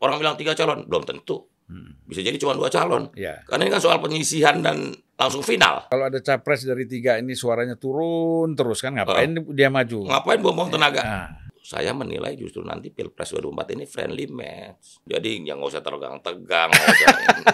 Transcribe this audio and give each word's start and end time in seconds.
orang 0.00 0.16
bilang 0.20 0.36
tiga 0.36 0.52
calon, 0.56 0.84
belum 0.88 1.04
tentu. 1.04 1.46
Hmm. 1.70 2.02
Bisa 2.02 2.20
jadi 2.26 2.34
cuma 2.40 2.58
dua 2.58 2.66
calon. 2.66 3.14
Ya. 3.14 3.46
Karena 3.46 3.68
ini 3.68 3.72
kan 3.72 3.78
soal 3.78 4.02
penyisihan 4.02 4.58
dan 4.58 4.90
langsung 5.14 5.44
final. 5.46 5.86
Kalau 5.86 6.10
ada 6.10 6.18
capres 6.18 6.66
dari 6.66 6.88
tiga 6.90 7.20
ini 7.20 7.38
suaranya 7.38 7.78
turun 7.78 8.58
terus 8.58 8.82
kan 8.82 8.98
ngapain 8.98 9.36
dia 9.54 9.70
maju? 9.70 10.10
Ngapain 10.10 10.40
buang-buang 10.42 10.72
tenaga? 10.74 11.02
Nah, 11.04 11.28
Saya 11.60 11.94
menilai 11.94 12.34
justru 12.34 12.66
nanti 12.66 12.90
Pilpres 12.90 13.30
2024 13.36 13.76
ini 13.78 13.84
friendly 13.86 14.26
match. 14.26 15.06
Jadi 15.06 15.46
yang 15.46 15.62
nggak 15.62 15.70
usah 15.70 15.84
ini. 15.86 17.52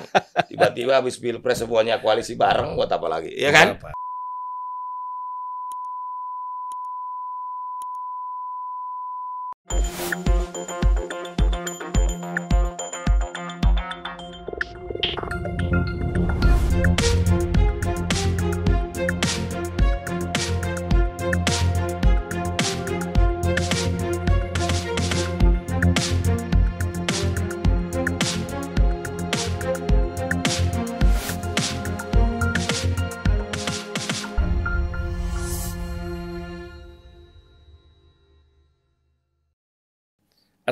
Tiba-tiba 0.48 1.02
habis 1.02 1.20
Pilpres 1.20 1.60
semuanya 1.60 2.00
koalisi 2.00 2.32
bareng, 2.38 2.78
buat 2.78 2.88
apa 2.88 3.06
lagi? 3.12 3.34
Iya 3.36 3.50
kan? 3.52 3.76
apa? 3.76 3.92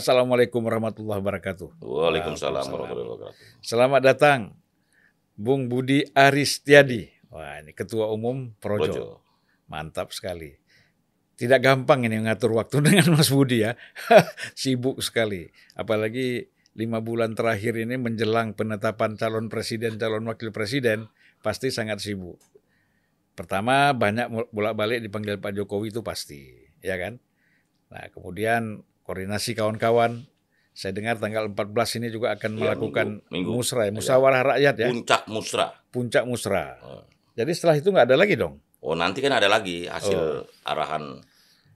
Assalamualaikum 0.04 0.60
warahmatullahi 0.60 1.16
wabarakatuh. 1.16 1.80
Waalaikumsalam 1.80 2.68
warahmatullahi 2.68 3.24
wabarakatuh. 3.24 3.64
Selamat 3.64 4.04
datang 4.04 4.52
Bung 5.32 5.72
Budi 5.72 6.05
Aristiadi. 6.12 7.08
Wah, 7.33 7.64
ini 7.64 7.72
Ketua 7.72 8.12
Umum 8.12 8.52
Projo. 8.60 8.84
Projo. 8.84 9.05
Mantap 9.64 10.12
sekali. 10.12 10.60
Tidak 11.41 11.56
gampang 11.56 12.05
ini 12.05 12.20
ngatur 12.20 12.52
waktu 12.52 12.80
dengan 12.92 13.16
Mas 13.16 13.32
Budi 13.32 13.64
ya. 13.64 13.80
Sibuk 14.60 15.00
sekali. 15.00 15.48
Apalagi 15.72 16.52
lima 16.77 17.00
bulan 17.00 17.32
terakhir 17.32 17.72
ini 17.72 17.97
menjelang 17.97 18.52
penetapan 18.52 19.16
calon 19.16 19.48
presiden, 19.48 19.97
calon 19.97 20.28
wakil 20.28 20.52
presiden, 20.52 21.08
pasti 21.41 21.72
sangat 21.72 22.05
sibuk. 22.05 22.36
Pertama, 23.32 23.97
banyak 23.97 24.52
bolak-balik 24.52 25.00
dipanggil 25.00 25.41
Pak 25.41 25.56
Jokowi 25.56 25.97
itu 25.97 26.05
pasti, 26.05 26.44
ya 26.84 27.00
kan? 27.00 27.16
Nah, 27.88 28.05
kemudian 28.12 28.84
koordinasi 29.05 29.55
kawan-kawan. 29.55 30.24
Saya 30.74 30.91
dengar 30.91 31.22
tanggal 31.22 31.47
14 31.47 31.70
ini 32.02 32.10
juga 32.10 32.34
akan 32.34 32.58
Iya, 32.58 32.74
minggu, 32.74 32.91
minggu. 33.30 33.50
musra, 33.55 33.86
ya, 33.86 33.94
musyawarah 33.94 34.42
rakyat 34.42 34.74
ya, 34.74 34.88
Puncak 34.91 35.22
musra. 35.30 35.66
puncak 35.94 36.24
musra. 36.27 36.83
Oh. 36.83 37.06
Jadi 37.38 37.50
setelah 37.55 37.78
itu 37.78 37.88
nggak 37.88 38.10
ada 38.10 38.19
lagi 38.19 38.34
dong 38.34 38.58
Oh 38.78 38.92
nanti 38.92 39.22
kan 39.22 39.30
ada 39.32 39.47
lagi 39.47 39.86
hasil 39.86 40.19
Oh. 40.19 40.42
arahan 40.66 41.22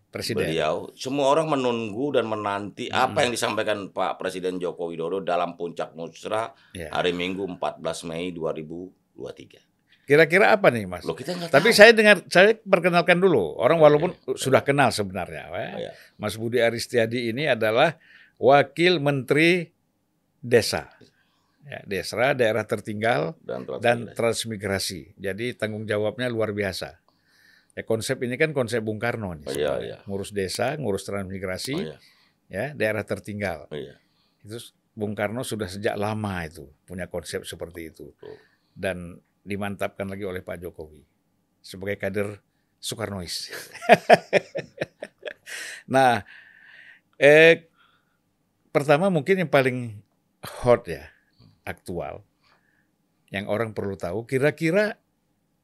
presiden. 0.09 0.45
beliau. 0.45 0.91
Semua 0.93 1.31
orang 1.31 1.49
menunggu 1.49 2.11
dan 2.11 2.27
menanti 2.27 2.89
apa 2.89 3.23
yang 3.23 3.31
disampaikan 3.31 3.89
Pak 3.89 4.17
Presiden 4.17 4.59
Joko 4.59 4.89
Widodo 4.89 5.21
dalam 5.21 5.55
puncak 5.55 5.93
musra 5.95 6.51
Ya. 6.73 6.91
hari 6.91 7.13
Minggu 7.13 7.45
14 7.47 8.03
Mei 8.03 8.33
2023. 8.33 9.68
Kira-kira 10.09 10.57
apa 10.57 10.73
nih, 10.73 10.89
Mas? 10.89 11.05
Loh 11.05 11.13
kita 11.13 11.37
Tapi 11.53 11.69
tahu. 11.69 11.77
saya 11.77 11.93
dengar, 11.93 12.25
saya 12.33 12.57
perkenalkan 12.57 13.21
dulu. 13.21 13.61
Orang 13.61 13.77
walaupun 13.77 14.17
sudah 14.35 14.65
kenal 14.65 14.89
sebenarnya. 14.89 15.45
ya. 15.45 15.53
Oh, 15.53 15.79
ya. 15.85 15.93
Mas 16.17 16.35
Budi 16.35 16.65
Aristiadi 16.65 17.29
ini 17.29 17.45
adalah 17.45 18.01
Wakil 18.41 18.99
Menteri 18.99 19.69
Desa. 20.41 20.89
Ya, 21.69 21.85
Desa, 21.85 22.33
daerah 22.33 22.65
tertinggal 22.65 23.37
dan, 23.45 23.69
dan 23.85 24.09
transmigrasi. 24.17 24.17
transmigrasi. 24.17 25.01
Jadi 25.21 25.47
tanggung 25.53 25.85
jawabnya 25.85 26.33
luar 26.33 26.57
biasa. 26.57 26.97
Ya, 27.77 27.85
konsep 27.85 28.17
ini 28.25 28.41
kan 28.41 28.57
konsep 28.57 28.81
Bung 28.81 28.97
Karno 28.97 29.37
nih. 29.37 29.45
Oh, 29.45 29.53
iya, 29.53 29.77
sebenarnya. 29.77 29.85
iya. 29.85 29.97
Ngurus 30.09 30.33
desa, 30.33 30.73
ngurus 30.81 31.05
transmigrasi, 31.05 31.77
Oh, 31.77 31.85
iya. 31.85 31.97
ya, 32.49 32.65
daerah 32.73 33.05
tertinggal. 33.05 33.69
Oh, 33.69 33.77
iya. 33.77 34.01
Itu 34.41 34.57
Bung 34.97 35.13
Karno 35.13 35.45
sudah 35.45 35.69
sejak 35.69 35.95
lama 35.95 36.41
itu 36.43 36.65
punya 36.89 37.05
konsep 37.05 37.45
seperti 37.45 37.93
itu. 37.93 38.17
Dan 38.73 39.21
dimantapkan 39.49 40.05
lagi 40.05 40.29
oleh 40.29 40.45
Pak 40.45 40.61
Jokowi 40.61 41.01
sebagai 41.65 41.97
kader 41.97 42.37
Soekarnois. 42.77 43.51
nah, 45.95 46.23
eh, 47.17 47.67
pertama 48.71 49.09
mungkin 49.09 49.43
yang 49.43 49.51
paling 49.51 49.99
hot 50.63 50.87
ya, 50.87 51.11
aktual, 51.67 52.23
yang 53.35 53.49
orang 53.51 53.73
perlu 53.73 53.99
tahu, 53.99 54.29
kira-kira 54.29 55.01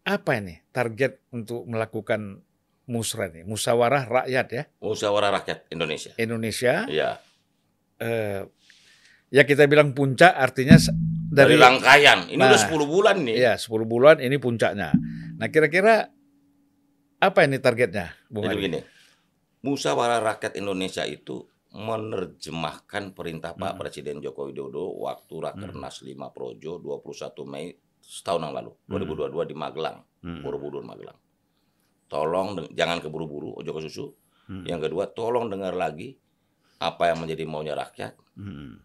apa 0.04 0.32
ini 0.36 0.64
target 0.74 1.22
untuk 1.30 1.64
melakukan 1.68 2.42
musrah 2.90 3.30
ini, 3.30 3.46
musyawarah 3.46 4.04
rakyat 4.04 4.46
ya, 4.52 4.64
Musyawarah 4.82 5.30
Rakyat 5.40 5.72
Indonesia. 5.72 6.12
Indonesia. 6.20 6.84
Iya. 6.90 7.10
Eh, 8.02 8.42
ya 9.32 9.42
kita 9.46 9.64
bilang 9.70 9.96
puncak 9.96 10.34
artinya 10.34 10.76
Dari, 11.34 11.50
dari, 11.50 11.54
rangkaian. 11.58 12.18
Ini 12.30 12.38
Nah, 12.38 12.46
udah 12.48 12.60
10 12.62 12.86
bulan 12.86 13.16
nih. 13.20 13.34
ya 13.36 13.52
10 13.54 13.66
bulan 13.84 14.16
ini 14.18 14.36
puncaknya. 14.38 14.94
Nah 15.34 15.48
kira-kira 15.48 16.06
apa 17.18 17.38
ini 17.42 17.58
targetnya, 17.58 18.14
Bung 18.28 18.44
Jadi 18.44 18.50
Adi? 18.50 18.58
begini. 18.60 18.80
Musyawarah 19.62 20.20
Rakyat 20.22 20.54
Indonesia 20.54 21.02
itu 21.02 21.42
menerjemahkan 21.74 23.10
perintah 23.10 23.52
Pak 23.52 23.74
Hmm. 23.74 23.80
Presiden 23.80 24.16
Joko 24.18 24.46
Widodo 24.46 24.94
waktu 25.00 25.34
Rakernas 25.40 26.00
5 26.00 26.30
Projo 26.30 26.78
21 26.78 27.42
Mei 27.42 27.72
setahun 27.98 28.42
yang 28.42 28.54
lalu, 28.54 28.70
2022 28.86 29.42
di 29.44 29.54
Magelang, 29.54 29.98
Hmm. 30.20 30.38
Borobudur 30.38 30.80
Magelang. 30.80 31.16
Tolong 32.06 32.68
jangan 32.70 33.00
keburu-buru, 33.00 33.56
ojo 33.56 33.70
ke 33.72 33.80
susu. 33.82 34.06
Hmm. 34.44 34.62
Yang 34.62 34.86
kedua, 34.86 35.08
tolong 35.08 35.48
dengar 35.48 35.72
lagi 35.72 36.14
apa 36.76 37.08
yang 37.08 37.18
menjadi 37.18 37.42
maunya 37.42 37.72
rakyat, 37.72 38.12
Hmm. 38.36 38.76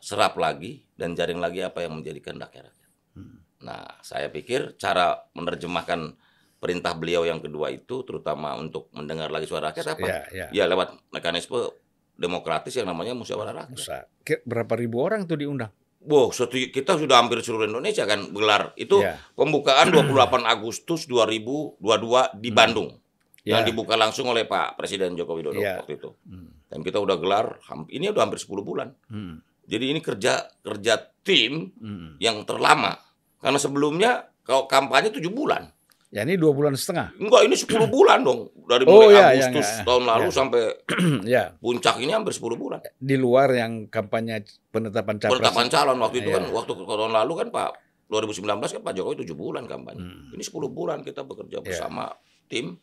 Serap 0.00 0.38
lagi 0.38 0.84
dan 0.94 1.14
jaring 1.14 1.38
lagi 1.38 1.62
apa 1.62 1.84
yang 1.84 1.98
menjadi 1.98 2.20
kehendak 2.22 2.54
rakyat. 2.54 2.74
Hmm. 3.14 3.42
Nah, 3.62 3.84
saya 4.02 4.30
pikir 4.30 4.78
cara 4.78 5.18
menerjemahkan 5.34 6.14
perintah 6.58 6.94
beliau 6.94 7.22
yang 7.22 7.38
kedua 7.38 7.70
itu, 7.70 8.02
terutama 8.02 8.58
untuk 8.58 8.90
mendengar 8.94 9.30
lagi 9.30 9.46
suara 9.46 9.70
rakyat 9.70 9.94
apa? 9.94 10.06
Ya, 10.06 10.20
ya. 10.34 10.46
Ya 10.50 10.64
lewat 10.66 10.94
mekanisme 11.14 11.70
demokratis 12.18 12.74
yang 12.74 12.90
namanya 12.90 13.14
musyawarah 13.14 13.54
rakyat. 13.66 13.78
Musa. 13.78 13.98
Berapa 14.42 14.74
ribu 14.74 14.98
orang 15.02 15.22
tuh 15.24 15.38
diundang? 15.38 15.70
Wow, 15.98 16.30
kita 16.30 16.94
sudah 16.94 17.18
hampir 17.18 17.42
seluruh 17.42 17.66
Indonesia 17.66 18.06
kan 18.06 18.30
gelar. 18.30 18.70
Itu 18.78 19.02
Ya. 19.02 19.18
pembukaan 19.34 19.90
28 19.90 20.46
Agustus 20.46 21.10
2022 21.10 22.38
di 22.38 22.50
Bandung. 22.54 22.94
Ya. 23.42 23.58
Yang 23.58 23.74
dibuka 23.74 23.98
langsung 23.98 24.30
oleh 24.30 24.46
Pak 24.46 24.78
Presiden 24.78 25.18
Joko 25.18 25.34
Widodo 25.34 25.58
Ya. 25.58 25.82
waktu 25.82 25.98
itu. 25.98 26.14
Hmm. 26.26 26.54
Dan 26.70 26.86
kita 26.86 27.02
udah 27.02 27.16
gelar, 27.18 27.58
ini 27.90 28.12
udah 28.14 28.22
hampir 28.28 28.38
10 28.38 28.62
bulan. 28.62 28.94
Hmm. 29.10 29.42
Jadi 29.68 29.84
ini 29.86 30.00
kerja 30.00 30.48
kerja 30.58 30.96
tim 31.20 31.68
Hmm. 31.76 32.16
yang 32.16 32.42
terlama. 32.42 32.96
Karena 33.38 33.56
sebelumnya 33.56 34.10
kalau 34.40 34.64
kampanye 34.64 35.12
7 35.12 35.28
bulan. 35.28 35.68
Ya 36.08 36.24
ini 36.24 36.40
dua 36.40 36.56
bulan 36.56 36.72
setengah. 36.72 37.12
Enggak, 37.20 37.44
ini 37.44 37.52
10 37.52 37.84
bulan 37.92 38.24
dong. 38.24 38.48
Dari 38.64 38.88
Oh, 38.88 39.04
mulai 39.04 39.12
ya, 39.12 39.26
ya, 39.28 39.44
Agustus 39.44 39.68
ya, 39.70 39.84
tahun 39.84 40.04
lalu 40.08 40.24
ya. 40.24 40.34
sampai 40.34 40.62
ya, 41.36 41.42
puncak 41.54 42.00
ini 42.00 42.10
hampir 42.10 42.32
10 42.32 42.56
bulan. 42.56 42.80
di 42.96 43.14
luar 43.14 43.52
yang 43.52 43.86
kampanye 43.86 44.40
penetapan 44.72 45.20
capres. 45.20 45.36
Penetapan 45.36 45.66
calon 45.68 45.98
waktu 46.00 46.16
itu 46.18 46.32
Iya. 46.32 46.36
kan 46.40 46.44
waktu 46.48 46.72
tahun 46.74 47.12
lalu 47.12 47.32
kan 47.36 47.48
Pak 47.52 47.68
2019 48.08 48.40
kan 48.72 48.82
Pak 48.82 48.94
Jokowi 48.96 49.20
7 49.20 49.36
bulan 49.36 49.68
kampanye. 49.68 50.00
Hmm. 50.00 50.32
Ini 50.32 50.40
10 50.40 50.72
bulan 50.72 51.04
kita 51.04 51.22
bekerja 51.22 51.60
Iya. 51.60 51.64
bersama 51.68 52.08
tim, 52.48 52.80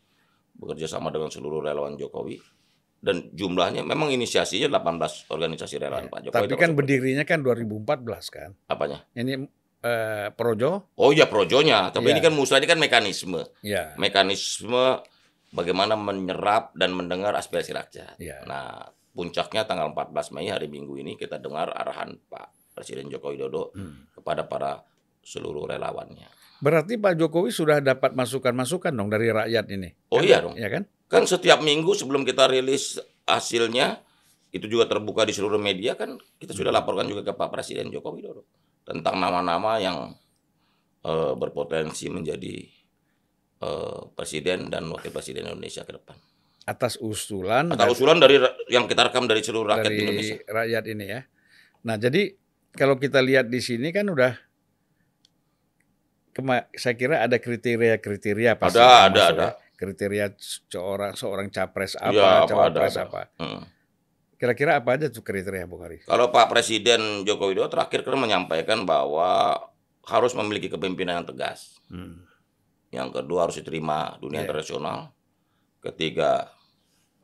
bekerja 0.54 0.86
sama 0.86 1.10
dengan 1.10 1.28
seluruh 1.28 1.60
relawan 1.60 1.98
Jokowi 1.98 2.38
dan 3.06 3.30
jumlahnya 3.32 3.86
memang 3.86 4.10
inisiasinya 4.10 4.66
18 4.74 5.30
organisasi 5.30 5.78
relawan 5.78 6.10
Pak 6.10 6.26
Jokowi. 6.26 6.42
Tapi 6.42 6.56
kan 6.58 6.74
berdirinya 6.74 7.22
kan 7.22 7.46
2014 7.46 7.86
kan. 8.28 8.50
apanya? 8.66 9.06
Ini 9.14 9.46
eh, 9.80 10.28
Projo. 10.34 10.90
Oh 10.98 11.14
iya 11.14 11.30
projonya, 11.30 11.94
tapi 11.94 12.10
Iya. 12.10 12.14
ini 12.18 12.22
kan 12.22 12.34
musrah 12.34 12.58
ini 12.58 12.66
kan 12.66 12.82
mekanisme. 12.82 13.46
Ya. 13.62 13.94
Mekanisme 13.96 15.06
bagaimana 15.52 15.94
menyerap 15.94 16.74
dan 16.74 16.92
mendengar 16.92 17.32
aspirasi 17.32 17.70
rakyat. 17.72 18.18
Iya. 18.18 18.42
Nah, 18.44 18.90
puncaknya 19.14 19.64
tanggal 19.64 19.94
14 19.94 20.34
Mei 20.34 20.50
hari 20.50 20.66
Minggu 20.66 20.98
ini 20.98 21.14
kita 21.14 21.38
dengar 21.38 21.70
arahan 21.70 22.18
Pak 22.26 22.74
Presiden 22.74 23.08
Joko 23.08 23.30
Widodo 23.30 23.70
Hmm. 23.72 24.10
kepada 24.12 24.44
para 24.44 24.82
seluruh 25.22 25.64
relawannya. 25.66 26.28
Berarti 26.58 26.98
Pak 26.98 27.16
Jokowi 27.16 27.52
sudah 27.52 27.78
dapat 27.78 28.12
masukan-masukan 28.12 28.90
dong 28.90 29.08
dari 29.08 29.30
rakyat 29.30 29.70
ini. 29.70 29.94
Oh 30.10 30.18
Kan? 30.18 30.26
iya 30.26 30.38
dong. 30.40 30.56
Ya 30.56 30.68
kan? 30.68 30.84
Kan 31.06 31.24
setiap 31.24 31.60
minggu 31.60 31.94
sebelum 31.94 32.22
kita 32.22 32.46
rilis 32.46 32.98
hasilnya 33.24 34.02
itu 34.50 34.66
juga 34.66 34.86
terbuka 34.86 35.22
di 35.22 35.32
seluruh 35.32 35.58
media 35.58 35.94
kan 35.94 36.12
kita 36.36 36.52
sudah 36.52 36.70
Hmm. 36.70 36.80
laporkan 36.80 37.06
juga 37.06 37.22
ke 37.22 37.34
Pak 37.34 37.50
Presiden 37.50 37.90
Joko 37.90 38.12
Widodo 38.12 38.48
tentang 38.82 39.16
nama-nama 39.16 39.78
yang 39.78 40.16
eh, 41.02 41.34
berpotensi 41.34 42.10
menjadi 42.10 42.66
eh, 43.58 44.02
presiden 44.12 44.68
dan 44.68 44.90
wakil 44.90 45.10
presiden 45.10 45.46
Indonesia 45.46 45.82
ke 45.82 45.94
depan. 45.94 46.18
Atas 46.66 46.98
usulan 46.98 47.70
Atau 47.70 47.94
usulan 47.94 48.18
dari 48.18 48.42
yang 48.68 48.84
kita 48.84 49.06
rekam 49.06 49.24
dari 49.24 49.40
seluruh 49.40 49.70
rakyat 49.70 49.86
dari 49.86 49.98
Indonesia. 50.02 50.36
rakyat 50.44 50.84
ini 50.88 51.06
ya. 51.06 51.22
Nah, 51.84 51.96
jadi 51.96 52.34
kalau 52.72 52.98
kita 52.98 53.22
lihat 53.22 53.46
di 53.46 53.62
sini 53.62 53.94
kan 53.94 54.10
udah 54.10 54.34
kema- 56.32 56.68
saya 56.74 56.96
kira 56.96 57.22
ada 57.22 57.38
kriteria-kriteria 57.38 58.58
pasti 58.58 58.76
Ada, 58.76 58.90
ada, 59.06 59.22
ada. 59.30 59.46
ya. 59.46 59.50
Kriteria 59.76 60.32
seorang 60.72 61.14
seorang 61.14 61.48
capres 61.52 62.00
apa, 62.00 62.16
Iya, 62.16 62.24
apa, 62.24 62.48
cawapres 62.48 62.96
ada, 62.96 63.04
ada. 63.04 63.10
apa. 63.12 63.22
Hmm. 63.38 63.64
Kira-kira 64.36 64.80
apa 64.80 64.96
aja 64.96 65.08
tuh 65.08 65.24
kriteria 65.24 65.64
Bung 65.64 65.80
Hari? 65.80 66.04
Kalau 66.04 66.28
Pak 66.28 66.48
Presiden 66.48 67.24
Joko 67.24 67.48
Widodo 67.48 67.72
terakhir 67.72 68.04
kan 68.04 68.16
menyampaikan 68.16 68.84
bahwa 68.84 69.56
harus 70.06 70.36
memiliki 70.36 70.68
kepemimpinan 70.68 71.24
yang 71.24 71.28
tegas. 71.28 71.80
Hmm. 71.88 72.24
Yang 72.92 73.20
kedua 73.20 73.48
harus 73.48 73.60
diterima 73.60 74.16
dunia 74.18 74.44
Iya. 74.44 74.48
internasional. 74.48 75.12
Ketiga 75.80 76.52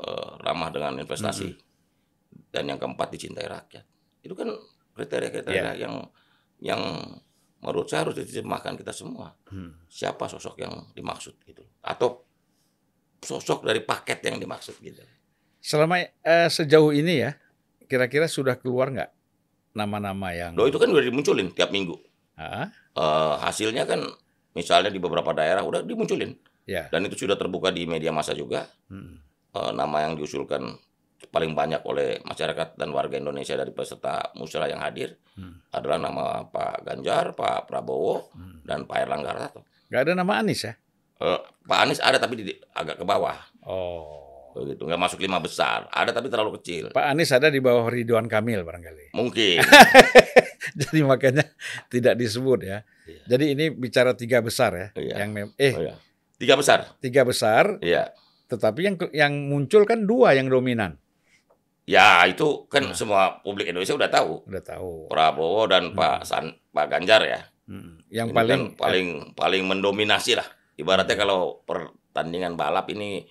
eh, 0.02 0.32
ramah 0.42 0.74
dengan 0.74 0.98
investasi. 0.98 1.54
Dan 2.50 2.68
yang 2.68 2.80
keempat 2.82 3.14
dicintai 3.14 3.46
rakyat. 3.46 3.86
Itu 4.24 4.34
kan 4.34 4.50
kriteria-kriteria 4.98 5.78
Iya. 5.78 5.88
yang 5.88 5.94
yang 6.58 6.82
menurut 7.62 7.86
saya 7.86 8.08
harus 8.08 8.18
diterjemahkan 8.18 8.76
kita 8.76 8.90
semua. 8.92 9.36
Hmm. 9.46 9.78
Siapa 9.86 10.26
sosok 10.26 10.58
yang 10.58 10.90
dimaksud 10.92 11.38
gitu. 11.46 11.62
Atau 11.80 12.26
sosok 13.22 13.64
dari 13.64 13.82
paket 13.82 14.20
yang 14.26 14.42
dimaksud 14.42 14.76
gitu. 14.82 15.02
Selama 15.62 16.02
eh, 16.02 16.50
sejauh 16.50 16.90
ini 16.90 17.22
ya, 17.22 17.38
kira-kira 17.86 18.26
sudah 18.26 18.58
keluar 18.58 18.90
nggak 18.90 19.12
nama-nama 19.72 20.34
yang 20.34 20.52
Loh 20.58 20.68
itu 20.68 20.76
kan 20.82 20.90
udah 20.90 21.06
dimunculin 21.06 21.54
tiap 21.54 21.70
minggu. 21.70 21.96
Eh, 22.42 22.66
hasilnya 23.40 23.86
kan 23.86 24.02
misalnya 24.58 24.90
di 24.90 24.98
beberapa 24.98 25.32
daerah 25.32 25.62
udah 25.62 25.86
dimunculin. 25.86 26.34
ya. 26.66 26.88
Dan 26.90 27.06
itu 27.06 27.26
sudah 27.26 27.38
terbuka 27.38 27.70
di 27.70 27.86
media 27.86 28.10
massa 28.10 28.34
juga. 28.34 28.66
Hmm. 28.90 29.22
Eh, 29.54 29.72
nama 29.72 30.08
yang 30.10 30.18
diusulkan 30.18 30.78
paling 31.30 31.54
banyak 31.54 31.86
oleh 31.86 32.18
masyarakat 32.26 32.82
dan 32.82 32.90
warga 32.90 33.22
Indonesia 33.22 33.54
dari 33.54 33.70
peserta 33.70 34.34
musyawarah 34.34 34.70
yang 34.74 34.82
hadir 34.82 35.10
Hmm. 35.38 35.62
adalah 35.72 36.02
nama 36.02 36.26
Pak 36.44 36.84
Ganjar, 36.84 37.38
Pak 37.38 37.70
Prabowo, 37.70 38.34
Hmm. 38.34 38.66
dan 38.66 38.84
Pak 38.84 38.98
Erlangga 38.98 39.30
Hartarto. 39.32 39.62
Nggak 39.88 40.02
ada 40.02 40.14
nama 40.18 40.34
Anies 40.42 40.66
ya? 40.66 40.74
Eh, 41.22 41.40
Pak 41.62 41.80
Anies 41.80 42.02
ada 42.02 42.18
tapi 42.18 42.34
di, 42.36 42.44
agak 42.74 42.98
ke 42.98 43.06
bawah, 43.06 43.38
Oh. 43.62 44.52
begitu 44.52 44.84
nggak 44.84 45.00
masuk 45.00 45.22
lima 45.22 45.38
besar. 45.38 45.86
Ada 45.88 46.12
tapi 46.12 46.28
terlalu 46.28 46.58
kecil. 46.58 46.90
Pak 46.90 47.06
Anies 47.08 47.30
ada 47.30 47.48
di 47.48 47.62
bawah 47.62 47.88
Ridwan 47.88 48.26
Kamil 48.26 48.66
barangkali. 48.66 49.14
Mungkin. 49.14 49.62
Jadi 50.82 51.00
makanya 51.02 51.46
tidak 51.88 52.18
disebut 52.18 52.60
ya. 52.62 52.82
Iya. 53.06 53.22
Jadi 53.28 53.46
ini 53.54 53.66
bicara 53.70 54.12
tiga 54.12 54.42
besar 54.42 54.72
ya. 54.74 54.88
Iya. 54.94 55.16
Yang 55.22 55.30
mem- 55.32 55.56
eh 55.56 55.74
Oh, 55.74 55.84
ya. 55.84 55.96
Tiga 56.36 56.58
besar. 56.58 56.98
tiga 56.98 57.22
besar, 57.22 57.78
Iya. 57.80 58.12
tetapi 58.50 58.80
yang 58.82 58.96
yang 59.14 59.34
muncul 59.46 59.86
kan 59.86 60.04
dua 60.04 60.34
yang 60.34 60.50
dominan. 60.50 60.98
Ya 61.86 62.26
itu 62.26 62.66
kan 62.66 62.90
Nah. 62.90 62.98
semua 62.98 63.22
publik 63.42 63.68
Indonesia 63.68 63.94
udah 63.94 64.10
tahu. 64.10 64.46
Udah 64.50 64.64
tahu. 64.64 65.06
Prabowo 65.08 65.66
dan 65.66 65.94
Pak 65.94 66.26
San, 66.26 66.50
Pak 66.72 66.88
Ganjar 66.90 67.22
ya. 67.24 67.42
Hmm. 67.70 68.02
Yang 68.10 68.28
Ini 68.28 68.36
paling 68.36 68.62
kan 68.68 68.76
paling 68.76 69.08
paling 69.32 69.64
mendominasi 69.64 70.34
lah. 70.36 70.46
Ibaratnya 70.82 71.14
kalau 71.16 71.62
pertandingan 71.62 72.54
balap 72.54 72.90
ini 72.90 73.22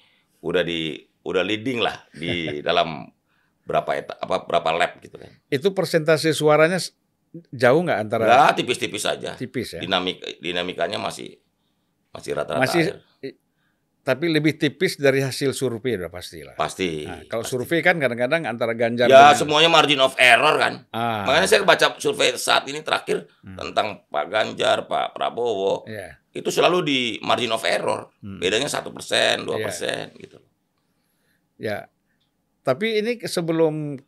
udah 0.41 0.63
di 0.63 0.95
udah 1.21 1.43
leading 1.43 1.79
lah 1.79 2.07
di 2.11 2.31
dalam 2.67 3.05
berapa 3.61 3.91
eta, 3.93 4.15
apa 4.17 4.43
berapa 4.43 4.69
lap 4.73 4.99
gitu 4.99 5.15
kan. 5.15 5.31
itu 5.47 5.69
persentase 5.71 6.31
suaranya 6.31 6.81
jauh 7.51 7.81
nggak 7.81 7.99
antara 8.01 8.25
Enggak 8.25 8.55
tipis-tipis 8.57 9.03
saja. 9.03 9.35
tipis 9.35 9.75
ya. 9.75 9.81
Dinamik 9.81 10.19
dinamikanya 10.39 10.97
masih 10.97 11.39
masih 12.11 12.35
rata-rata. 12.35 12.59
Masih 12.61 12.99
tapi 14.01 14.27
lebih 14.27 14.57
tipis 14.57 14.97
dari 14.97 15.21
hasil 15.21 15.53
survei 15.53 15.95
udah 15.95 16.09
pastilah. 16.09 16.57
pasti. 16.57 17.05
Nah, 17.05 17.29
kalau 17.29 17.45
pasti. 17.45 17.53
survei 17.53 17.79
kan 17.79 17.95
kadang-kadang 17.95 18.43
antara 18.45 18.73
Ganjar 18.73 19.07
ya 19.07 19.29
dengan- 19.29 19.37
semuanya 19.37 19.69
margin 19.69 20.01
of 20.01 20.17
error 20.17 20.57
kan. 20.57 20.89
ah, 20.91 21.29
Makanya 21.29 21.47
saya 21.47 21.63
baca 21.63 21.87
survei 21.95 22.33
saat 22.35 22.65
ini 22.65 22.81
terakhir 22.81 23.29
Hmm. 23.39 23.61
tentang 23.61 24.09
Pak 24.09 24.27
Ganjar, 24.27 24.89
Pak 24.89 25.13
Prabowo 25.13 25.85
ya. 25.85 26.17
Itu 26.31 26.49
selalu 26.49 26.79
di 26.81 26.99
margin 27.21 27.51
of 27.51 27.63
error. 27.63 28.11
Hmm. 28.21 28.39
Bedanya 28.39 28.67
satu 28.67 28.91
persen, 28.91 29.43
dua 29.43 29.59
Iya. 29.59 29.65
persen 29.67 30.05
gitu. 30.17 30.39
Ya. 31.57 31.91
Tapi 32.61 32.99
ini 32.99 33.19
sebelum 33.21 33.99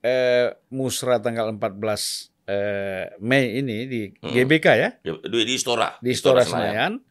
eh, 0.00 0.48
musra 0.70 1.20
tanggal 1.20 1.52
14 1.52 2.32
eh, 2.46 3.12
Mei 3.20 3.60
ini 3.60 3.84
di 3.84 4.00
Hmm. 4.16 4.32
GBK 4.32 4.66
ya, 4.74 4.90
Di, 4.98 5.12
di 5.44 5.52
Istora. 5.52 6.00
di 6.00 6.10
Istora 6.10 6.40
Senayan, 6.40 7.04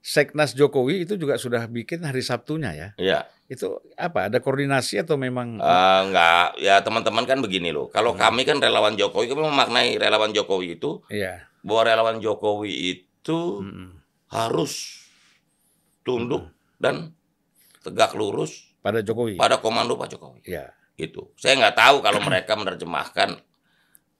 Seknas 0.00 0.54
Jokowi 0.54 1.04
itu 1.04 1.18
juga 1.18 1.36
sudah 1.36 1.66
bikin 1.66 2.00
hari 2.00 2.22
Sabtunya 2.22 2.72
ya. 2.72 2.88
Iya. 2.96 3.20
Itu 3.46 3.82
apa? 3.94 4.30
Ada 4.30 4.38
koordinasi 4.38 4.96
atau 4.96 5.18
memang 5.18 5.58
Eh, 5.58 6.00
enggak, 6.06 6.56
ya 6.56 6.80
teman-teman 6.80 7.26
kan 7.26 7.42
begini 7.42 7.68
loh. 7.68 7.90
Kalau 7.90 8.14
Hmm. 8.14 8.22
kami 8.22 8.46
kan 8.46 8.56
relawan 8.56 8.94
Jokowi, 8.94 9.26
kami 9.26 9.42
memaknai 9.42 9.98
relawan 9.98 10.30
Jokowi 10.30 10.78
itu 10.78 11.02
Iya. 11.10 11.50
bahwa 11.60 11.82
relawan 11.84 12.16
Jokowi 12.16 12.72
itu 12.72 13.09
Mm-mm. 13.26 13.90
harus 14.28 15.04
tunduk 16.00 16.42
Hmm. 16.42 16.54
dan 16.78 16.94
tegak 17.80 18.12
lurus 18.12 18.72
pada 18.78 19.00
Jokowi. 19.00 19.36
pada 19.36 19.58
komando 19.58 19.94
Pak 19.94 20.08
Jokowi. 20.10 20.40
Iya. 20.44 20.72
Gitu. 20.94 21.32
Saya 21.34 21.56
nggak 21.58 21.76
tahu 21.76 21.96
kalau 22.00 22.20
mereka 22.22 22.52
menerjemahkan 22.54 23.36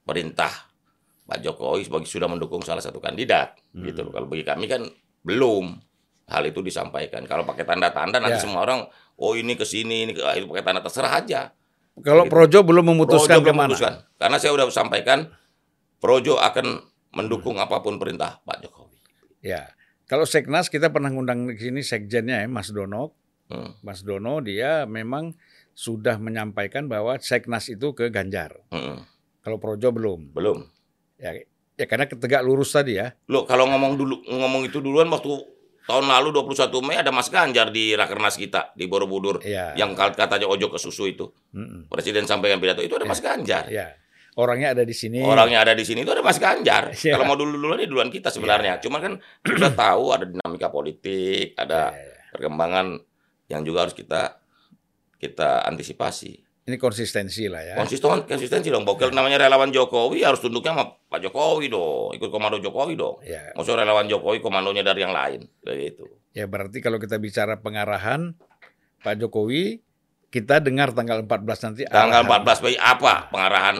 perintah 0.02 0.52
Pak 1.25 1.41
Jokowi 1.41 1.85
sebagai 1.85 2.05
sudah 2.05 2.26
mendukung 2.26 2.61
salah 2.61 2.81
satu 2.81 2.99
kandidat. 2.99 3.56
Hmm. 3.70 3.85
Gitu 3.85 4.00
loh. 4.00 4.11
Kalau 4.11 4.26
bagi 4.26 4.43
kami 4.43 4.67
kan 4.67 4.82
belum 5.23 5.76
hal 6.26 6.43
itu 6.44 6.61
disampaikan. 6.61 7.25
Kalau 7.25 7.43
pakai 7.43 7.64
tanda-tanda 7.64 8.19
nanti 8.19 8.37
Ya. 8.37 8.43
semua 8.43 8.62
orang, 8.62 8.85
oh 9.17 9.32
ini 9.32 9.55
ke 9.55 9.64
sini, 9.64 10.05
ini 10.05 10.12
ke 10.12 10.20
ah, 10.20 10.32
itu 10.32 10.47
pakai 10.47 10.62
tanda 10.62 10.81
terserah 10.81 11.12
aja. 11.14 11.52
Kalau 11.99 12.25
Gitu. 12.25 12.32
Projo 12.32 12.58
belum 12.62 12.85
memutuskan 12.87 13.37
Projo 13.37 13.43
belum 13.43 13.47
ke 13.47 13.52
mana? 13.52 13.61
memutuskan. 13.67 13.94
Karena 14.17 14.37
saya 14.37 14.52
udah 14.52 14.67
sampaikan, 14.69 15.19
Projo 15.97 16.37
akan 16.37 16.81
mendukung 17.12 17.56
apa 17.56 17.79
pun 17.79 17.97
perintah 17.97 18.41
Pak 18.41 18.58
Jokowi. 18.62 18.79
Ya. 19.40 19.72
Kalau 20.04 20.25
Seknas 20.25 20.66
kita 20.66 20.90
pernah 20.90 21.08
ngundang 21.08 21.46
di 21.46 21.56
sini 21.56 21.81
sekjennya 21.81 22.42
ya 22.42 22.46
Mas 22.46 22.69
Dono. 22.69 23.14
Hmm. 23.46 23.75
Mas 23.81 24.02
Dono 24.02 24.38
dia 24.38 24.84
memang 24.84 25.34
sudah 25.72 26.16
menyampaikan 26.16 26.87
bahwa 26.87 27.14
Seknas 27.19 27.66
itu 27.66 27.92
ke 27.92 28.08
Ganjar. 28.08 28.58
hmm. 28.69 29.06
Kalau 29.40 29.56
Projo 29.56 29.88
belum. 29.88 30.31
Belum. 30.31 30.69
Ya, 31.16 31.32
ya 31.75 31.87
karena 31.87 32.04
ketegak 32.04 32.42
lurus 32.42 32.70
tadi 32.70 32.96
ya. 32.96 33.16
Loh, 33.26 33.44
kalau 33.44 33.64
ngomong 33.66 33.96
dulu 33.96 34.20
ngomong 34.22 34.66
itu 34.66 34.78
duluan 34.78 35.08
waktu 35.08 35.32
tahun 35.82 36.06
lalu 36.06 36.28
21 36.37 36.69
Mei 36.82 36.96
ada 36.96 37.08
Mas 37.08 37.26
Ganjar 37.26 37.72
di 37.72 37.96
Rakernas 37.96 38.37
kita 38.37 38.70
di 38.75 38.84
Borobudur 38.84 39.40
Iya. 39.40 39.72
yang 39.75 39.96
kat- 39.96 40.14
katanya 40.14 40.44
ojo 40.44 40.69
ke 40.69 40.76
susu 40.76 41.08
itu. 41.08 41.32
Mm-mm. 41.50 41.88
Presiden 41.88 42.28
sampaikan 42.28 42.58
pidato 42.58 42.78
itu 42.81 42.92
ada 42.92 43.02
Mas 43.04 43.19
Ganjar. 43.19 43.64
Ya. 43.66 43.96
Orangnya 44.40 44.72
ada 44.72 44.82
di 44.88 44.96
sini. 44.96 45.20
Orangnya 45.20 45.60
ada 45.60 45.76
di 45.76 45.84
sini 45.84 46.00
itu 46.00 46.12
ada 46.16 46.25
Mas 46.25 46.40
Ganjar. 46.40 46.88
Iya. 46.97 47.20
Kalau 47.20 47.28
mau 47.28 47.37
dulu-duluan 47.37 47.76
ini 47.76 47.88
duluan 47.88 48.09
kita 48.09 48.32
sebenarnya. 48.32 48.80
Cuma 48.80 48.97
kan 48.99 49.20
kita 49.44 49.76
tahu 49.76 50.16
ada 50.16 50.25
dinamika 50.25 50.73
politik, 50.73 51.52
ada 51.61 51.92
Ya, 51.92 52.00
ya, 52.00 52.09
ya. 52.09 52.25
perkembangan 52.32 52.87
yang 53.52 53.61
juga 53.62 53.85
harus 53.85 53.92
kita 53.92 54.40
kita 55.20 55.68
antisipasi. 55.68 56.40
Ini 56.61 56.76
konsistensi 56.78 57.50
lah 57.50 57.66
ya. 57.66 57.75
Konsisten 57.76 58.25
konsistensi 58.25 58.70
dong. 58.70 58.87
Bokil 58.87 59.11
namanya 59.11 59.42
relawan 59.42 59.75
Jokowi 59.75 60.23
harus 60.23 60.38
tunduknya 60.38 60.70
sama 60.76 60.85
Pak 61.09 61.18
Jokowi 61.26 61.66
dong, 61.66 62.14
ikut 62.14 62.30
komando 62.30 62.56
Jokowi 62.62 62.94
dong. 62.94 63.18
Ya. 63.26 63.50
Maksudnya 63.59 63.82
relawan 63.85 64.06
Jokowi 64.06 64.38
komandonya 64.38 64.87
dari 64.87 65.02
yang 65.02 65.11
lain, 65.11 65.44
begitu. 65.61 66.06
Ya 66.30 66.47
berarti 66.47 66.78
kalau 66.78 67.02
kita 67.02 67.18
bicara 67.18 67.59
pengarahan 67.59 68.38
Pak 69.02 69.18
Jokowi, 69.18 69.82
kita 70.30 70.62
dengar 70.62 70.94
tanggal 70.94 71.26
14 71.26 71.64
nanti. 71.66 71.80
Tanggal 71.90 72.23
arahan. 72.23 72.44
14 72.47 72.62
Mei 72.62 72.76
apa 72.78 73.26
pengarahan 73.35 73.76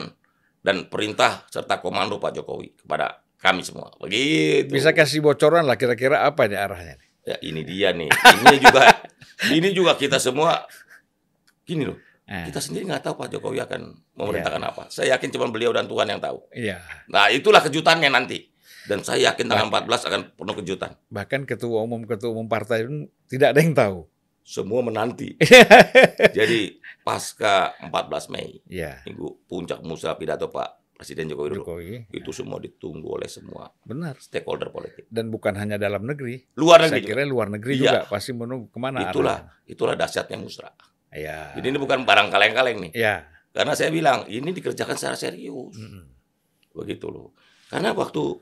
dan 0.61 0.87
perintah 0.87 1.45
serta 1.49 1.81
komando 1.81 2.21
Pak 2.21 2.37
Jokowi 2.37 2.77
kepada 2.77 3.21
kami 3.41 3.65
semua. 3.65 3.89
Begitu. 3.97 4.69
Bisa 4.69 4.93
kasih 4.93 5.25
bocoran 5.25 5.65
lah 5.65 5.75
kira-kira 5.75 6.21
apa 6.21 6.45
ini 6.45 6.57
arahnya? 6.57 6.95
Ya 7.25 7.37
ini 7.41 7.61
dia 7.65 7.89
nih. 7.93 8.09
Ini 8.09 8.57
juga 8.61 8.81
ini 9.57 9.69
juga 9.73 9.91
kita 9.97 10.21
semua 10.21 10.65
gini 11.65 11.85
loh. 11.85 11.97
Eh, 12.31 12.47
Kita 12.47 12.63
sendiri 12.63 12.87
nggak 12.87 13.03
tahu 13.03 13.15
Pak 13.19 13.27
Jokowi 13.33 13.59
akan 13.59 13.81
memerintahkan 14.15 14.63
apa. 14.63 14.83
Saya 14.87 15.17
yakin 15.17 15.35
cuma 15.35 15.51
beliau 15.51 15.75
dan 15.75 15.83
Tuhan 15.83 16.07
yang 16.07 16.21
tahu. 16.23 16.39
Iya. 16.55 16.79
Nah, 17.11 17.27
itulah 17.27 17.59
kejutannya 17.59 18.07
nanti. 18.07 18.47
Dan 18.87 19.03
saya 19.05 19.29
yakin 19.29 19.45
tanggal 19.51 19.67
14 19.67 20.07
akan 20.09 20.21
penuh 20.39 20.55
kejutan. 20.63 20.95
Bahkan 21.11 21.43
ketua 21.45 21.83
umum 21.85 22.01
ketua 22.07 22.31
umum 22.33 22.47
partai 22.49 22.87
pun 22.87 23.05
tidak 23.27 23.53
ada 23.53 23.59
yang 23.61 23.75
tahu. 23.75 23.99
Semua 24.41 24.81
menanti. 24.81 25.37
Jadi 26.37 26.80
pasca 27.01 27.73
14 27.81 28.29
Mei, 28.29 28.61
Iya. 28.65 29.01
minggu 29.03 29.45
puncak 29.45 29.81
musra 29.81 30.13
pidato 30.15 30.47
Pak 30.47 30.93
Presiden 30.93 31.25
Joko 31.27 31.49
Widodo, 31.49 31.65
Jokowi. 31.65 32.13
itu 32.13 32.29
semua 32.29 32.61
ditunggu 32.61 33.09
oleh 33.11 33.25
semua 33.25 33.73
Benar. 33.81 34.21
stakeholder 34.21 34.69
politik. 34.69 35.09
Dan 35.09 35.33
bukan 35.33 35.57
hanya 35.57 35.81
dalam 35.81 36.05
negeri. 36.05 36.45
Luar 36.55 36.85
Saya 36.85 37.01
negeri. 37.01 37.09
kira 37.09 37.25
luar 37.25 37.49
negeri 37.49 37.73
Iya. 37.73 37.81
juga 37.81 37.99
pasti 38.05 38.31
menunggu 38.31 38.69
ke 38.69 38.77
mana 38.77 39.09
Itulah, 39.09 39.49
itulah 39.65 39.97
dahsyatnya 39.97 40.37
musra. 40.37 40.69
Iya. 41.09 41.57
Jadi 41.57 41.65
ini 41.67 41.77
bukan 41.77 42.05
barang 42.05 42.29
kaleng-kaleng 42.29 42.77
nih. 42.85 42.91
Iya. 42.93 43.25
Karena 43.51 43.73
saya 43.73 43.89
bilang 43.89 44.29
ini 44.29 44.53
dikerjakan 44.53 44.93
secara 44.93 45.17
serius. 45.17 45.73
Mm-mm. 45.73 46.05
Begitu 46.71 47.09
loh. 47.09 47.33
Karena 47.67 47.91
waktu 47.91 48.37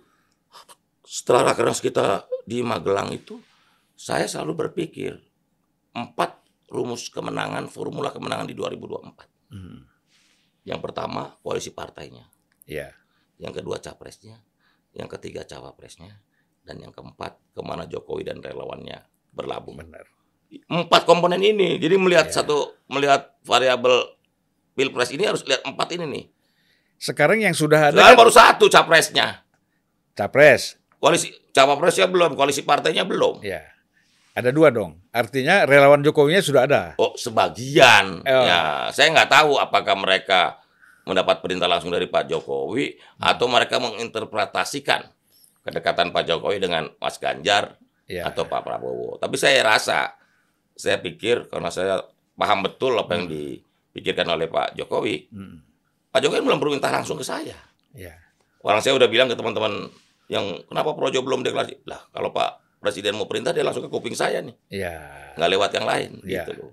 setelah 1.01 1.49
rakernas 1.49 1.79
kita 1.79 2.27
di 2.43 2.61
Magelang 2.61 3.09
itu, 3.09 3.39
saya 3.95 4.27
selalu 4.27 4.67
berpikir 4.67 5.17
empat 5.91 6.38
rumus 6.69 7.09
kemenangan, 7.09 7.67
formula 7.67 8.13
kemenangan 8.13 8.45
di 8.45 8.55
2024. 8.55 9.25
Mm. 9.53 9.79
Yang 10.65 10.79
pertama 10.85 11.33
koalisi 11.41 11.73
partainya, 11.73 12.29
Ya. 12.69 12.93
yang 13.41 13.49
kedua 13.51 13.81
capresnya, 13.81 14.41
yang 14.93 15.09
ketiga 15.09 15.41
cawapresnya, 15.43 16.21
dan 16.61 16.77
yang 16.77 16.93
keempat 16.93 17.37
ke 17.57 17.61
mana 17.65 17.89
Jokowi 17.89 18.29
dan 18.29 18.39
relawannya 18.39 19.01
berlabuh. 19.33 19.73
Benar. 19.73 20.05
Empat 20.69 21.05
komponen 21.05 21.41
ini, 21.41 21.77
jadi 21.81 21.97
melihat 21.97 22.29
Ya. 22.29 22.41
satu 22.41 22.73
melihat 22.89 23.37
variabel 23.41 24.13
pilpres 24.73 25.09
ini 25.09 25.25
harus 25.25 25.41
lihat 25.45 25.65
empat 25.65 25.89
ini 25.97 26.05
nih. 26.05 26.25
Sekarang 26.99 27.39
yang 27.39 27.55
sudah 27.55 27.89
ada 27.89 27.95
Sekarang 27.97 28.13
kan 28.13 28.21
baru 28.21 28.31
satu 28.33 28.65
capresnya, 28.69 29.41
capres. 30.13 30.77
koalisi 30.99 31.31
cawapresnya 31.55 32.11
belum, 32.11 32.35
koalisi 32.35 32.61
partainya 32.61 33.07
belum. 33.07 33.39
Ya. 33.41 33.63
Ada 34.31 34.49
dua 34.49 34.69
dong. 34.69 35.01
Artinya 35.09 35.65
relawan 35.65 35.99
Jokowinya 35.99 36.39
sudah 36.39 36.63
ada. 36.63 36.83
Oh 36.95 37.13
sebagian, 37.13 38.21
Oh. 38.23 38.45
ya 38.45 38.87
saya 38.89 39.11
nggak 39.11 39.29
tahu 39.29 39.57
apakah 39.57 39.95
mereka 39.95 40.61
mendapat 41.03 41.41
perintah 41.41 41.65
langsung 41.65 41.89
dari 41.89 42.05
Pak 42.05 42.29
Jokowi 42.29 42.93
atau 43.17 43.49
mereka 43.49 43.81
menginterpretasikan 43.81 45.09
kedekatan 45.61 46.13
Pak 46.13 46.23
Jokowi 46.23 46.61
dengan 46.61 46.87
Mas 46.97 47.17
Ganjar 47.17 47.75
Ya. 48.05 48.25
atau 48.25 48.45
Pak 48.45 48.61
Prabowo. 48.61 49.17
Tapi 49.17 49.35
saya 49.35 49.61
rasa, 49.61 50.13
saya 50.73 50.97
pikir 50.97 51.45
karena 51.45 51.69
saya 51.69 52.01
paham 52.33 52.63
betul 52.63 52.93
apa 52.95 53.13
yang 53.13 53.25
dipikirkan 53.27 54.25
oleh 54.29 54.45
Pak 54.45 54.73
Jokowi, 54.73 55.29
Hmm. 55.29 55.61
Pak 56.09 56.21
Jokowi 56.21 56.41
belum 56.41 56.57
berminta 56.57 56.89
langsung 56.89 57.17
ke 57.17 57.25
saya. 57.25 57.57
Ya. 57.93 58.13
Orang 58.61 58.81
saya 58.81 58.93
udah 58.93 59.05
bilang 59.05 59.29
ke 59.29 59.35
teman-teman 59.35 59.89
yang 60.25 60.45
kenapa 60.65 60.93
Projo 60.93 61.21
belum 61.21 61.41
deklarasi? 61.41 61.85
Lah 61.85 62.01
kalau 62.09 62.29
Pak 62.29 62.68
Presiden 62.79 63.13
mau 63.13 63.25
perintah 63.25 63.51
dia 63.51 63.61
langsung 63.61 63.83
ke 63.83 63.91
kuping 63.91 64.15
saya 64.15 64.39
nih, 64.39 64.55
Ya. 64.71 64.95
nggak 65.35 65.51
lewat 65.51 65.69
yang 65.73 65.85
lain 65.85 66.11
Ya. 66.23 66.41
gitu 66.41 66.55
loh. 66.55 66.71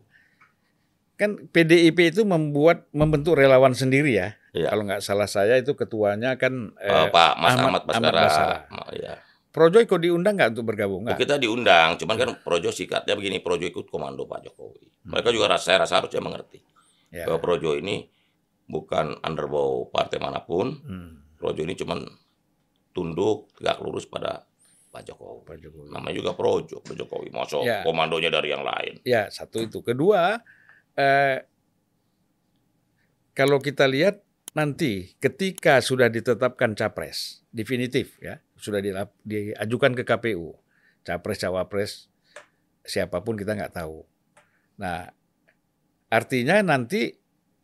Kan 1.16 1.48
PDIP 1.48 2.12
itu 2.12 2.22
membuat 2.22 2.86
membentuk 2.90 3.34
relawan 3.34 3.72
sendiri 3.72 4.14
ya. 4.14 4.28
Iya. 4.52 4.70
Kalau 4.70 4.82
nggak 4.84 5.00
salah 5.00 5.26
saya 5.26 5.56
itu 5.56 5.72
ketuanya 5.72 6.36
kan 6.36 6.76
Eh, 6.76 6.86
eh, 6.86 7.08
Pak 7.08 7.32
Mas 7.36 7.56
Ahmad- 7.56 7.82
Ahmad, 7.82 7.82
Ahmad 7.90 8.12
Basara. 8.12 8.22
Basara. 8.22 8.56
Ma- 8.70 8.92
ya. 8.92 9.14
Projo 9.48 9.80
ikut 9.80 9.96
diundang 9.98 10.36
nggak 10.36 10.52
untuk 10.52 10.66
bergabung? 10.66 11.08
Nggak. 11.08 11.16
Kita 11.16 11.36
diundang, 11.36 11.96
cuman 11.96 12.14
kan 12.14 12.28
Projo 12.38 12.68
sikatnya 12.68 13.16
begini, 13.16 13.40
Projo 13.40 13.64
ikut 13.64 13.88
komando 13.88 14.28
Pak 14.28 14.44
Jokowi. 14.44 15.08
Mereka 15.08 15.32
juga 15.32 15.48
rasa, 15.50 15.72
saya 15.72 15.78
rasa 15.82 15.98
harusnya 15.98 16.20
mengerti 16.20 16.60
Ya. 17.08 17.24
bahwa 17.24 17.40
Projo 17.40 17.72
ini 17.72 18.04
bukan 18.66 19.16
underbow 19.18 19.88
partai 19.88 20.20
mana 20.20 20.44
pun. 20.44 20.76
Hmm. 20.76 21.10
Projo 21.34 21.64
ini 21.64 21.72
cuman 21.72 22.04
tunduk, 22.92 23.48
tegak 23.54 23.80
lurus 23.80 24.04
pada 24.04 24.44
Pak 24.96 25.04
Jokowi. 25.04 25.40
Pak 25.44 25.56
Jokowi. 25.60 25.88
Namanya 25.92 26.14
juga 26.16 26.32
Projo, 26.32 26.80
Pak 26.80 26.96
Jokowi. 26.96 27.28
Masuk 27.28 27.62
Ya. 27.62 27.84
komandonya 27.84 28.32
dari 28.32 28.48
yang 28.48 28.64
lain. 28.64 28.96
Ya, 29.04 29.28
satu 29.28 29.60
itu. 29.60 29.84
Kedua, 29.84 30.40
eh, 30.96 31.44
kalau 33.36 33.60
kita 33.60 33.84
lihat 33.84 34.24
nanti 34.56 35.12
ketika 35.20 35.84
sudah 35.84 36.08
ditetapkan 36.08 36.72
capres 36.72 37.44
definitif 37.52 38.16
ya, 38.24 38.40
sudah 38.56 38.80
diajukan 39.20 39.92
ke 39.92 40.02
KPU, 40.02 40.56
capres 41.04 41.36
cawapres 41.38 41.92
siapa 42.80 43.20
pun 43.20 43.36
kita 43.36 43.52
nggak 43.52 43.76
tahu. 43.76 44.00
Nah, 44.80 45.12
artinya 46.08 46.64
nanti 46.64 47.12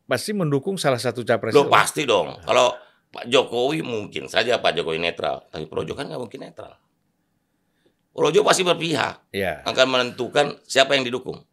pasti 0.04 0.36
mendukung 0.36 0.76
salah 0.76 1.00
satu 1.00 1.24
capres. 1.24 1.56
Loh 1.56 1.72
pasti 1.72 2.04
dong. 2.04 2.36
Kalau 2.44 2.76
Pak 3.08 3.28
Jokowi 3.28 3.80
mungkin 3.80 4.28
saja 4.28 4.60
Pak 4.60 4.76
Jokowi 4.76 5.00
netral, 5.00 5.48
tapi 5.48 5.64
Projo 5.64 5.96
kan 5.96 6.08
nggak 6.08 6.20
mungkin 6.20 6.44
netral. 6.44 6.76
Projo 8.12 8.44
pasti 8.44 8.62
berpihak. 8.62 9.32
Ya, 9.32 9.64
akan 9.64 9.86
menentukan 9.88 10.60
siapa 10.68 10.94
yang 10.96 11.08
didukung. 11.08 11.44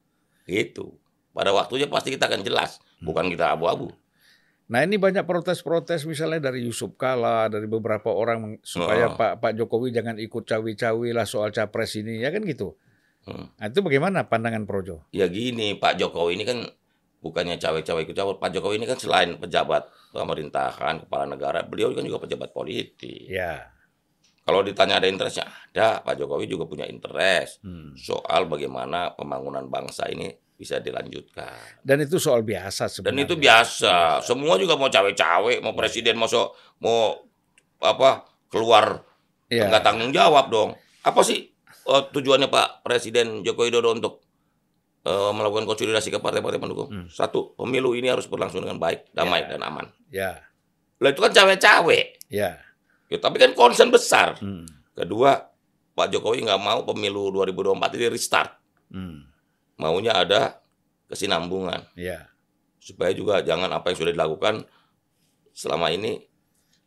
Gitu. 0.44 0.96
Pada 1.32 1.56
waktunya 1.56 1.88
pasti 1.88 2.12
kita 2.12 2.28
akan 2.28 2.44
jelas, 2.44 2.84
bukan 3.00 3.32
kita 3.32 3.56
abu-abu. 3.56 3.96
Nah 4.70 4.86
ini 4.86 5.02
banyak 5.02 5.26
protes-protes 5.26 6.06
misalnya 6.06 6.52
dari 6.52 6.62
Yusuf 6.62 6.94
Kala, 6.94 7.50
dari 7.50 7.66
beberapa 7.66 8.14
orang 8.14 8.62
supaya 8.62 9.10
Oh. 9.10 9.18
Pak 9.18 9.42
Pak 9.42 9.58
Jokowi 9.58 9.90
jangan 9.90 10.22
ikut 10.22 10.46
cawi-cawi 10.46 11.10
lah 11.10 11.26
soal 11.26 11.50
capres 11.50 11.98
ini, 11.98 12.22
ya 12.22 12.30
kan 12.30 12.46
gitu. 12.46 12.78
Hmm. 13.26 13.50
Nah, 13.58 13.66
itu 13.66 13.82
bagaimana 13.82 14.30
pandangan 14.30 14.70
Projo? 14.70 15.10
Ya 15.10 15.26
gini, 15.26 15.74
Pak 15.74 15.98
Jokowi 15.98 16.38
ini 16.38 16.46
kan 16.46 16.70
bukannya 17.20 17.58
cawe-cawe 17.58 18.00
ikut 18.06 18.16
cawe. 18.16 18.32
Pak 18.38 18.50
Jokowi 18.54 18.78
ini 18.78 18.86
kan 18.86 19.02
selain 19.02 19.42
pejabat 19.42 19.90
pemerintahan, 20.14 21.06
kepala 21.06 21.26
negara, 21.26 21.66
beliau 21.66 21.90
kan 21.92 22.06
juga 22.06 22.30
pejabat 22.30 22.54
politik. 22.54 23.26
Ya, 23.26 23.74
Kalau 24.42 24.62
ditanya 24.62 24.98
ada 24.98 25.06
interestnya, 25.06 25.46
ada. 25.70 26.02
Pak 26.02 26.16
Jokowi 26.16 26.46
juga 26.46 26.66
punya 26.66 26.84
interest 26.84 27.62
hmm. 27.62 27.94
soal 27.96 28.46
bagaimana 28.46 29.14
pembangunan 29.14 29.66
bangsa 29.66 30.08
ini 30.08 30.28
bisa 30.54 30.76
dilanjutkan. 30.78 31.80
dan 31.80 31.98
itu 32.00 32.18
soal 32.18 32.44
biasa 32.44 32.86
Dan 32.86 32.94
sebenarnya. 33.16 33.24
itu 33.24 33.36
biasa. 33.38 33.94
Semua 34.20 34.58
juga 34.58 34.76
mau 34.76 34.88
cawe-cawe, 34.88 35.54
mau 35.60 35.72
presiden 35.72 36.16
masuk, 36.16 36.52
mau 36.80 37.16
apa 37.80 38.24
keluar 38.48 39.08
Ya, 39.48 39.66
nggak 39.66 39.82
tanggung 39.82 40.12
jawab 40.12 40.50
dong. 40.50 40.76
Apa 41.02 41.24
sih 41.24 41.50
eh, 41.66 42.04
tujuannya 42.12 42.48
Pak 42.48 42.84
Presiden 42.84 43.42
Joko 43.42 43.66
Widodo 43.66 43.90
untuk 43.90 44.22
eh, 45.02 45.32
melakukan 45.32 45.66
konsolidasi 45.66 46.10
ke 46.10 46.20
partai-partai 46.20 46.60
pendukung? 46.60 46.86
Hmm. 46.86 47.08
Satu, 47.08 47.56
pemilu 47.56 47.94
ini 47.94 48.10
harus 48.10 48.26
berlangsung 48.26 48.62
dengan 48.62 48.78
baik, 48.78 49.10
damai 49.10 49.42
Ya. 49.42 49.48
dan 49.48 49.62
aman. 49.64 49.86
ya, 50.10 50.32
Lah 50.98 51.10
itu 51.10 51.18
kan 51.20 51.32
cawe-cawe. 51.32 52.00
ya. 52.28 52.62
Ya, 53.10 53.18
tapi 53.18 53.42
kan 53.42 53.52
concern 53.52 53.90
besar. 53.90 54.38
Hmm. 54.38 54.70
Kedua, 54.94 55.50
Pak 55.92 56.08
Jokowi 56.10 56.46
nggak 56.46 56.62
mau 56.62 56.86
pemilu 56.86 57.34
2024 57.34 57.98
ini 57.98 58.06
restart. 58.08 58.54
Hmm. 58.88 59.26
Maunya 59.76 60.14
ada 60.14 60.60
kesinambungan 61.08 61.90
Ya, 61.96 62.30
supaya 62.78 63.10
juga 63.12 63.42
jangan 63.42 63.72
apa 63.72 63.90
yang 63.90 63.98
sudah 63.98 64.14
dilakukan 64.14 64.62
selama 65.52 65.90
ini 65.90 66.22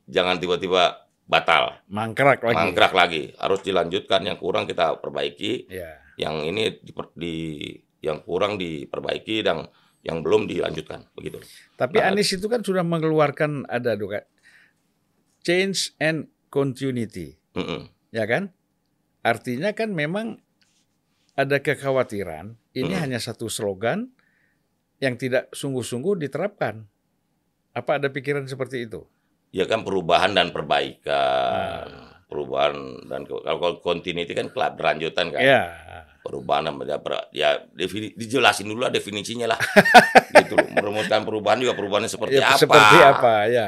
jangan 0.04 0.38
tiba-tiba 0.38 1.02
batal, 1.24 1.82
mangkrak 1.88 2.38
lagi. 2.40 2.54
mangkrak 2.54 2.92
lagi. 2.92 3.22
Harus 3.34 3.60
dilanjutkan 3.60 4.22
yang 4.22 4.38
kurang 4.38 4.64
kita 4.64 4.94
perbaiki. 4.96 5.66
Ya, 5.66 5.98
yang 6.20 6.44
ini 6.44 6.78
diper- 6.78 7.10
di 7.12 7.34
yang 7.98 8.22
kurang 8.22 8.56
diperbaiki 8.56 9.42
dan 9.42 9.66
yang 10.02 10.18
belum 10.20 10.46
dilanjutkan 10.46 11.06
begitu. 11.14 11.38
tapi 11.74 11.98
Nah, 11.98 12.10
Anies 12.10 12.30
itu 12.30 12.46
kan 12.46 12.58
sudah 12.60 12.82
mengeluarkan 12.82 13.66
ada 13.66 13.94
change 15.42 15.94
and 15.99 16.26
continuity. 16.49 17.37
Mm-mm. 17.52 17.88
ya 18.08 18.25
kan? 18.25 18.49
Artinya 19.20 19.70
kan 19.70 19.92
memang 19.92 20.40
ada 21.32 21.58
kekhawatiran 21.58 22.56
ini 22.72 22.92
Hmm. 22.92 23.02
hanya 23.02 23.18
satu 23.18 23.46
slogan 23.46 24.12
yang 24.99 25.16
tidak 25.16 25.52
sungguh-sungguh 25.52 26.16
diterapkan. 26.18 26.84
Apa 27.72 27.96
ada 27.96 28.08
pikiran 28.08 28.44
seperti 28.44 28.84
itu? 28.84 29.04
Ya 29.49 29.64
kan 29.64 29.80
perubahan 29.80 30.32
dan 30.32 30.49
perbaikan, 30.50 31.88
Ah. 31.88 32.25
perubahan 32.25 32.72
dan 33.06 33.25
kalau 33.25 33.76
continuity 33.78 34.32
kan 34.32 34.49
kelab 34.49 34.76
berlanjutan 34.76 35.28
kan. 35.28 35.40
Ya, 35.40 35.62
Perubahan 36.22 36.70
dan 36.70 36.78
ya, 36.87 36.96
per- 36.96 37.28
ya 37.34 37.50
defini- 37.75 38.14
dijelasin 38.14 38.64
dulu 38.64 38.87
lah 38.87 38.92
definisinya 38.92 39.50
lah. 39.50 39.58
gitu 40.38 40.54
loh. 40.54 40.68
Merumuskan 40.72 41.26
perubahan 41.26 41.58
juga 41.58 41.75
perubahannya 41.75 42.06
seperti 42.06 42.38
ya, 42.38 42.46
apa. 42.49 42.61
seperti 42.61 42.96
apa 42.99 43.34
ya. 43.50 43.66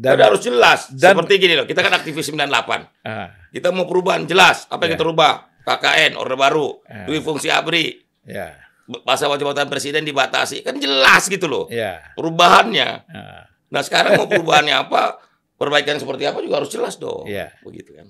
Dan, 0.00 0.16
Dan 0.16 0.32
harus 0.32 0.40
jelas. 0.40 0.88
dan- 0.90 1.12
seperti 1.12 1.36
gini 1.36 1.52
loh, 1.52 1.68
kita 1.68 1.84
kan 1.84 1.92
aktivis 1.92 2.24
98. 2.24 2.88
ah, 3.04 3.28
Kita 3.52 3.68
mau 3.68 3.84
perubahan 3.84 4.24
jelas. 4.24 4.64
Apa 4.66 4.86
yang 4.86 4.94
Ya. 4.94 4.96
kita 4.96 5.04
rubah? 5.04 5.32
KKN, 5.60 6.16
Orde 6.16 6.34
Baru, 6.34 6.80
Ah. 6.82 7.04
duit 7.04 7.20
fungsi 7.20 7.52
ABRI, 7.52 8.00
ya, 8.24 8.56
masa 9.04 9.28
jabatan 9.28 9.68
presiden 9.68 10.02
dibatasi. 10.02 10.64
Kan 10.64 10.80
jelas 10.80 11.28
gitu 11.28 11.44
loh. 11.44 11.68
ya. 11.68 12.00
Perubahannya. 12.14 12.88
ah. 13.06 13.44
Nah 13.68 13.82
sekarang 13.82 14.16
mau 14.16 14.24
perubahannya 14.26 14.72
apa, 14.72 15.20
perbaikan 15.54 15.94
seperti 15.94 16.24
apa 16.24 16.40
juga 16.40 16.58
harus 16.58 16.72
jelas 16.72 16.96
dong. 16.96 17.28
Iya. 17.28 17.52
Begitu 17.60 17.92
kan. 17.92 18.08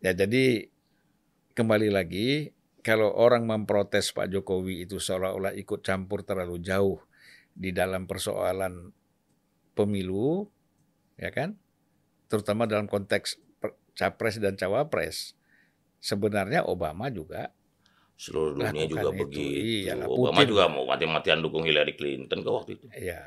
Ya 0.00 0.16
jadi 0.16 0.72
kembali 1.52 1.92
lagi 1.92 2.56
kalau 2.80 3.12
orang 3.12 3.44
memprotes 3.44 4.10
Pak 4.10 4.26
Jokowi 4.28 4.82
itu 4.82 4.96
seolah-olah 4.96 5.52
ikut 5.52 5.82
campur 5.82 6.24
terlalu 6.24 6.56
jauh 6.58 6.98
di 7.52 7.68
dalam 7.70 8.04
persoalan 8.04 8.90
pemilu, 9.72 10.48
ya 11.16 11.30
kan? 11.30 11.56
Terutama 12.26 12.64
dalam 12.64 12.86
konteks 12.86 13.36
capres 13.92 14.36
dan 14.36 14.54
cawapres. 14.54 15.32
Sebenarnya 15.98 16.62
Obama 16.62 17.08
juga 17.08 17.50
Seluruh 18.16 18.56
dunia 18.56 18.88
juga 18.88 19.12
itu. 19.12 19.18
begitu. 19.18 19.88
Iyalah, 19.88 20.06
Obama 20.08 20.40
Putin. 20.40 20.48
juga 20.48 20.64
mau 20.68 20.84
mati-matian 20.84 21.38
dukung 21.40 21.64
Hillary 21.64 21.92
Clinton 21.92 22.40
ke 22.40 22.48
waktu 22.48 22.70
itu. 22.76 22.86
ya 22.96 23.20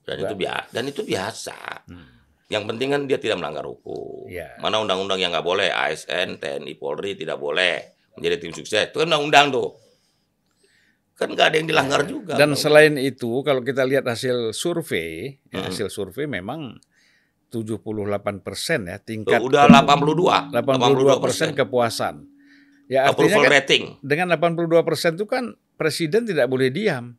Dan 0.00 0.16
itu 0.22 0.34
biasa. 0.34 0.68
Dan 0.72 0.84
itu 0.86 1.02
biasa. 1.02 1.58
hmm, 1.84 2.08
Yang 2.46 2.64
penting 2.72 2.88
kan 2.94 3.00
dia 3.04 3.18
tidak 3.18 3.36
melanggar 3.36 3.66
hukum. 3.66 4.30
Iya. 4.30 4.56
Mana 4.62 4.78
undang-undang 4.78 5.18
yang 5.18 5.34
nggak 5.34 5.44
boleh? 5.44 5.68
ASN, 5.68 6.38
TNI, 6.38 6.72
Polri 6.78 7.18
tidak 7.18 7.36
boleh 7.36 7.82
menjadi 8.14 8.36
tim 8.38 8.52
sukses. 8.54 8.88
Itu 8.88 9.02
kan 9.02 9.10
undang-undang 9.10 9.50
tuh. 9.52 9.74
Kan 11.16 11.32
nggak 11.32 11.46
ada 11.48 11.56
yang 11.56 11.64
dilanggar 11.66 12.04
juga. 12.04 12.36
dan 12.36 12.52
selain 12.52 12.94
itu 12.96 13.40
kalau 13.40 13.60
kita 13.60 13.82
lihat 13.82 14.04
hasil 14.04 14.52
survei, 14.52 15.40
ya, 15.48 15.58
Hmm. 15.58 15.66
hasil 15.66 15.88
survei 15.88 16.24
memang 16.24 16.76
78 17.48 18.42
persen 18.42 18.84
ya 18.84 18.98
Tuh, 18.98 19.04
tingkat 19.06 19.40
udah 19.40 19.64
82. 19.64 20.52
82 20.52 21.16
persen 21.16 21.48
kepuasan. 21.52 22.26
Ya 22.86 23.08
artinya 23.08 23.40
kan 23.40 23.50
rating. 23.50 23.84
dengan 24.00 24.30
82 24.30 24.82
persen 24.82 25.14
itu 25.14 25.24
kan 25.24 25.56
presiden 25.74 26.22
tidak 26.22 26.46
boleh 26.46 26.68
diam. 26.68 27.16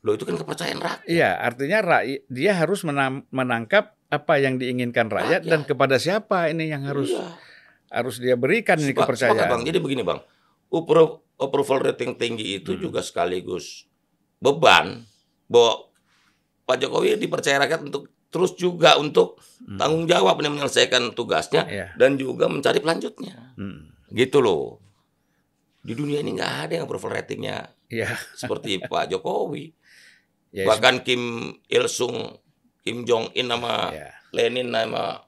Loh 0.00 0.12
itu 0.12 0.24
kan 0.24 0.34
kepercayaan 0.34 0.78
rakyat. 0.78 1.06
Iya, 1.06 1.30
artinya 1.34 1.78
rakyat 1.80 2.20
dia 2.26 2.52
harus 2.52 2.82
menangkap 3.30 3.96
apa 4.06 4.34
yang 4.36 4.56
diinginkan 4.56 5.08
rakyat 5.08 5.42
Rakyat. 5.42 5.50
dan 5.50 5.60
kepada 5.62 5.96
siapa 5.96 6.46
ini 6.46 6.68
yang 6.68 6.84
harus 6.84 7.10
Iya. 7.10 7.26
harus 7.90 8.16
dia 8.16 8.34
berikan 8.34 8.76
ini 8.76 8.92
Sepak- 8.92 9.12
sepakat, 9.12 9.34
kepercayaan. 9.34 9.50
Bang. 9.50 9.62
Jadi 9.62 9.78
begini 9.78 10.02
Bang, 10.02 10.20
Appro- 10.68 11.23
approval 11.36 11.82
rating 11.82 12.14
tinggi 12.14 12.58
itu 12.58 12.72
Hmm. 12.72 12.80
juga 12.80 13.00
sekaligus 13.00 13.86
beban 14.38 15.02
bahwa 15.46 15.90
Pak 16.64 16.76
Jokowi 16.80 17.16
dipercaya 17.16 17.60
rakyat 17.60 17.84
untuk 17.84 18.08
terus 18.28 18.54
juga 18.54 18.96
untuk 18.96 19.38
Hmm. 19.62 19.78
tanggung 19.78 20.04
jawab 20.04 20.36
nih 20.38 20.50
menyelesaikan 20.50 21.12
tugasnya 21.12 21.64
Iya. 21.64 21.86
dan 21.94 22.16
juga 22.16 22.44
mencari 22.46 22.78
pelanjutnya. 22.78 23.54
Hmm. 23.54 23.94
Gitu 24.08 24.38
loh. 24.38 24.80
Di 25.80 25.92
dunia 25.92 26.18
ini 26.18 26.32
nggak 26.32 26.54
ada 26.64 26.72
yang 26.76 26.84
approval 26.84 27.14
ratingnya 27.14 27.68
Iya. 27.88 28.12
seperti 28.34 28.76
Pak 28.90 29.08
Jokowi. 29.08 29.72
Ya, 30.50 30.64
Bahkan 30.64 31.02
Kim 31.02 31.22
Il 31.66 31.86
Sung, 31.86 32.38
Kim 32.80 33.02
Jong 33.02 33.32
Un 33.32 33.48
sama 33.48 33.90
ya. 33.90 34.10
Lenin 34.30 34.68
sama 34.68 35.24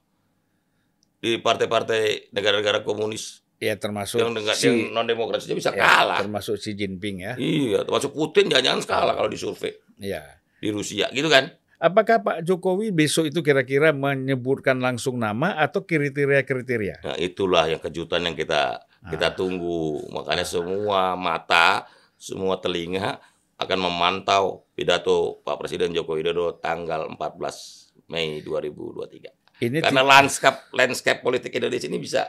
di 1.17 1.35
partai-partai 1.35 2.29
negara-negara 2.29 2.81
komunis 2.81 3.41
Ya, 3.57 3.73
termasuk 3.73 4.21
yang 4.21 4.37
dengan 4.37 4.53
si 4.53 4.69
yang 4.69 4.93
non 4.93 5.09
demokrasi 5.09 5.49
bisa 5.57 5.73
ya, 5.73 5.81
kalah. 5.81 6.21
termasuk 6.21 6.61
Xi 6.61 6.77
Jinping 6.77 7.25
ya. 7.25 7.33
Iya, 7.41 7.81
termasuk 7.89 8.13
Putin 8.13 8.53
jangan-jangan 8.53 8.81
kalah 8.85 9.13
kalau 9.17 9.29
disurvei 9.33 9.73
Iya. 9.97 10.21
di 10.61 10.69
Rusia, 10.69 11.09
gitu 11.09 11.25
kan? 11.25 11.49
Apakah 11.77 12.21
Pak 12.25 12.37
Jokowi 12.41 12.89
besok 12.89 13.29
itu 13.29 13.41
kira-kira 13.45 13.93
menyebutkan 13.93 14.81
langsung 14.81 15.21
nama 15.21 15.57
atau 15.57 15.85
kriteria-kriteria? 15.85 17.05
Nah, 17.05 17.17
itulah 17.17 17.69
yang 17.69 17.77
kejutan 17.77 18.25
yang 18.25 18.33
kita 18.33 18.81
kita 19.09 19.33
tunggu. 19.37 20.01
Makanya 20.09 20.41
semua 20.41 21.13
mata, 21.13 21.85
semua 22.17 22.57
telinga 22.57 23.21
akan 23.57 23.89
memantau 23.89 24.65
pidato 24.73 25.41
Pak 25.45 25.57
Presiden 25.61 25.93
Joko 25.93 26.17
Widodo 26.17 26.57
tanggal 26.57 27.09
14 27.13 27.93
Mei 28.09 28.41
2023. 28.41 29.61
Ini 29.65 29.81
Karena 29.81 30.01
landscape 30.05 30.69
landscape 30.73 31.21
politik 31.25 31.53
Indonesia 31.57 31.89
ini 31.89 31.97
bisa 31.97 32.25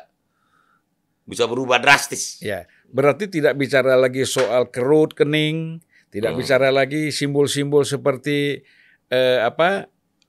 bisa 1.28 1.44
berubah 1.44 1.76
drastis. 1.76 2.40
Ya, 2.40 2.64
berarti 2.86 3.28
tidak 3.28 3.54
bicara 3.54 3.94
lagi 3.94 4.24
soal 4.24 4.66
kerut 4.66 5.12
kening, 5.12 5.78
tidak 6.08 6.32
Hmm. 6.32 6.40
bicara 6.40 6.68
lagi 6.70 7.10
simbol-simbol 7.10 7.84
seperti 7.84 8.64
eh, 9.06 9.38
apa 9.38 9.88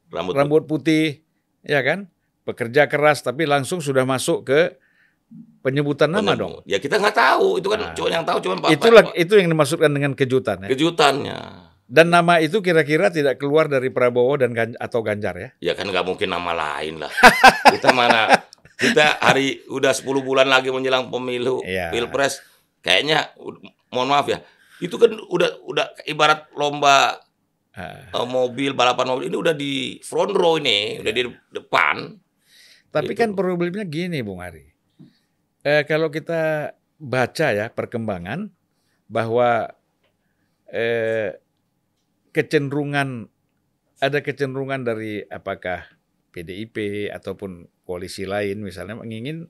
Rambut, 0.10 0.34
rambut 0.34 0.63
putih, 0.65 1.22
ya 1.62 1.79
kan? 1.79 2.08
Pekerja 2.41 2.86
keras, 2.86 3.22
tapi 3.22 3.44
langsung 3.44 3.77
sudah 3.77 4.03
masuk 4.03 4.41
ke 4.44 4.74
penyebutan 5.60 6.08
nama 6.08 6.34
penyebut. 6.34 6.39
dong. 6.39 6.53
Ya 6.63 6.79
kita 6.79 6.98
nggak 6.98 7.13
tahu, 7.13 7.60
itu 7.60 7.68
kan 7.68 7.77
Nah. 7.77 7.91
cuma 7.94 8.08
yang 8.10 8.24
tahu 8.24 8.39
cuma 8.39 8.56
Pak 8.58 8.70
Itulah 8.72 9.03
Pak- 9.06 9.15
itu 9.15 9.34
yang 9.36 9.48
dimaksudkan 9.48 9.91
dengan 9.91 10.12
kejutan 10.13 10.58
ya. 10.63 10.70
kejutannya. 10.70 11.39
Dan 11.84 12.08
nama 12.08 12.38
itu 12.38 12.58
kira-kira 12.60 13.10
tidak 13.10 13.36
keluar 13.36 13.65
dari 13.65 13.89
Prabowo 13.89 14.38
dan 14.38 14.53
atau 14.77 15.01
Ganjar 15.01 15.36
ya. 15.36 15.50
Ya 15.60 15.74
kan 15.74 15.86
nggak 15.86 16.06
mungkin 16.06 16.29
nama 16.29 16.53
lain 16.53 17.01
lah. 17.01 17.10
kita 17.75 17.91
mana 17.91 18.38
kita 18.80 19.20
hari 19.20 19.60
udah 19.68 19.92
10 19.92 20.08
bulan 20.24 20.48
lagi 20.48 20.72
menjelang 20.72 21.12
pemilu 21.12 21.60
Iya. 21.62 21.92
pilpres 21.92 22.40
kayaknya 22.80 23.36
mohon 23.90 24.08
maaf 24.08 24.26
ya 24.26 24.40
itu 24.80 24.96
kan 24.96 25.12
udah 25.12 25.60
udah 25.68 25.86
ibarat 26.06 26.48
lomba 26.56 27.20
eh, 27.72 28.08
mobil 28.26 28.72
balapan 28.72 29.08
mobil 29.10 29.28
ini 29.28 29.38
udah 29.38 29.52
di 29.52 29.74
front 30.00 30.32
row 30.32 30.56
ini 30.56 30.98
udah 30.98 31.12
di 31.12 31.24
depan 31.52 31.96
Tapi 32.90 33.14
Gitu. 33.14 33.22
kan 33.22 33.38
problemnya 33.38 33.86
gini, 33.86 34.26
Bung 34.26 34.42
Ari. 34.42 34.66
Eh, 35.62 35.86
kalau 35.86 36.10
kita 36.10 36.74
baca 36.98 37.48
ya 37.54 37.70
perkembangan 37.70 38.50
bahwa 39.06 39.70
eh, 40.66 41.38
kecenderungan 42.32 43.30
ada 44.00 44.20
kecenderungan 44.20 44.82
dari 44.82 45.22
apakah 45.22 45.86
PDIP 46.32 47.10
ataupun 47.12 47.70
koalisi 47.89 48.29
lain 48.29 48.62
misalnya 48.62 49.01
ingin 49.01 49.50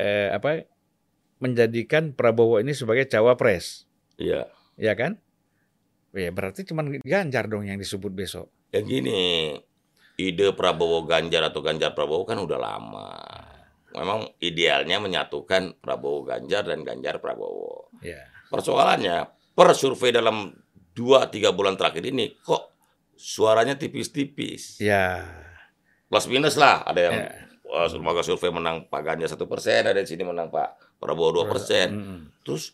eh, 0.00 0.32
apa 0.32 0.64
menjadikan 1.44 2.16
Prabowo 2.16 2.56
ini 2.64 2.72
sebagai 2.72 3.04
cawapres, 3.04 3.84
ya 4.16 4.48
ya 4.80 4.96
kan? 4.96 5.20
Ya 6.16 6.32
berarti 6.32 6.64
cuma 6.64 6.88
Ganjar 7.04 7.52
dong 7.52 7.68
yang 7.68 7.76
disebut 7.76 8.16
besok. 8.16 8.48
ya 8.72 8.80
gini 8.80 9.52
ide 10.16 10.56
Prabowo 10.56 11.04
Ganjar 11.04 11.44
atau 11.52 11.60
Ganjar 11.60 11.92
Prabowo 11.92 12.24
kan 12.24 12.40
udah 12.40 12.58
lama 12.58 13.12
memang 13.96 14.28
idealnya 14.42 15.00
menyatukan 15.00 15.78
Prabowo 15.80 16.24
Ganjar 16.26 16.64
dan 16.68 16.84
Ganjar 16.84 17.20
Prabowo 17.20 17.88
Ya. 18.02 18.28
Persoalannya, 18.48 19.28
per 19.52 19.76
survei 19.76 20.08
dalam 20.08 20.54
2-3 20.96 21.52
bulan 21.52 21.76
terakhir 21.76 22.08
ini, 22.08 22.32
kok 22.40 22.72
suaranya 23.18 23.76
tipis-tipis. 23.76 24.80
Ya. 24.80 25.26
Plus 26.08 26.24
minus 26.26 26.56
lah, 26.56 26.82
ada 26.82 27.00
yang 27.02 27.14
Ya. 27.14 27.28
wah, 27.62 27.84
lembaga 27.86 28.20
survei 28.20 28.48
menang 28.48 28.84
Pak 28.84 29.00
Ganjar 29.02 29.28
satu 29.28 29.44
persen, 29.44 29.84
ada 29.84 29.96
di 29.96 30.08
sini 30.08 30.24
menang 30.24 30.48
Pak 30.48 30.96
Prabowo 30.96 31.44
2 31.44 31.46
persen. 31.46 31.88
Terus 32.40 32.72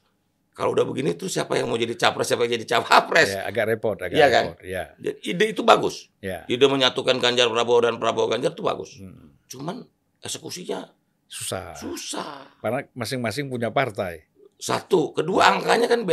kalau 0.50 0.70
udah 0.70 0.86
begini 0.86 1.12
tuh 1.12 1.26
siapa 1.26 1.58
yang 1.58 1.66
mau 1.66 1.74
jadi 1.74 1.92
capres, 1.92 2.30
siapa 2.30 2.46
yang 2.46 2.54
jadi 2.56 2.66
cawapres? 2.72 3.26
Ya, 3.28 3.42
agak 3.44 3.64
repot, 3.68 3.98
agak 3.98 4.14
Iya 4.14 4.26
kan? 4.30 4.44
repot. 4.48 4.62
Ya, 4.62 4.84
Jadi 4.96 5.18
Ide 5.26 5.44
itu 5.50 5.62
bagus. 5.62 6.14
ya. 6.20 6.46
Ide 6.46 6.64
menyatukan 6.64 7.18
Ganjar 7.18 7.50
Prabowo 7.50 7.82
dan 7.82 7.98
Prabowo 7.98 8.30
Ganjar 8.30 8.54
itu 8.54 8.62
bagus. 8.62 9.02
Hmm. 9.02 9.34
Cuman 9.50 9.82
eksekusinya 10.18 10.94
Susah. 11.26 11.74
susah. 11.74 12.46
Karena 12.62 12.86
masing-masing 12.94 13.50
punya 13.50 13.68
partai. 13.68 14.30
Satu, 14.54 15.10
kedua 15.10 15.50
angkanya 15.50 15.90
kan 15.90 16.06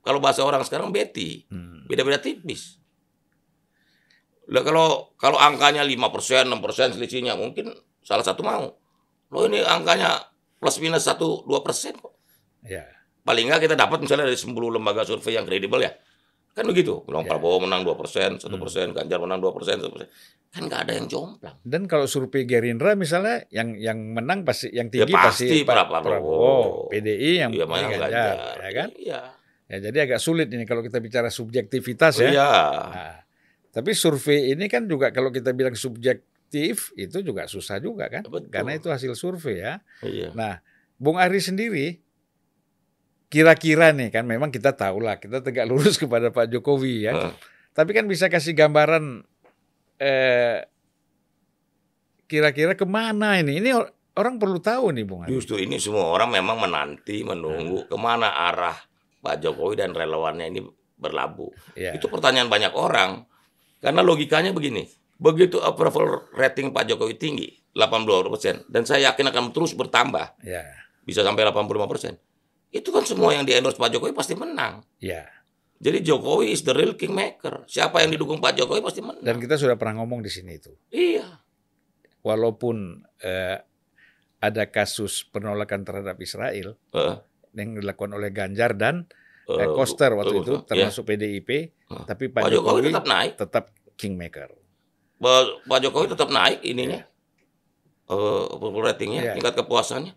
kalau 0.00 0.22
bahasa 0.22 0.46
orang 0.46 0.62
sekarang 0.62 0.88
beti. 0.88 1.44
Hmm. 1.50 1.84
beda-beda 1.84 2.16
tipis. 2.16 2.79
Lah 4.48 4.62
kalau 4.64 5.12
kalau 5.20 5.36
angkanya 5.36 5.84
5%, 5.84 6.48
6% 6.48 6.96
selisihnya 6.96 7.36
mungkin 7.36 7.76
salah 8.00 8.24
satu 8.24 8.40
mau. 8.40 8.72
Loh 9.30 9.44
ini 9.46 9.60
angkanya 9.60 10.24
plus 10.58 10.80
minus 10.80 11.04
1 11.06 11.20
2% 11.46 12.00
kok. 12.00 12.14
Ya. 12.64 12.88
Paling 13.20 13.46
nggak 13.52 13.68
kita 13.68 13.76
dapat 13.76 14.00
misalnya 14.00 14.26
dari 14.26 14.38
10 14.40 14.50
lembaga 14.56 15.04
survei 15.04 15.36
yang 15.36 15.44
kredibel 15.46 15.78
ya. 15.84 15.92
Kan 16.50 16.66
begitu. 16.66 17.06
Bilang 17.06 17.22
Ya. 17.22 17.36
Prabowo 17.36 17.62
menang 17.62 17.86
2%, 17.86 18.42
1%, 18.42 18.90
Ganjar 18.90 19.18
menang 19.22 19.38
2%, 19.38 19.78
1%. 19.86 20.10
Kan 20.50 20.66
nggak 20.66 20.80
ada 20.82 20.92
yang 20.98 21.06
jomplang. 21.06 21.56
Dan 21.62 21.86
kalau 21.86 22.10
survei 22.10 22.42
Gerindra 22.42 22.98
misalnya 22.98 23.46
yang 23.54 23.78
yang 23.78 24.02
menang 24.02 24.42
pasti 24.42 24.66
yang 24.74 24.90
Ya 24.90 25.06
tinggi 25.06 25.14
pasti 25.14 25.62
Pak 25.62 25.86
Prabowo. 25.86 26.02
Prabowo, 26.02 26.54
PDI 26.90 27.46
yang 27.46 27.50
Iya, 27.54 27.64
mana 27.70 27.86
Ganjar, 27.86 28.10
Ganjar. 28.10 28.36
ya 28.58 28.70
kan? 28.74 28.88
Iya. 28.98 29.20
Ya 29.70 29.76
jadi 29.78 29.98
agak 30.10 30.18
sulit 30.18 30.50
ini 30.50 30.66
kalau 30.66 30.82
kita 30.82 30.98
bicara 30.98 31.30
subjektivitas 31.30 32.18
ya. 32.18 32.34
Iya. 32.34 32.50
Nah, 32.90 33.19
tapi 33.70 33.94
survei 33.94 34.50
ini 34.50 34.66
kan 34.66 34.90
juga 34.90 35.14
kalau 35.14 35.30
kita 35.30 35.54
bilang 35.54 35.78
subjektif 35.78 36.90
itu 36.98 37.22
juga 37.22 37.46
susah 37.46 37.78
juga 37.78 38.10
kan? 38.10 38.26
Betul. 38.26 38.50
Karena 38.50 38.74
itu 38.74 38.90
hasil 38.90 39.14
survei 39.14 39.62
ya. 39.62 39.78
Iya. 40.02 40.34
Nah, 40.34 40.58
Bung 40.98 41.16
Ari 41.16 41.38
sendiri 41.38 42.02
kira-kira 43.30 43.94
nih 43.94 44.10
kan 44.10 44.26
memang 44.26 44.50
kita 44.50 44.74
tahu 44.74 44.98
lah 45.06 45.22
kita 45.22 45.38
tegak 45.38 45.70
lurus 45.70 45.94
kepada 46.02 46.34
Pak 46.34 46.50
Jokowi 46.50 47.06
ya. 47.06 47.12
Heeh. 47.14 47.34
Tapi 47.70 47.94
kan 47.94 48.10
bisa 48.10 48.26
kasih 48.26 48.58
gambaran 48.58 49.22
eh, 50.02 50.66
kira-kira 52.26 52.74
ke 52.74 52.82
mana 52.82 53.38
ini? 53.38 53.62
Ini 53.62 53.70
or- 53.78 53.94
orang 54.18 54.42
perlu 54.42 54.58
tahu 54.58 54.90
nih 54.90 55.06
Bung 55.06 55.22
Ari. 55.22 55.30
Justru 55.30 55.62
ini 55.62 55.78
semua 55.78 56.10
orang 56.10 56.34
memang 56.34 56.58
menanti, 56.58 57.22
menunggu 57.22 57.86
ke 57.86 57.94
mana 57.94 58.34
arah 58.50 58.74
Pak 59.22 59.38
Jokowi 59.38 59.78
dan 59.78 59.94
relawannya 59.94 60.50
ini 60.50 60.60
berlabuh. 60.98 61.78
Ya. 61.78 61.94
Itu 61.94 62.10
pertanyaan 62.10 62.50
banyak 62.50 62.74
orang. 62.74 63.29
Karena 63.80 64.04
logikanya 64.04 64.52
begini, 64.52 64.84
begitu 65.16 65.56
approval 65.58 66.28
rating 66.36 66.70
Pak 66.70 66.84
Jokowi 66.86 67.16
tinggi, 67.16 67.48
82%, 67.72 68.68
dan 68.68 68.84
saya 68.84 69.12
yakin 69.12 69.32
akan 69.32 69.44
terus 69.56 69.72
bertambah, 69.72 70.36
Ya. 70.44 70.64
bisa 71.02 71.24
sampai 71.24 71.48
85%. 71.48 72.20
Itu 72.70 72.92
kan 72.92 73.02
semua 73.02 73.34
yang 73.34 73.42
di 73.42 73.56
endorse 73.56 73.80
Pak 73.80 73.90
Jokowi 73.90 74.12
pasti 74.12 74.36
menang. 74.36 74.84
Ya. 75.02 75.26
Jadi 75.80 76.04
Jokowi 76.04 76.52
is 76.52 76.60
the 76.60 76.76
real 76.76 76.92
kingmaker. 76.92 77.64
Siapa 77.64 78.04
yang 78.04 78.12
didukung 78.12 78.36
Pak 78.38 78.52
Jokowi 78.52 78.84
pasti 78.84 79.00
menang. 79.00 79.24
Dan 79.24 79.40
kita 79.40 79.56
sudah 79.56 79.80
pernah 79.80 80.04
ngomong 80.04 80.20
di 80.20 80.28
sini 80.28 80.60
itu. 80.60 80.76
Iya. 80.92 81.40
Walaupun 82.20 83.00
eh, 83.24 83.58
ada 84.40 84.64
kasus 84.68 85.24
penolakan 85.24 85.88
terhadap 85.88 86.20
Israel 86.20 86.76
Heeh. 86.92 87.16
yang 87.56 87.80
dilakukan 87.80 88.12
oleh 88.12 88.28
Ganjar 88.28 88.76
dan 88.76 89.08
Eh, 89.56 89.62
eh, 89.64 89.68
Koster 89.72 90.10
waktu 90.14 90.34
betul, 90.36 90.44
itu 90.44 90.54
termasuk 90.64 91.02
PDIP, 91.04 91.50
Hmm. 91.90 92.04
tapi 92.06 92.30
Pak 92.30 92.46
Pak, 92.46 92.50
Jokowi 92.50 92.70
Jokowi 92.70 92.88
tetap 92.92 93.06
naik. 93.06 93.32
tetap 93.34 93.64
kingmaker. 93.94 94.50
Pak 95.18 95.40
Pak 95.66 95.78
Jokowi 95.82 96.06
tetap 96.08 96.28
naik 96.28 96.60
ininya. 96.62 97.00
Eh, 98.10 98.44
approval 98.50 98.90
ratingnya, 98.90 99.22
Iya. 99.22 99.32
tingkat 99.34 99.54
kepuasannya. 99.54 100.14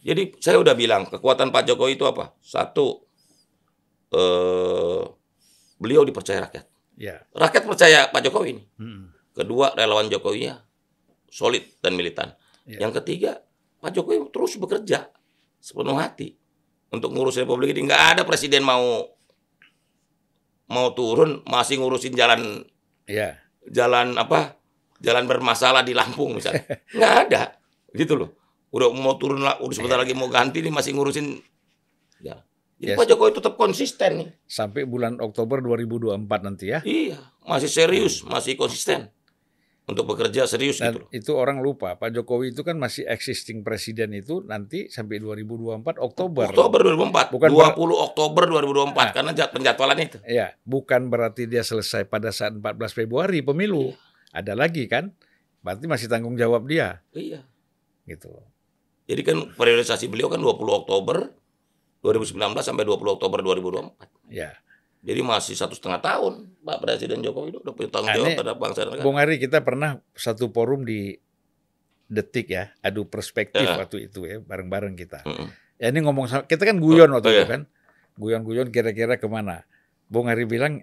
Jadi 0.00 0.40
saya 0.40 0.56
udah 0.56 0.72
bilang 0.72 1.04
kekuatan 1.06 1.52
Pak 1.52 1.68
Jokowi 1.68 1.96
itu 1.96 2.04
apa? 2.04 2.32
Satu, 2.40 3.04
eh, 4.10 5.02
beliau 5.76 6.02
dipercaya 6.02 6.44
rakyat. 6.44 6.64
Ya. 6.96 7.24
Rakyat 7.32 7.62
percaya 7.64 8.00
Pak 8.08 8.20
Jokowi 8.24 8.48
ini. 8.54 8.64
Hmm. 8.76 9.12
Kedua, 9.32 9.72
relawan 9.72 10.08
Jokowinya 10.08 10.60
solid 11.28 11.64
dan 11.80 11.96
militan. 11.96 12.32
Iya. 12.64 12.88
Yang 12.88 13.00
ketiga, 13.00 13.40
Pak 13.80 13.92
Jokowi 13.92 14.28
terus 14.28 14.56
bekerja 14.56 15.08
sepenuh 15.60 15.96
hati 15.96 16.39
untuk 16.90 17.10
ngurus 17.10 17.38
Republik 17.38 17.72
ini. 17.72 17.86
Nggak 17.86 18.02
ada 18.14 18.22
presiden 18.22 18.62
mau 18.62 19.06
mau 20.70 20.94
turun 20.94 21.42
masih 21.44 21.78
ngurusin 21.78 22.14
jalan 22.14 22.62
Ya. 23.06 23.42
jalan 23.66 24.14
apa? 24.14 24.54
Jalan 25.00 25.26
bermasalah 25.26 25.82
di 25.82 25.96
Lampung 25.96 26.36
misalnya. 26.36 26.62
Nggak 26.96 27.14
ada. 27.26 27.42
Gitu 27.90 28.14
loh. 28.14 28.30
Udah 28.70 28.86
mau 28.92 29.16
turun 29.16 29.42
lah, 29.42 29.58
udah 29.58 29.74
sebentar 29.74 29.98
lagi 29.98 30.14
mau 30.14 30.30
ganti 30.30 30.62
nih 30.62 30.70
masih 30.70 30.94
ngurusin 30.94 31.40
ya. 32.20 32.38
Jadi 32.78 32.94
Yes. 32.94 32.96
Pak 32.96 33.06
Jokowi 33.08 33.32
tetap 33.34 33.54
konsisten 33.56 34.10
nih. 34.16 34.28
Sampai 34.46 34.86
bulan 34.86 35.18
Oktober 35.18 35.60
2024 35.60 36.16
nanti 36.40 36.70
ya. 36.70 36.80
Iya, 36.80 37.18
masih 37.42 37.68
serius, 37.68 38.22
masih 38.22 38.54
konsisten 38.54 39.10
untuk 39.82 40.04
bekerja 40.06 40.44
serius 40.44 40.78
Dan 40.78 40.92
gitu 40.92 40.98
loh. 40.98 41.08
itu 41.10 41.32
orang 41.32 41.58
lupa, 41.58 41.94
Pak 41.94 42.12
Jokowi 42.12 42.50
itu 42.50 42.60
kan 42.60 42.76
masih 42.76 43.04
existing 43.04 43.60
presiden 43.60 44.12
itu 44.12 44.40
nanti 44.40 44.86
sampai 44.86 45.18
2024 45.18 45.96
Oktober. 45.96 46.46
Oktober 46.46 46.78
2024, 46.84 47.30
Bukan 47.30 47.48
20 47.50 47.74
Oktober 48.00 48.42
2024 48.46 48.94
Nah. 49.00 49.12
karena 49.12 49.30
jad- 49.32 49.50
penjadwalannya 49.50 50.06
itu. 50.06 50.18
Ya, 50.24 50.54
bukan 50.62 51.06
berarti 51.06 51.44
dia 51.44 51.60
selesai 51.60 52.04
pada 52.04 52.30
saat 52.30 52.52
14 52.52 52.92
Februari 52.92 53.40
pemilu. 53.40 53.90
Ada 54.30 54.54
lagi 54.54 54.86
kan? 54.86 55.10
Berarti 55.60 55.84
masih 55.84 56.06
tanggung 56.06 56.34
jawab 56.34 56.64
dia 56.64 57.02
Iya. 57.10 57.42
gitu. 58.04 58.30
Jadi 59.04 59.22
kan 59.22 59.36
priorisasi 59.50 60.06
beliau 60.06 60.26
kan 60.26 60.38
20 60.38 60.54
Oktober 60.76 61.34
2019 62.00 62.38
sampai 62.62 62.84
20 62.84 63.10
Oktober 63.12 63.42
2024. 63.42 64.06
Ya. 64.30 64.54
Jadi 65.00 65.20
masih 65.24 65.56
satu 65.56 65.72
setengah 65.72 66.00
tahun 66.04 66.60
Pak 66.60 66.78
Presiden 66.84 67.24
Jokowi 67.24 67.56
udah 67.56 67.72
punya 67.72 67.88
tanggung 67.88 68.12
jawab 68.12 68.26
Aneh, 68.28 68.36
terhadap 68.36 68.58
bangsa 68.60 68.80
dan 68.84 68.90
negara. 68.92 69.04
Bung 69.08 69.16
Ari 69.16 69.36
kita 69.40 69.58
pernah 69.64 69.90
satu 70.12 70.52
forum 70.52 70.84
di 70.84 71.16
Detik 72.10 72.50
ya, 72.50 72.74
adu 72.82 73.06
perspektif 73.06 73.62
Ya. 73.62 73.78
waktu 73.78 74.10
itu 74.10 74.26
ya, 74.26 74.42
bareng-bareng 74.42 74.98
kita. 74.98 75.22
Mm-mm. 75.22 75.46
Ya 75.78 75.94
ini 75.94 76.02
ngomong 76.02 76.26
sama, 76.26 76.42
kita 76.44 76.66
kan 76.66 76.82
guyon 76.82 77.08
waktu 77.14 77.28
oh, 77.30 77.32
itu 77.32 77.44
iya. 77.46 77.48
kan. 77.48 77.62
Guyon-guyon 78.18 78.68
kira-kira 78.68 79.16
ke 79.16 79.30
mana. 79.30 79.64
Bung 80.10 80.26
Ari 80.26 80.44
bilang 80.44 80.82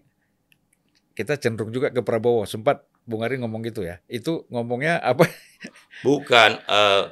kita 1.13 1.35
cenderung 1.37 1.69
juga 1.69 1.93
ke 1.93 2.01
Prabowo. 2.01 2.47
Sempat 2.47 2.87
Bung 3.03 3.21
Ari 3.21 3.37
ngomong 3.37 3.61
gitu 3.67 3.83
ya. 3.83 4.01
Itu 4.09 4.47
ngomongnya 4.49 4.97
apa? 5.03 5.27
Bukan 6.07 6.57
eh, 6.63 7.03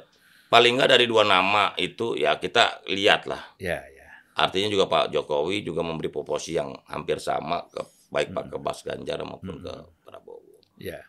paling 0.50 0.80
nggak 0.80 0.90
dari 0.96 1.06
dua 1.06 1.22
nama 1.22 1.76
itu 1.78 2.16
ya 2.16 2.40
kita 2.40 2.82
lihat 2.90 3.28
lah. 3.28 3.54
ya, 3.60 3.84
ya. 3.84 3.95
Artinya 4.36 4.68
juga 4.68 4.84
Pak 4.84 5.10
Jokowi 5.10 5.64
juga 5.64 5.80
memberi 5.80 6.12
proporsi 6.12 6.52
yang 6.52 6.76
hampir 6.86 7.16
sama 7.16 7.64
ke 7.72 7.80
baik 8.12 8.30
Hmm. 8.30 8.36
Pak 8.36 8.44
ke 8.52 8.56
Bas 8.60 8.78
Ganjar 8.84 9.18
maupun 9.24 9.58
ke 9.58 9.72
Prabowo. 10.04 10.60
Ya. 10.76 11.00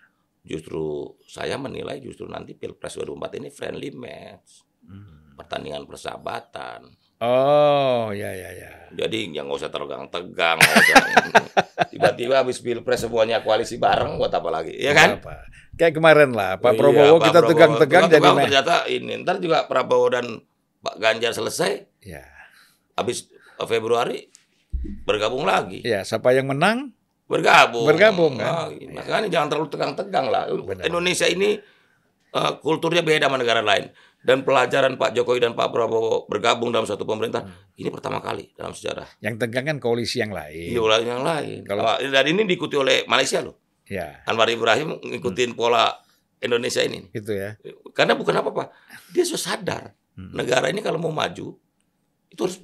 Justru 0.48 1.12
saya 1.28 1.60
menilai 1.60 2.00
justru 2.00 2.24
nanti 2.26 2.56
Pilpres 2.56 2.96
2024 2.96 3.36
ini 3.36 3.50
friendly 3.52 3.92
match, 3.92 4.64
Hmm. 4.88 5.36
pertandingan 5.36 5.84
persahabatan. 5.84 6.88
Oh, 7.20 8.14
ya 8.14 8.30
ya 8.32 8.50
ya. 8.54 8.72
Jadi 8.94 9.34
yang 9.34 9.50
nggak 9.50 9.58
usah 9.60 9.70
usah 9.74 10.96
tiba-tiba 11.92 12.40
habis 12.40 12.62
Pilpres 12.64 13.04
semuanya 13.04 13.42
koalisi 13.44 13.76
bareng 13.76 14.16
buat 14.16 14.32
apa 14.32 14.50
lagi, 14.54 14.78
ya 14.78 14.94
kan? 14.94 15.18
Apa? 15.20 15.50
Kayak 15.76 15.94
kemarin 15.98 16.32
lah, 16.32 16.58
Pak 16.58 16.74
Iya, 16.74 16.80
Prabowo 16.80 17.16
Pak 17.18 17.26
kita 17.28 17.40
tegang-tegang 17.44 18.06
jadi 18.08 18.30
ternyata 18.34 18.76
ini 18.88 19.14
ntar 19.22 19.38
juga 19.38 19.66
Prabowo 19.66 20.08
dan 20.14 20.26
Pak 20.80 20.96
Ganjar 20.98 21.34
selesai 21.34 21.90
Ya. 22.06 22.37
Habis 22.98 23.30
Februari 23.62 24.28
bergabung 25.06 25.46
lagi. 25.46 25.82
Ya, 25.82 26.02
siapa 26.04 26.34
yang 26.34 26.50
menang? 26.50 26.98
bergabung. 27.28 27.84
Bergabung, 27.84 28.34
kan? 28.40 28.72
Nah, 28.72 28.96
makanya 28.96 29.28
jangan 29.28 29.48
terlalu 29.52 29.68
tegang-tegang 29.68 30.32
lah. 30.32 30.48
Benar. 30.48 30.88
Indonesia 30.88 31.28
ini 31.28 31.60
eh, 32.32 32.52
kulturnya 32.64 33.04
beda 33.04 33.28
sama 33.28 33.36
negara 33.36 33.60
lain. 33.60 33.92
Dan 34.24 34.48
pelajaran 34.48 34.96
Pak 34.96 35.12
Jokowi 35.12 35.40
dan 35.40 35.52
Pak 35.52 35.72
Prabowo 35.72 36.24
bergabung 36.28 36.72
dalam 36.72 36.88
satu 36.88 37.04
pemerintah 37.04 37.44
ini 37.76 37.92
pertama 37.92 38.24
kali 38.24 38.52
dalam 38.56 38.72
sejarah. 38.72 39.08
Yang 39.20 39.44
tegang 39.44 39.68
kan 39.68 39.78
koalisi 39.78 40.20
yang 40.20 40.32
lain. 40.32 40.72
Ulah 40.76 41.00
yang 41.04 41.20
lain. 41.20 41.68
Kalau- 41.68 42.00
dan 42.00 42.26
ini 42.28 42.44
diikuti 42.44 42.80
oleh 42.80 43.04
Malaysia 43.08 43.44
loh. 43.44 43.60
Ya, 43.88 44.24
Anwar 44.24 44.48
Ibrahim 44.48 44.96
ngikutin 45.00 45.52
pola 45.52 45.96
Indonesia 46.40 46.80
ini. 46.80 47.08
gitu 47.12 47.36
ya. 47.36 47.56
Karena 47.92 48.16
bukan 48.16 48.36
apa-apa. 48.36 48.72
Dia 49.12 49.24
sudah 49.24 49.44
sadar 49.52 49.84
Hmm. 50.16 50.32
negara 50.32 50.72
ini 50.72 50.80
kalau 50.80 50.98
mau 50.98 51.12
maju 51.12 51.56
itu 52.28 52.40
harus 52.42 52.58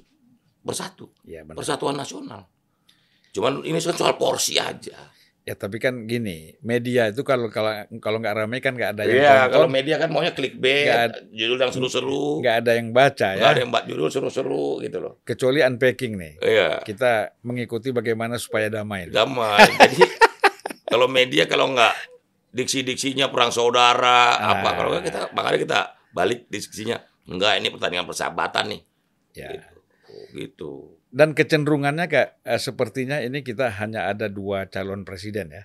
bersatu, 0.64 1.12
Ya, 1.22 1.44
benar. 1.44 1.60
persatuan 1.60 1.94
nasional. 1.94 2.48
Cuman 3.30 3.60
ini 3.62 3.76
kan 3.76 3.92
soal 3.92 4.16
porsi 4.16 4.56
aja. 4.56 5.12
Ya, 5.44 5.52
tapi 5.52 5.76
kan 5.76 6.08
gini, 6.08 6.56
media 6.58 7.04
itu 7.06 7.20
kalau 7.20 7.52
kalau 7.52 7.68
kalau 8.00 8.16
nggak 8.16 8.32
ramai 8.34 8.58
kan 8.58 8.72
nggak 8.72 8.96
ada 8.96 9.02
yang 9.04 9.20
Iya, 9.20 9.36
kalau 9.46 9.68
media 9.68 10.00
kan 10.00 10.08
maunya 10.08 10.32
clickbait, 10.32 10.88
Nggak 10.88 11.02
ada- 11.04 11.20
judul 11.30 11.58
yang 11.58 11.68
seru-seru, 11.70 12.40
nggak 12.40 12.56
ada 12.58 12.72
yang 12.72 12.88
baca 12.90 13.28
nggak 13.30 13.44
ya. 13.44 13.52
ada 13.52 13.60
yang 13.60 13.68
mbak 13.68 13.84
judul 13.84 14.08
seru-seru 14.08 14.80
gitu 14.80 14.98
loh. 14.98 15.20
Kecuali 15.20 15.60
unpacking 15.60 16.16
nih. 16.16 16.32
Iya, 16.40 16.80
Kita 16.80 17.12
mengikuti 17.42 17.92
bagaimana 17.92 18.40
supaya 18.40 18.72
damai. 18.72 19.12
damai. 19.12 19.68
Jadi 19.84 20.00
kalau 20.86 21.06
media 21.06 21.44
kalau 21.44 21.68
nggak 21.70 21.92
diksi-diksinya 22.50 23.28
perang 23.28 23.50
saudara 23.50 24.32
Ah. 24.32 24.48
apa 24.56 24.68
kalau 24.72 24.90
nggak 24.92 25.04
kita 25.04 25.20
makanya 25.32 25.58
kita 25.60 25.78
balik 26.08 26.46
diksinya 26.46 26.96
enggak 27.26 27.58
ini 27.58 27.68
pertandingan 27.68 28.06
persahabatan 28.06 28.64
nih 28.70 28.80
Ya. 29.34 29.50
gitu. 29.50 29.73
Gitu. 30.34 30.98
Dan 31.08 31.30
kecenderungannya 31.32 32.10
kayak 32.10 32.42
eh, 32.42 32.58
sepertinya 32.58 33.22
ini 33.22 33.40
kita 33.40 33.70
hanya 33.78 34.10
ada 34.10 34.26
dua 34.26 34.66
calon 34.66 35.06
presiden 35.06 35.54
ya, 35.54 35.64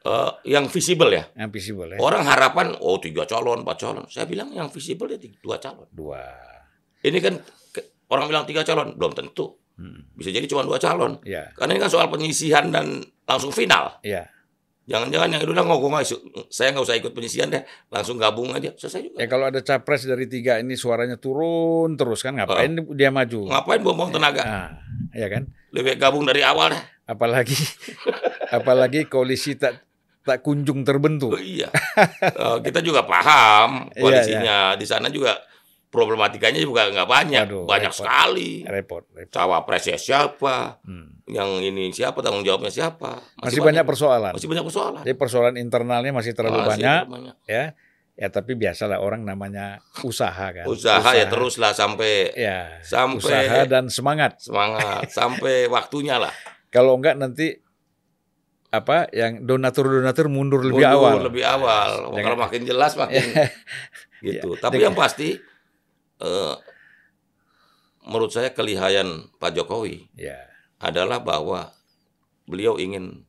Eh, 0.00 0.30
yang 0.48 0.68
visible 0.68 1.08
ya. 1.08 1.24
yang 1.32 1.48
visible 1.48 1.88
ya. 1.88 1.96
Orang 1.96 2.24
harapan 2.24 2.76
oh 2.76 2.96
tiga 2.96 3.24
calon, 3.24 3.64
empat 3.64 3.76
calon. 3.78 4.04
Saya 4.06 4.24
bilang 4.24 4.48
yang 4.50 4.68
visible 4.68 5.08
ya 5.08 5.16
tiga- 5.16 5.40
dua 5.40 5.56
calon. 5.56 5.88
Dua. 5.88 6.20
Ini 7.00 7.18
kan 7.18 7.40
orang 8.08 8.28
bilang 8.28 8.44
tiga 8.44 8.60
calon, 8.62 8.96
belum 8.96 9.12
tentu. 9.12 9.56
Hmm. 9.76 10.12
Bisa 10.12 10.28
jadi 10.28 10.44
cuma 10.44 10.60
dua 10.60 10.76
calon. 10.76 11.16
Ya, 11.24 11.48
Karena 11.56 11.72
ini 11.72 11.80
kan 11.80 11.88
soal 11.88 12.08
penyisihan 12.08 12.68
dan 12.68 13.00
langsung 13.24 13.48
final. 13.48 13.96
ya. 14.02 14.28
Jangan-jangan 14.88 15.28
yang 15.30 15.42
itu 15.44 15.52
udah 15.54 15.66
ngomong 15.70 16.02
aja, 16.02 16.16
saya 16.50 16.74
nggak 16.74 16.82
usah 16.82 16.96
ikut 16.98 17.12
penyisihan 17.14 17.46
deh, 17.52 17.62
langsung 17.92 18.18
gabung 18.18 18.50
aja, 18.50 18.74
selesai 18.74 19.06
juga. 19.06 19.16
Ya 19.22 19.26
kalau 19.30 19.46
ada 19.46 19.60
capres 19.62 20.02
dari 20.02 20.26
tiga 20.26 20.58
ini 20.58 20.74
suaranya 20.74 21.14
turun 21.14 21.94
terus 21.94 22.24
kan 22.26 22.34
ngapain 22.34 22.74
dia 22.98 23.14
maju? 23.14 23.46
Ngapain 23.54 23.80
buang-buang 23.86 24.10
tenaga? 24.10 24.42
Nah, 24.42 24.68
ya 25.14 25.30
kan? 25.30 25.46
Lebih 25.70 25.94
gabung 26.00 26.26
dari 26.26 26.42
awal 26.42 26.74
dah. 26.74 26.82
Apalagi 27.06 27.54
apalagi 28.56 29.06
koalisi 29.06 29.54
tak 29.54 29.78
tak 30.26 30.42
kunjung 30.42 30.84
terbentuk. 30.84 31.32
Oh, 31.34 31.40
iya. 31.40 31.70
Eh, 32.22 32.58
kita 32.60 32.84
juga 32.84 33.06
paham 33.08 33.86
Iya, 33.94 34.00
koalisinya. 34.00 34.56
Di 34.76 34.86
sana 34.88 35.08
juga 35.08 35.38
problematikanya 35.90 36.58
juga 36.58 36.86
nggak 36.86 37.04
banyak, 37.04 37.44
Waduh, 37.50 37.66
banyak 37.66 37.90
repot. 37.90 37.98
sekali. 37.98 38.50
Repot, 38.62 39.04
repot. 39.10 39.30
Cawapresnya 39.30 39.98
siapa? 39.98 40.78
Hmm. 40.82 41.18
Yang 41.26 41.50
ini 41.64 41.84
siapa? 41.90 42.18
Tanggung 42.20 42.42
jawabnya 42.42 42.70
siapa? 42.70 43.18
Masih, 43.36 43.58
banyak 43.58 43.82
persoalan. 43.82 44.32
masih 44.34 44.46
banyak 44.46 44.64
persoalan. 44.64 45.02
Jadi 45.02 45.16
persoalan 45.16 45.54
internalnya 45.56 46.10
masih 46.10 46.30
terlalu 46.32 46.62
Masih 46.62 46.70
banyak 46.78 47.02
banyak. 47.06 47.34
ya. 47.44 47.64
Ya 48.14 48.28
tapi 48.28 48.52
biasalah 48.52 49.00
orang 49.00 49.24
namanya 49.24 49.80
usaha 50.02 50.52
kan. 50.52 50.62
Usaha, 50.64 51.10
ya 51.10 51.24
teruslah 51.26 51.72
sampai 51.72 52.28
Ya, 52.34 52.78
Sampai- 52.80 53.48
usaha 53.48 53.64
dan 53.64 53.88
semangat. 53.88 54.36
semangat 54.38 55.08
sampai 55.16 55.66
waktunya 55.66 56.20
lah. 56.20 56.30
Kalau 56.68 56.94
enggak 56.94 57.16
nanti 57.16 57.58
apa 58.70 59.10
yang 59.10 59.42
donatur-donatur 59.42 60.30
mundur 60.30 60.62
lebih 60.62 60.86
Mundur 60.86 61.00
awal. 61.02 61.16
lebih 61.26 61.42
awal. 61.42 61.90
Jangan- 62.12 62.22
Kalau 62.22 62.38
makin 62.38 62.62
jelas 62.62 62.92
makin 62.94 63.24
gitu. 64.28 64.54
Tapi 64.54 64.78
Dengan- 64.78 64.86
yang 64.86 64.94
pasti 64.94 65.34
eh, 66.20 66.54
menurut 68.02 68.30
saya 68.30 68.50
kelihayan 68.50 69.28
Pak 69.36 69.52
Jokowi 69.54 70.08
Ya. 70.16 70.36
adalah 70.78 71.20
bahwa 71.20 71.72
beliau 72.44 72.76
ingin 72.76 73.24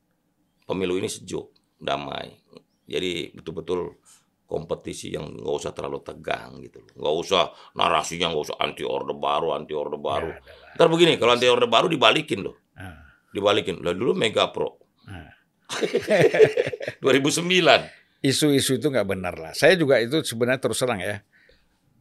pemilu 0.64 0.96
ini 0.96 1.06
sejuk, 1.06 1.52
damai. 1.76 2.36
Jadi 2.84 3.32
betul-betul 3.32 3.96
kompetisi 4.44 5.08
yang 5.08 5.32
nggak 5.32 5.56
usah 5.64 5.72
terlalu 5.72 6.04
tegang 6.04 6.60
gitu 6.60 6.84
loh. 6.84 6.92
Nggak 6.98 7.16
usah 7.24 7.42
narasinya 7.72 8.28
nggak 8.28 8.44
usah 8.52 8.56
anti 8.60 8.84
orde 8.84 9.16
baru, 9.16 9.56
anti 9.56 9.72
orde 9.72 9.96
baru. 9.96 10.28
Ya. 10.28 10.40
Ntar 10.76 10.88
begini, 10.92 11.16
kalau 11.16 11.32
anti 11.32 11.48
orde 11.48 11.64
baru 11.64 11.88
dibalikin 11.88 12.44
loh. 12.44 12.56
Ah, 12.76 13.00
Dibalikin. 13.32 13.80
Lah 13.80 13.96
dulu 13.96 14.12
Mega 14.12 14.48
Pro 14.52 14.76
ah. 15.08 15.32
2009. 17.00 18.22
Isu-isu 18.22 18.78
itu 18.78 18.86
nggak 18.86 19.08
benar 19.08 19.34
lah. 19.34 19.52
Saya 19.56 19.74
juga 19.74 19.98
itu 19.98 20.20
sebenarnya 20.22 20.60
terus 20.62 20.78
terang 20.78 21.00
ya. 21.00 21.24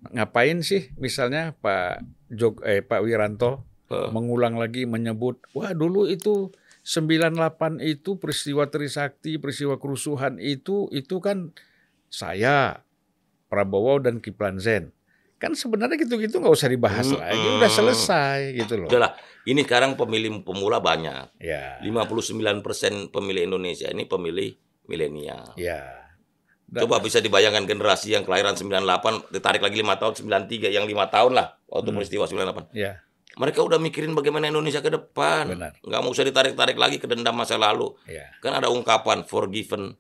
Ngapain 0.10 0.66
sih 0.66 0.90
misalnya 0.98 1.54
Pak 1.62 2.02
Jok 2.34 2.66
eh 2.66 2.82
Pak 2.82 3.06
Wiranto 3.06 3.70
Eh, 3.92 4.08
mengulang 4.16 4.56
lagi 4.56 4.88
menyebut 4.88 5.44
wah 5.52 5.76
dulu 5.76 6.08
itu 6.08 6.48
98 6.88 7.84
itu 7.84 8.16
peristiwa 8.16 8.64
Trisakti, 8.72 9.36
peristiwa 9.36 9.76
kerusuhan 9.76 10.40
itu 10.40 10.88
itu 10.96 11.20
kan 11.20 11.52
saya 12.08 12.88
Prabowo 13.52 14.00
dan 14.00 14.24
Kiplan 14.24 14.64
Zen. 14.64 14.96
Kan 15.38 15.60
sebenarnya 15.60 16.00
gitu-gitu 16.00 16.40
nggak 16.40 16.56
usah 16.56 16.72
dibahas 16.72 17.12
Mm-mm. 17.12 17.20
lagi, 17.20 17.48
udah 17.60 17.72
selesai 17.72 18.40
gitu 18.64 18.74
loh. 18.80 18.88
Udahlah, 18.88 19.12
ini 19.44 19.62
sekarang 19.68 20.00
pemilih 20.00 20.40
pemula 20.42 20.80
banyak. 20.80 21.36
Ya. 21.44 21.78
59% 21.84 22.64
pemilih 23.12 23.52
Indonesia 23.52 23.92
ini 23.92 24.08
pemilih 24.08 24.56
milenial. 24.88 25.52
Ya. 25.60 26.01
Coba 26.72 27.04
bisa 27.04 27.20
dibayangkan 27.20 27.68
generasi 27.68 28.16
yang 28.16 28.24
kelahiran 28.24 28.56
98 28.56 29.28
ditarik 29.28 29.60
lagi 29.60 29.76
lima 29.76 30.00
tahun 30.00 30.16
93 30.16 30.72
yang 30.72 30.88
lima 30.88 31.12
tahun 31.12 31.36
lah 31.36 31.60
waktu 31.68 31.92
Hmm. 31.92 31.98
peristiwa 32.00 32.24
98. 32.24 32.72
Ya. 32.72 33.04
Mereka 33.32 33.60
udah 33.60 33.76
mikirin 33.76 34.12
bagaimana 34.12 34.48
Indonesia 34.48 34.80
ke 34.80 34.88
depan. 34.88 35.52
Benar. 35.52 35.76
Nggak 35.84 36.00
mau 36.00 36.12
usah 36.12 36.24
ditarik-tarik 36.24 36.76
lagi 36.76 36.96
ke 36.96 37.08
dendam 37.08 37.36
masa 37.36 37.56
lalu. 37.56 37.92
Ya. 38.08 38.28
Kan 38.40 38.56
ada 38.56 38.68
ungkapan 38.68 39.24
forgiven, 39.24 39.96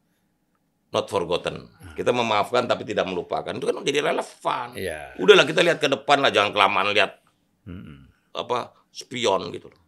not 0.91 1.07
forgotten. 1.07 1.67
Kita 1.91 2.11
memaafkan 2.11 2.67
tapi 2.67 2.87
tidak 2.87 3.03
melupakan. 3.03 3.51
Itu 3.51 3.67
kan 3.67 3.83
jadi 3.83 3.99
relevan. 4.03 4.67
Iya. 4.75 5.15
Udahlah 5.19 5.43
kita 5.43 5.63
lihat 5.63 5.79
ke 5.79 5.87
depan 5.87 6.23
lah, 6.23 6.31
jangan 6.31 6.55
kelamaan 6.55 6.91
lihat 6.91 7.19
Mm-mm. 7.67 8.07
apa 8.31 8.71
spion 8.91 9.51
gitu 9.51 9.67
loh. 9.67 9.79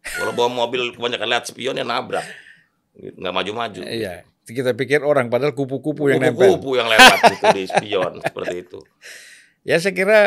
Kalau 0.00 0.32
bawa 0.32 0.48
mobil 0.48 0.92
kebanyakan 0.96 1.28
lihat 1.28 1.44
spion 1.44 1.76
ya 1.76 1.84
nabrak. 1.84 2.24
Nggak 2.96 3.32
maju-maju. 3.32 3.80
Iya. 3.84 4.24
Kita 4.46 4.74
pikir 4.74 5.04
orang 5.04 5.28
padahal 5.30 5.54
kupu-kupu 5.54 6.10
yang 6.10 6.20
nempel. 6.22 6.56
Kupu-kupu 6.58 6.80
yang 6.80 6.88
lewat 6.90 7.18
itu 7.38 7.46
di 7.54 7.64
spion 7.68 8.12
seperti 8.24 8.56
itu. 8.66 8.80
Ya 9.62 9.76
saya 9.78 9.92
kira 9.94 10.20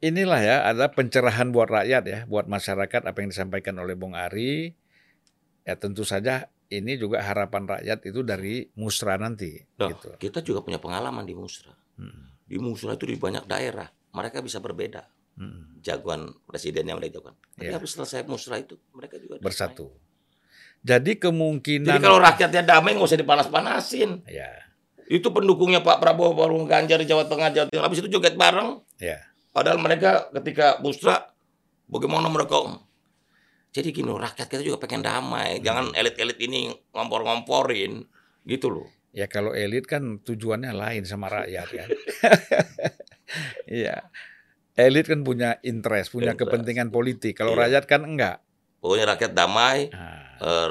inilah 0.00 0.40
ya 0.40 0.56
ada 0.68 0.92
pencerahan 0.92 1.50
buat 1.50 1.68
rakyat 1.68 2.02
ya, 2.06 2.18
buat 2.30 2.46
masyarakat 2.46 3.02
apa 3.04 3.18
yang 3.20 3.30
disampaikan 3.34 3.76
oleh 3.80 3.96
Bung 3.98 4.14
Ari. 4.16 4.72
Ya 5.64 5.74
tentu 5.80 6.04
saja 6.04 6.48
ini 6.68 6.96
juga 6.96 7.20
harapan 7.24 7.64
rakyat 7.68 8.04
itu 8.08 8.20
dari 8.24 8.68
musra 8.76 9.16
nanti. 9.20 9.60
Nah, 9.80 9.92
gitu. 9.92 10.08
kita 10.16 10.40
juga 10.40 10.60
punya 10.64 10.80
pengalaman 10.80 11.24
di 11.24 11.32
Musra. 11.36 11.72
Mm. 12.00 12.24
Di 12.44 12.56
Musra 12.60 12.96
itu 12.96 13.08
di 13.08 13.16
banyak 13.16 13.44
daerah 13.48 13.88
mereka 14.12 14.40
bisa 14.44 14.60
berbeda 14.60 15.08
Mm. 15.34 15.82
jagoan 15.82 16.30
presiden 16.46 16.86
yang 16.86 17.02
mereka 17.02 17.18
jagoan. 17.18 17.34
Tapi 17.58 17.66
Ya. 17.66 17.74
habis 17.74 17.90
selesai 17.90 18.22
Musra 18.30 18.54
itu 18.54 18.78
mereka 18.94 19.18
juga. 19.18 19.42
Bersatu. 19.42 19.90
Jadi 20.84 21.16
kemungkinan 21.16 21.96
Jadi 21.96 22.04
kalau 22.04 22.20
rakyatnya 22.20 22.62
damai 22.62 22.92
nggak 22.92 23.08
usah 23.08 23.16
dipanas-panasin. 23.16 24.20
ya, 24.28 24.52
Itu 25.04 25.32
pendukungnya 25.32 25.80
Pak 25.80 25.96
Prabowo, 25.96 26.36
Pak 26.36 26.48
Ganjar 26.68 27.00
di 27.00 27.08
Jawa 27.08 27.24
Tengah, 27.24 27.48
Jawa 27.50 27.66
Timur. 27.68 27.84
Habis 27.88 28.04
itu 28.04 28.12
joget 28.12 28.36
bareng. 28.36 28.84
ya. 28.96 29.16
Padahal 29.50 29.78
mereka 29.78 30.28
ketika 30.34 30.76
Musra, 30.78 31.30
bagaimana 31.86 32.26
mereka 32.28 32.58
jadi 33.70 33.90
gini, 33.90 34.06
loh, 34.06 34.22
rakyat 34.22 34.46
kita 34.46 34.62
juga 34.62 34.78
pengen 34.78 35.02
damai. 35.02 35.58
Jangan 35.58 35.90
elit-elit 35.94 36.38
ini 36.38 36.70
ngompor-ngomporin, 36.94 38.06
gitu 38.44 38.70
loh. 38.70 38.86
Ya 39.10 39.26
kalau 39.26 39.50
elit 39.50 39.86
kan 39.86 40.18
tujuannya 40.20 40.70
lain 40.70 41.02
sama 41.02 41.26
rakyat 41.26 41.68
kan. 41.72 41.88
Iya. 43.66 44.06
Elit 44.74 45.06
kan 45.06 45.22
punya 45.22 45.58
interest, 45.62 46.10
punya 46.10 46.34
Interest. 46.34 46.50
kepentingan 46.50 46.90
politik. 46.90 47.34
Kalau 47.34 47.54
Iya. 47.54 47.66
rakyat 47.66 47.84
kan 47.86 48.02
enggak. 48.02 48.36
Pokoknya 48.78 49.06
rakyat 49.10 49.32
damai, 49.32 49.88
Nah, 49.90 50.23
eh, 50.40 50.70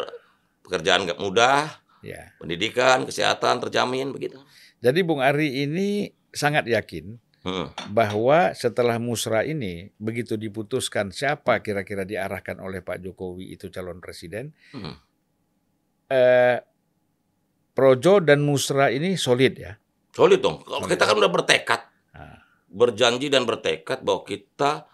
pekerjaan 0.63 1.05
nggak 1.05 1.19
mudah, 1.19 1.67
ya. 2.01 2.31
pendidikan, 2.37 3.03
kesehatan 3.03 3.59
terjamin 3.59 4.11
begitu. 4.11 4.39
Jadi 4.79 4.99
Bung 5.01 5.19
Ari 5.19 5.63
ini 5.63 6.07
sangat 6.29 6.67
yakin 6.67 7.19
Hmm. 7.43 7.67
bahwa 7.91 8.55
setelah 8.55 8.95
musra 9.03 9.43
ini 9.43 9.91
begitu 9.99 10.39
diputuskan 10.39 11.11
siapa 11.11 11.59
kira-kira 11.59 12.07
diarahkan 12.07 12.55
oleh 12.57 12.79
Pak 12.79 13.03
Jokowi 13.03 13.51
itu 13.51 13.67
calon 13.67 13.99
presiden, 13.99 14.55
Hmm. 14.71 14.95
eh, 16.07 16.63
Projo 17.73 18.21
dan 18.21 18.45
musra 18.45 18.87
ini 18.87 19.17
solid 19.17 19.57
ya. 19.57 19.73
Solid 20.13 20.39
dong. 20.39 20.61
Kalau 20.61 20.85
Solid. 20.85 20.93
kita 20.93 21.03
kan 21.03 21.15
udah 21.17 21.31
bertekad, 21.33 21.81
Nah, 22.13 22.37
berjanji 22.69 23.27
dan 23.27 23.43
bertekad 23.43 24.05
bahwa 24.05 24.21
kita 24.21 24.85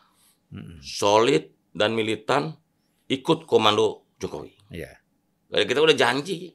solid 0.80 1.52
dan 1.70 1.94
militan 1.94 2.56
ikut 3.06 3.46
komando 3.46 4.08
Jokowi. 4.18 4.56
Ya. 4.70 4.92
Jadi 5.50 5.66
kita 5.66 5.80
udah 5.82 5.98
janji 5.98 6.54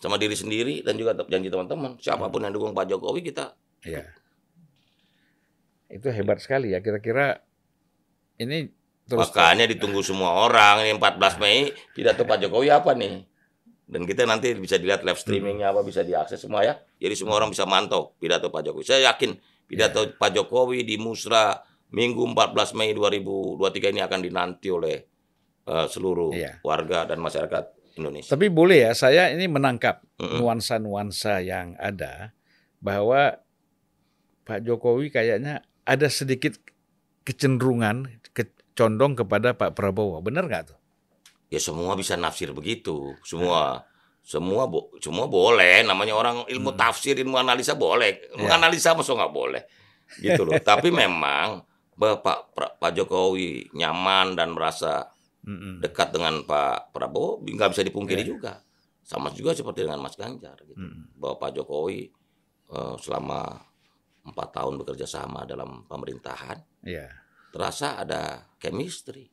sama 0.00 0.20
diri 0.20 0.36
sendiri 0.36 0.84
dan 0.84 1.00
juga 1.00 1.16
janji 1.26 1.48
teman-teman. 1.48 1.96
Siapa 1.96 2.28
pun 2.28 2.44
yang 2.44 2.52
dukung 2.52 2.76
Pak 2.76 2.92
Jokowi 2.92 3.24
kita 3.24 3.56
Ya. 3.86 4.02
Itu 5.86 6.10
hebat 6.10 6.42
sekali 6.42 6.74
ya. 6.74 6.82
Kira-kira 6.82 7.38
ini 8.42 8.74
terus 9.06 9.30
makanya 9.30 9.70
ditunggu 9.70 10.02
semua 10.02 10.34
orang. 10.42 10.82
Ini 10.82 10.98
14 10.98 11.38
Mei 11.38 11.70
pidato 11.94 12.26
Pak 12.26 12.42
Jokowi 12.42 12.68
apa 12.74 12.98
nih? 12.98 13.22
Dan 13.86 14.02
kita 14.02 14.26
nanti 14.26 14.50
bisa 14.58 14.82
dilihat 14.82 15.06
live 15.06 15.22
streamingnya 15.22 15.70
apa 15.70 15.86
bisa 15.86 16.02
diakses 16.02 16.42
semua 16.42 16.66
ya. 16.66 16.74
Jadi 16.98 17.14
semua 17.14 17.38
orang 17.38 17.54
bisa 17.54 17.62
mantau 17.62 18.18
pidato 18.18 18.50
Pak 18.50 18.66
Jokowi. 18.66 18.82
Saya 18.82 19.14
yakin 19.14 19.38
pidato 19.70 20.10
Pak 20.18 20.34
Jokowi 20.34 20.82
di 20.82 20.98
Musra 20.98 21.62
Minggu 21.94 22.26
14 22.34 22.74
Mei 22.74 22.90
2023 22.90 23.94
ini 23.94 24.02
akan 24.02 24.20
dinanti 24.26 24.74
oleh 24.74 25.06
eh, 25.66 25.86
seluruh 25.86 26.30
Iya. 26.30 26.62
warga 26.62 27.04
dan 27.04 27.18
masyarakat 27.18 27.64
Indonesia. 27.96 28.30
Tapi 28.30 28.46
boleh 28.48 28.86
ya, 28.86 28.92
saya 28.92 29.28
ini 29.28 29.46
menangkap 29.46 30.04
nuansa-nuansa 30.18 31.40
yang 31.40 31.74
ada 31.76 32.32
bahwa 32.78 33.40
Pak 34.42 34.62
Jokowi 34.62 35.10
kayaknya 35.10 35.60
ada 35.82 36.06
sedikit 36.06 36.54
kecenderungan 37.22 38.22
ke, 38.30 38.46
condong 38.72 39.16
kepada 39.16 39.52
Pak 39.52 39.74
Prabowo. 39.74 40.22
Benar 40.22 40.46
nggak 40.46 40.64
tuh? 40.70 40.78
Ya 41.48 41.58
semua 41.58 41.94
bisa 41.94 42.14
nafsir 42.14 42.50
begitu. 42.50 43.14
Semua 43.22 43.82
semua 44.20 44.66
bo- 44.66 44.90
semua 44.98 45.26
boleh 45.26 45.82
namanya 45.82 46.14
orang 46.14 46.36
ilmu 46.46 46.74
Hmm. 46.74 46.78
tafsir, 46.78 47.14
ilmu 47.16 47.38
analisa 47.38 47.74
boleh. 47.74 48.18
Ya. 48.34 48.38
Menganalisa 48.38 48.94
masa 48.94 49.14
nggak 49.14 49.34
boleh. 49.34 49.62
Gitu 50.18 50.42
loh. 50.42 50.54
Tapi 50.62 50.90
memang 50.90 51.62
Bapak 51.96 52.52
Pak 52.76 52.92
Jokowi 52.92 53.72
nyaman 53.72 54.36
dan 54.36 54.52
merasa 54.52 55.15
Mm-mm. 55.46 55.78
dekat 55.78 56.10
dengan 56.10 56.42
Pak 56.42 56.90
Prabowo 56.90 57.38
nggak 57.40 57.70
bisa 57.70 57.82
dipungkiri 57.82 58.22
Ya. 58.22 58.28
juga. 58.28 58.52
Sama 59.00 59.30
juga 59.30 59.54
seperti 59.54 59.86
dengan 59.86 60.02
Mas 60.02 60.14
Ganjar 60.14 60.58
gitu. 60.60 60.74
Mm. 60.76 61.14
Bahwa 61.14 61.38
Pak 61.38 61.54
Jokowi 61.54 62.10
eh, 62.66 62.94
selama 62.98 63.54
empat 64.22 64.48
tahun 64.52 64.74
bekerja 64.76 65.06
sama 65.06 65.46
dalam 65.46 65.86
pemerintahan 65.86 66.58
Iya. 66.82 67.06
terasa 67.48 67.94
ada 67.96 68.50
chemistry 68.58 69.30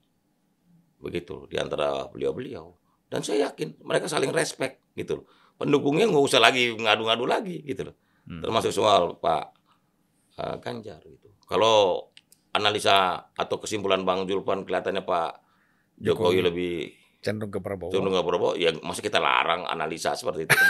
begitu 0.97 1.49
di 1.49 1.57
antara 1.57 2.07
beliau-beliau 2.07 2.71
dan 3.09 3.19
saya 3.19 3.49
yakin 3.49 3.81
mereka 3.81 4.05
saling 4.05 4.29
respect 4.29 4.79
gitu 4.93 5.19
loh 5.19 5.25
pendukungnya 5.55 6.07
nggak 6.07 6.23
usah 6.23 6.39
lagi 6.39 6.71
ngadu-ngadu 6.73 7.25
lagi 7.25 7.59
gitu 7.63 7.89
loh 7.89 7.97
Hmm. 8.23 8.39
termasuk 8.39 8.71
soal 8.71 9.17
Pak 9.17 9.45
eh, 10.37 10.55
Ganjar 10.61 11.03
gitu 11.03 11.27
kalau 11.43 12.07
analisa 12.49 13.19
atau 13.33 13.57
kesimpulan 13.57 14.05
Bang 14.07 14.23
Julpan 14.23 14.63
kelihatannya 14.63 15.03
Pak 15.03 15.31
Jokowi, 15.95 16.09
Jokowi. 16.33 16.41
lebih 16.43 16.73
Cenderung 17.19 17.49
ke 17.49 17.59
Prabowo. 17.59 17.89
cenderung 17.89 18.11
nggak 18.11 18.25
Prabowo 18.25 18.53
ya 18.53 18.75
masa 18.79 18.99
kita 18.99 19.17
larang 19.17 19.63
analisa 19.63 20.11
seperti 20.11 20.43
itu 20.43 20.55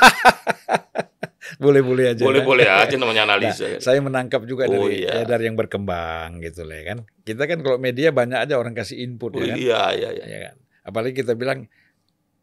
Boleh-boleh 1.55 2.05
aja. 2.09 2.23
boleh-boleh 2.23 2.65
kan? 2.65 2.81
aja 2.83 2.95
namanya 2.95 3.23
Nah, 3.23 3.35
analisa 3.35 3.65
kan. 3.67 3.79
saya 3.79 3.99
menangkap 3.99 4.41
juga 4.43 4.65
Oh, 4.65 4.73
dari 4.79 5.01
iya. 5.01 5.21
ya, 5.21 5.23
dari 5.27 5.43
yang 5.45 5.55
berkembang 5.55 6.39
gitu 6.39 6.63
lah 6.63 6.75
ya 6.75 6.85
kan. 6.89 6.97
Kita 7.21 7.43
kan 7.45 7.59
kalau 7.59 7.77
media 7.77 8.09
banyak 8.09 8.39
aja 8.39 8.55
orang 8.55 8.73
kasih 8.73 8.99
input 8.99 9.33
Oh, 9.33 9.39
ya 9.39 9.53
kan. 9.53 9.57
iya 9.57 9.81
iya 9.93 10.09
iya 10.13 10.25
Ya 10.25 10.39
kan? 10.41 10.55
Apalagi 10.83 11.15
kita 11.15 11.33
bilang, 11.33 11.67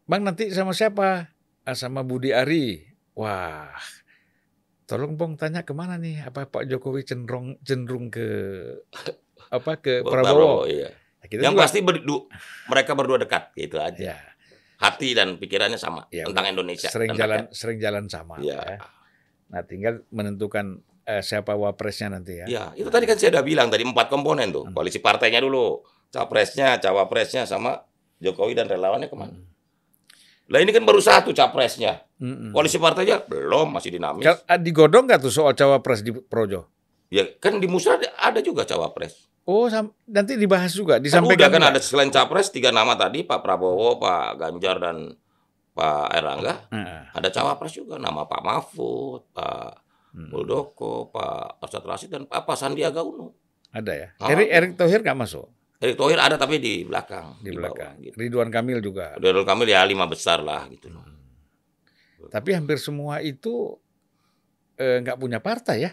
Bang 0.04 0.22
nanti 0.22 0.48
sama 0.50 0.72
siapa? 0.72 1.32
"Ah, 1.62 1.76
sama 1.76 2.00
Budi 2.00 2.30
Ari. 2.30 2.82
Wah, 3.12 3.68
tolong 4.84 5.14
Bang 5.14 5.34
tanya 5.34 5.60
ke 5.60 5.70
mana 5.70 5.94
nih? 5.94 6.24
Apa 6.24 6.46
Pak 6.46 6.66
Jokowi 6.66 7.02
cenderung 7.02 7.60
cenderung 7.60 8.08
ke 8.08 8.26
apa 9.48 9.72
ke 9.76 10.00
Prabowo? 10.02 10.64
iya. 10.66 10.90
Nah, 11.20 11.26
kita 11.26 11.40
yang 11.42 11.52
juga- 11.52 11.62
pasti 11.62 11.78
berdu- 11.80 12.26
mereka 12.66 12.92
berdua 12.92 13.18
dekat 13.18 13.52
gitu 13.54 13.76
aja 13.76 14.00
ya, 14.12 14.18
hati 14.78 15.12
dan 15.12 15.36
pikirannya 15.36 15.76
sama 15.76 16.08
Ya, 16.08 16.24
tentang 16.24 16.48
Indonesia. 16.48 16.88
sering 16.88 17.12
jalan 17.12 17.44
rakyat. 17.44 17.52
sering 17.52 17.78
jalan 17.78 18.04
sama. 18.06 18.40
Ya. 18.40 18.56
ya. 18.58 18.78
Nah, 19.48 19.62
tinggal 19.62 20.00
menentukan 20.08 20.80
eh, 21.02 21.20
siapa 21.20 21.52
wapresnya 21.52 22.12
nanti 22.12 22.38
ya. 22.38 22.46
ya, 22.46 22.64
itu 22.72 22.86
tadi 22.86 23.04
kan 23.04 23.14
saya 23.14 23.34
udah 23.34 23.42
bilang 23.42 23.66
tadi 23.66 23.82
empat 23.82 24.06
komponen 24.06 24.48
tuh. 24.48 24.64
Hmm. 24.64 24.72
Koalisi 24.72 24.98
partainya 24.98 25.38
dulu, 25.38 25.82
capresnya, 26.08 26.78
cawapresnya 26.78 27.44
sama 27.44 27.82
Jokowi 28.16 28.54
dan 28.54 28.64
relawannya 28.64 29.06
ke 29.06 29.14
mana? 29.14 29.32
Hmm. 29.32 29.44
Lah 30.46 30.58
ini 30.58 30.70
kan 30.70 30.82
baru 30.82 30.98
satu 30.98 31.30
capresnya. 31.30 32.02
Mm-mm. 32.16 32.50
Koalisi 32.50 32.76
partainya 32.76 33.22
belum 33.22 33.70
masih 33.70 33.90
dinamis. 33.92 34.26
Ah, 34.44 34.54
digodong 34.54 35.06
nggak 35.06 35.20
tuh 35.20 35.30
soal 35.30 35.52
cawapres 35.52 36.00
di 36.00 36.10
Projo? 36.10 36.66
Ya 37.06 37.22
kan 37.34 37.56
di 37.56 37.66
Musra 37.66 37.96
ada 37.96 38.38
juga 38.38 38.62
cawapres. 38.62 39.29
Oh, 39.42 39.66
nanti 40.06 40.36
dibahas 40.36 40.70
juga, 40.70 40.96
Kan 40.96 41.02
disampaikan 41.02 41.36
udah 41.36 41.48
kan 41.48 41.60
nggak? 41.60 41.72
ada 41.74 41.80
selain 41.80 42.08
capres 42.08 42.48
tiga 42.48 42.70
nama 42.70 42.94
tadi 42.94 43.22
Pak 43.22 43.40
Prabowo, 43.40 43.96
Pak 43.96 44.36
Ganjar 44.36 44.76
dan 44.78 45.10
Pak 45.70 46.06
Erlangga. 46.12 46.54
Heeh. 46.68 47.02
Ada 47.10 47.28
cawapres 47.32 47.72
juga 47.72 47.96
nama 47.96 48.24
Pak 48.24 48.40
Mahfud, 48.40 49.22
Pak 49.30 49.88
Hmm. 50.10 50.26
Muldoko, 50.26 51.06
Pak 51.08 51.62
Ustadz 51.62 51.86
Rasid 51.86 52.10
dan 52.10 52.26
Pak 52.26 52.42
Sandiaga 52.52 52.98
Uno. 53.00 53.30
Ada 53.70 53.92
ya. 53.94 54.08
Ah. 54.18 54.26
Erik 54.28 54.48
Erik 54.50 54.72
Thohir 54.74 55.00
nggak 55.00 55.14
masuk 55.16 55.46
Erick 55.78 55.94
Thohir 55.94 56.18
ada 56.18 56.34
tapi 56.34 56.58
di 56.58 56.82
belakang, 56.82 57.38
di 57.38 57.54
bawah, 57.54 57.70
belakang. 57.70 57.94
gitu. 58.02 58.14
Ridwan 58.18 58.50
Kamil 58.50 58.82
juga. 58.82 59.14
Ridwan 59.14 59.46
Kamil 59.46 59.70
ya 59.70 59.86
lima 59.86 60.04
besar 60.04 60.42
lah 60.42 60.66
gitu 60.66 60.90
loh. 60.90 61.06
Tapi 62.26 62.50
hampir 62.52 62.76
semua 62.76 63.22
itu 63.22 63.78
eh, 64.74 64.98
nggak 64.98 65.14
punya 65.14 65.38
partai 65.38 65.76
ya. 65.80 65.90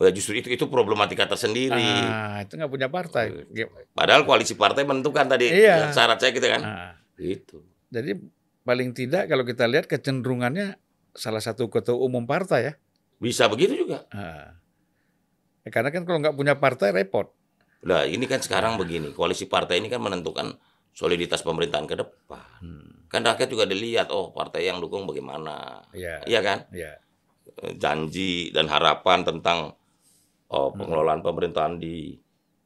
Ya 0.00 0.10
justru 0.10 0.32
itu 0.34 0.48
itu 0.48 0.64
problematika 0.66 1.28
tersendiri. 1.28 1.76
Ah, 1.76 2.40
itu 2.40 2.56
nggak 2.56 2.72
punya 2.72 2.88
partai. 2.88 3.44
Padahal 3.92 4.24
koalisi 4.24 4.56
partai 4.56 4.88
menentukan 4.88 5.28
tadi 5.28 5.52
Iya. 5.52 5.92
syarat 5.92 6.16
saya 6.16 6.32
gitu 6.32 6.48
kan. 6.48 6.62
Ah, 6.64 6.92
Gitu. 7.20 7.60
jadi 7.92 8.16
paling 8.64 8.96
tidak 8.96 9.28
kalau 9.28 9.44
kita 9.44 9.68
lihat 9.68 9.84
kecenderungannya 9.84 10.80
salah 11.12 11.44
satu 11.44 11.68
ketua 11.68 12.00
umum 12.00 12.24
partai 12.24 12.60
ya. 12.64 12.72
Bisa 13.20 13.44
begitu 13.44 13.84
juga. 13.84 14.08
Ah. 14.08 14.56
Ya, 15.60 15.68
karena 15.68 15.92
kan 15.92 16.08
kalau 16.08 16.16
nggak 16.18 16.32
punya 16.32 16.56
partai 16.56 16.96
repot. 16.96 17.28
Nah, 17.84 18.08
ini 18.08 18.24
kan 18.24 18.40
sekarang 18.40 18.80
begini, 18.80 19.12
koalisi 19.12 19.44
partai 19.44 19.80
ini 19.80 19.92
kan 19.92 20.00
menentukan 20.00 20.56
soliditas 20.92 21.44
pemerintahan 21.44 21.84
ke 21.84 21.96
depan. 21.96 22.40
Hmm. 22.60 23.04
Kan 23.08 23.20
rakyat 23.20 23.48
juga 23.48 23.68
dilihat, 23.68 24.08
oh 24.08 24.32
partai 24.32 24.64
yang 24.64 24.80
dukung 24.80 25.04
bagaimana. 25.04 25.84
Iya. 25.92 26.24
Iya 26.24 26.40
kan? 26.40 26.58
Iya. 26.72 26.92
Eh, 27.60 27.72
Janji 27.76 28.48
dan 28.50 28.68
harapan 28.68 29.24
tentang 29.24 29.76
oh, 30.50 30.70
pengelolaan 30.74 31.22
pemerintahan 31.22 31.78
di 31.78 32.18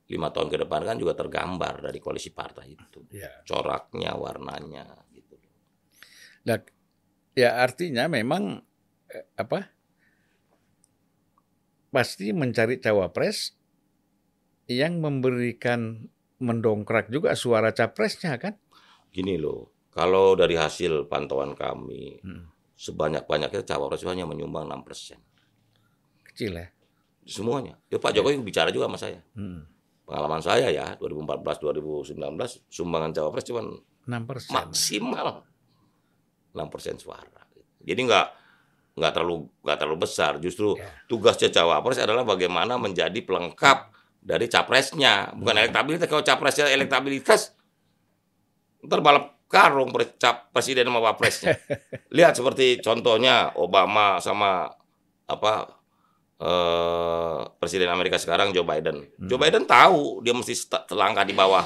lima 0.05 0.29
tahun 0.29 0.53
ke 0.53 0.57
depan 0.69 0.85
kan 0.85 0.97
juga 1.01 1.17
tergambar 1.17 1.81
dari 1.81 1.97
koalisi 2.01 2.29
partai 2.29 2.77
itu. 2.77 3.01
Iya. 3.09 3.45
Coraknya, 3.49 4.13
warnanya, 4.17 4.85
gitu. 5.17 5.37
Nah, 6.45 6.61
ya 7.33 7.57
artinya 7.65 8.05
memang 8.09 8.61
eh, 9.09 9.25
apa? 9.41 9.73
Pasti 11.89 12.35
mencari 12.35 12.83
cawapres 12.83 13.55
yang 14.67 14.99
memberikan 14.99 16.11
mendongkrak 16.43 17.09
juga 17.09 17.33
suara 17.39 17.71
capresnya 17.71 18.37
kan? 18.37 18.59
Gini 19.15 19.39
loh, 19.39 19.89
kalau 19.95 20.35
dari 20.35 20.59
hasil 20.59 21.07
pantauan 21.07 21.55
kami, 21.55 22.19
Hmm. 22.21 22.51
sebanyak-banyaknya 22.75 23.63
cawapres 23.63 24.03
itu 24.03 24.11
hanya 24.11 24.27
menyumbang 24.27 24.67
6 24.67 24.83
persen. 24.83 25.23
Kecil 26.27 26.59
ya. 26.59 26.74
Semuanya. 27.25 27.75
Ya 27.89 27.97
Pak 27.97 28.13
Jokowi 28.13 28.41
bicara 28.41 28.69
juga 28.69 28.87
sama 28.87 28.97
saya. 28.97 29.21
Hmm. 29.33 29.65
Pengalaman 30.05 30.41
saya 30.41 30.69
ya, 30.69 31.01
2014-2019, 31.01 32.21
sumbangan 32.69 33.11
cawapres 33.11 33.45
cuma 33.45 33.65
6 34.05 34.29
persen. 34.29 34.53
maksimal 34.53 35.29
6 36.53 36.61
persen 36.69 36.95
suara. 37.01 37.41
Jadi 37.81 38.01
nggak 38.05 38.27
nggak 38.95 39.13
terlalu 39.13 39.49
nggak 39.61 39.79
terlalu 39.81 39.99
besar. 40.01 40.37
Justru 40.39 40.77
Ya. 40.77 40.93
tugasnya 41.09 41.49
cawapres 41.51 41.97
adalah 41.97 42.23
bagaimana 42.23 42.77
menjadi 42.77 43.17
pelengkap 43.21 43.91
dari 44.21 44.45
capresnya, 44.47 45.33
bukan 45.33 45.57
elektabilitas. 45.59 46.07
Kalau 46.07 46.23
capresnya 46.23 46.69
elektabilitas, 46.69 47.53
ntar 48.81 49.01
balap 49.01 49.37
karung 49.49 49.89
presiden 50.53 50.85
sama 50.85 51.01
wapresnya. 51.01 51.57
Lihat 52.17 52.37
seperti 52.37 52.81
contohnya 52.81 53.53
Obama 53.55 54.21
sama 54.21 54.69
apa 55.25 55.81
eh, 56.37 57.39
presiden 57.57 57.89
Amerika 57.89 58.17
sekarang 58.17 58.51
Joe 58.51 58.63
Biden. 58.63 59.07
Joe 59.21 59.37
Biden 59.37 59.65
tahu 59.65 60.21
dia 60.21 60.33
mesti 60.33 60.55
selangkah 60.85 61.23
di 61.23 61.33
bawah 61.33 61.65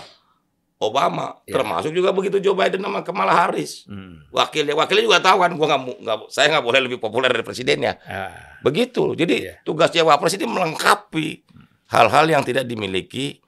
Obama, 0.78 1.34
Ya. 1.42 1.58
termasuk 1.58 1.90
juga 1.90 2.14
begitu 2.14 2.38
Joe 2.38 2.54
Biden 2.54 2.78
sama 2.78 3.02
Kamala 3.02 3.34
Harris. 3.34 3.82
Hmm. 3.84 4.22
Wakilnya, 4.30 4.78
wakilnya 4.78 5.04
juga 5.04 5.18
tahu 5.18 5.42
kan, 5.42 5.50
gua 5.52 5.66
nggak, 5.66 5.82
mu- 5.82 5.98
nggak, 5.98 6.18
saya 6.30 6.54
nggak 6.54 6.62
boleh 6.62 6.80
lebih 6.80 6.98
populer 6.98 7.26
dari 7.26 7.42
presidennya. 7.42 7.98
Ah, 8.06 8.62
Begitu. 8.62 9.18
Jadi 9.18 9.34
Iya. 9.42 9.54
tugasnya 9.66 10.06
wapres 10.06 10.38
ini 10.38 10.46
melengkapi 10.46 11.42
hal-hal 11.90 12.30
yang 12.30 12.46
tidak 12.46 12.62
dimiliki 12.62 13.42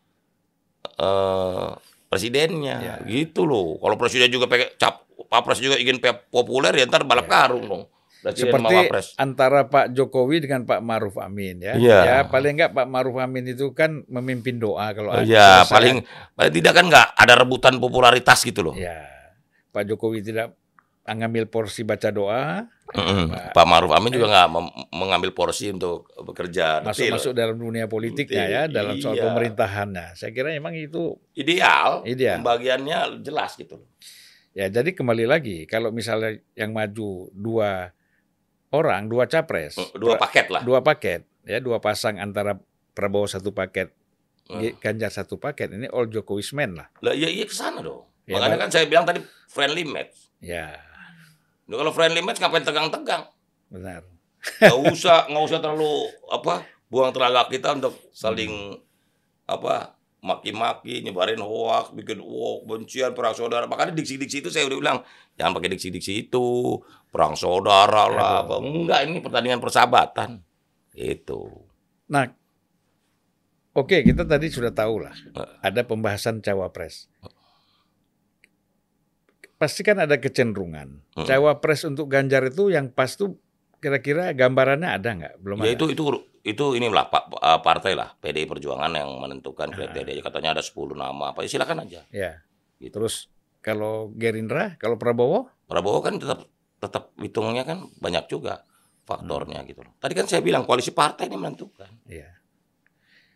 eh 0.98 1.70
presidennya. 2.11 2.76
Iya. 2.83 2.94
Gitu 3.06 3.46
loh. 3.46 3.78
Kalau 3.78 3.94
presiden 3.94 4.26
juga 4.26 4.50
pakai 4.50 4.74
cap 4.74 5.06
wapres 5.30 5.62
juga 5.62 5.78
ingin 5.78 6.02
populer 6.35 6.74
ya 6.74 6.85
ntar 6.90 7.06
balap 7.06 7.30
karung 7.30 7.62
dong. 7.62 7.83
Presiden 8.20 8.52
seperti 8.52 8.76
antara 9.16 9.64
Pak 9.64 9.90
Jokowi 9.90 10.44
dengan 10.44 10.62
Pak 10.62 10.80
Maruf 10.80 11.16
Amin 11.16 11.56
ya. 11.59 11.72
Iya. 11.74 11.98
Ya 12.00 12.16
paling 12.24 12.52
enggak 12.54 12.72
Pak 12.72 12.85
Maruf 12.85 13.16
Amin 13.16 13.44
itu 13.46 13.72
kan 13.72 14.04
memimpin 14.06 14.56
doa 14.56 14.92
kalau 14.92 15.11
Oh, 15.11 15.16
ada- 15.16 15.24
Iya, 15.24 15.64
saya- 15.64 15.70
paling 15.70 15.96
paling 16.35 16.52
tidak 16.52 16.72
kan 16.74 16.85
nggak 16.87 17.06
ada 17.14 17.35
rebutan 17.35 17.74
popularitas 17.76 18.38
gitu 18.40 18.61
loh. 18.62 18.74
Ya, 18.74 19.09
Pak 19.68 19.87
Jokowi 19.87 20.20
tidak 20.20 20.52
mengambil 21.00 21.48
porsi 21.48 21.83
baca 21.83 22.06
doa, 22.09 22.68
Mm-mm. 22.92 23.33
Pak- 23.33 23.50
Pak 23.50 23.66
Maruf 23.66 23.90
Amin 23.90 24.12
juga 24.12 24.28
nggak 24.28 24.48
mem- 24.48 24.74
mengambil 24.92 25.30
porsi 25.33 25.72
untuk 25.72 26.06
bekerja 26.14 26.78
detail. 26.78 26.87
masuk-masuk 27.16 27.33
dalam 27.33 27.56
dunia 27.56 27.88
politiknya 27.88 28.44
ya, 28.46 28.62
dalam 28.68 28.94
soal 28.96 29.16
iya. 29.16 29.24
pemerintahannya. 29.26 30.06
Saya 30.12 30.30
kira 30.30 30.52
memang 30.52 30.70
itu 30.72 31.16
ideal, 31.33 32.04
Ideal. 32.04 32.38
pembagiannya 32.38 33.24
jelas 33.24 33.56
gitu 33.56 33.80
loh. 33.80 33.88
ya. 34.50 34.68
Jadi 34.68 34.92
kembali 34.92 35.24
lagi, 35.24 35.64
kalau 35.64 35.88
misalnya 35.88 36.37
yang 36.52 36.70
maju 36.70 37.33
dua 37.33 37.90
orang, 38.70 39.06
dua 39.06 39.26
capres, 39.26 39.74
Dua 39.92 40.14
paket 40.16 40.46
lah. 40.48 40.62
dua 40.62 40.80
paket, 40.80 41.22
ya 41.42 41.59
dua 41.59 41.78
pasang 41.78 42.16
antara 42.16 42.59
Prabowo 42.90 43.26
satu 43.26 43.50
paket, 43.50 43.94
Hmm. 44.46 44.66
Ganjar 44.76 45.14
satu 45.14 45.38
paket, 45.38 45.70
ini 45.70 45.87
all 45.87 46.06
Jokowi's 46.06 46.50
men 46.50 46.74
lah. 46.74 46.90
Lah 46.98 47.14
iya 47.14 47.30
iya 47.30 47.46
ke 47.46 47.54
sana 47.54 47.78
dong. 47.78 48.02
Ya, 48.26 48.35
Makanya 48.35 48.56
Pak. 48.56 48.61
kan 48.61 48.70
saya 48.72 48.85
bilang 48.85 49.06
tadi 49.06 49.22
friendly 49.46 49.87
match. 49.87 50.35
Ya, 50.40 50.74
Nah, 51.64 51.78
kalau 51.78 51.90
friendly 51.90 52.18
match 52.18 52.38
ngapain 52.38 52.62
tegang-tegang? 52.62 53.30
benar. 53.68 54.02
Nggak 54.59 54.78
usah 54.90 55.30
nggak 55.30 55.44
usah 55.44 55.59
terlalu 55.61 55.92
apa 56.26 56.66
buang 56.87 57.12
tenaga 57.12 57.46
kita 57.46 57.78
untuk 57.78 57.94
saling 58.11 58.74
apa 59.44 59.94
maki-maki, 60.20 61.00
nyebarin 61.00 61.40
hoax, 61.40 61.90
bikin 61.90 62.20
hoax, 62.20 62.64
bencian, 62.64 63.12
perang 63.12 63.33
saudara. 63.33 63.64
Makanya 63.64 63.92
diksi-diksi 63.92 64.40
itu 64.40 64.48
saya 64.48 64.68
udah 64.68 64.78
bilang 64.78 64.98
jangan 65.35 65.56
pakai 65.56 65.72
diksi-diksi 65.72 66.28
itu, 66.28 66.76
perang 67.09 67.33
saudara 67.35 68.04
lah. 68.06 68.44
Apa. 68.44 68.61
Enggak, 68.61 69.00
ini 69.09 69.18
pertandingan 69.18 69.59
persahabatan. 69.59 70.44
Itu. 70.92 71.48
Nah, 72.11 72.28
oke 73.72 73.96
kita 74.02 74.26
tadi 74.26 74.50
sudah 74.50 74.70
tahu 74.70 75.00
lah, 75.00 75.14
Eh. 75.14 75.50
ada 75.62 75.80
pembahasan 75.83 76.44
cawapres. 76.44 77.09
Pasti 79.56 79.85
kan 79.85 80.00
ada 80.00 80.16
kecenderungan. 80.16 81.04
Hmm. 81.12 81.26
Cawapres 81.28 81.85
untuk 81.85 82.09
Ganjar 82.09 82.48
itu 82.48 82.72
yang 82.72 82.88
pas 82.88 83.12
tuh 83.12 83.37
kira-kira 83.76 84.33
gambarannya 84.33 84.88
ada 84.88 85.09
nggak? 85.12 85.35
Belum 85.40 85.61
Ya 85.61 85.72
ada. 85.72 85.76
itu 85.76 85.85
itu 85.92 86.02
itu 86.42 86.72
inilah 86.72 87.07
pak 87.07 87.24
eh, 87.33 87.61
partai 87.61 87.92
lah 87.92 88.16
PDI 88.16 88.44
Perjuangan 88.44 88.90
yang 88.90 89.11
menentukan 89.16 89.68
Ah. 89.68 89.74
kriteria 89.76 90.20
katanya 90.20 90.57
ada 90.57 90.62
10 90.62 90.94
nama 90.94 91.31
apa 91.31 91.44
ya 91.44 91.48
silakan 91.48 91.85
aja. 91.85 92.00
Ya. 92.09 92.40
Gitu. 92.76 92.92
Terus 92.92 93.29
kalau 93.61 94.09
Gerindra, 94.11 94.76
kalau 94.76 94.96
Prabowo, 94.96 95.53
Prabowo 95.66 96.00
kan 96.00 96.16
tetap 96.16 96.48
tetap 96.76 97.12
hitungnya 97.16 97.62
kan 97.62 97.85
banyak 97.94 98.24
juga 98.26 98.64
Hmm. 99.00 99.05
faktornya 99.07 99.61
gitu 99.64 99.83
loh. 99.83 99.92
Tadi 99.96 100.14
kan 100.14 100.24
saya 100.24 100.40
bilang 100.40 100.62
koalisi 100.62 100.90
partai 100.90 101.26
ini 101.26 101.35
menentukan. 101.35 101.90
ya. 102.07 102.31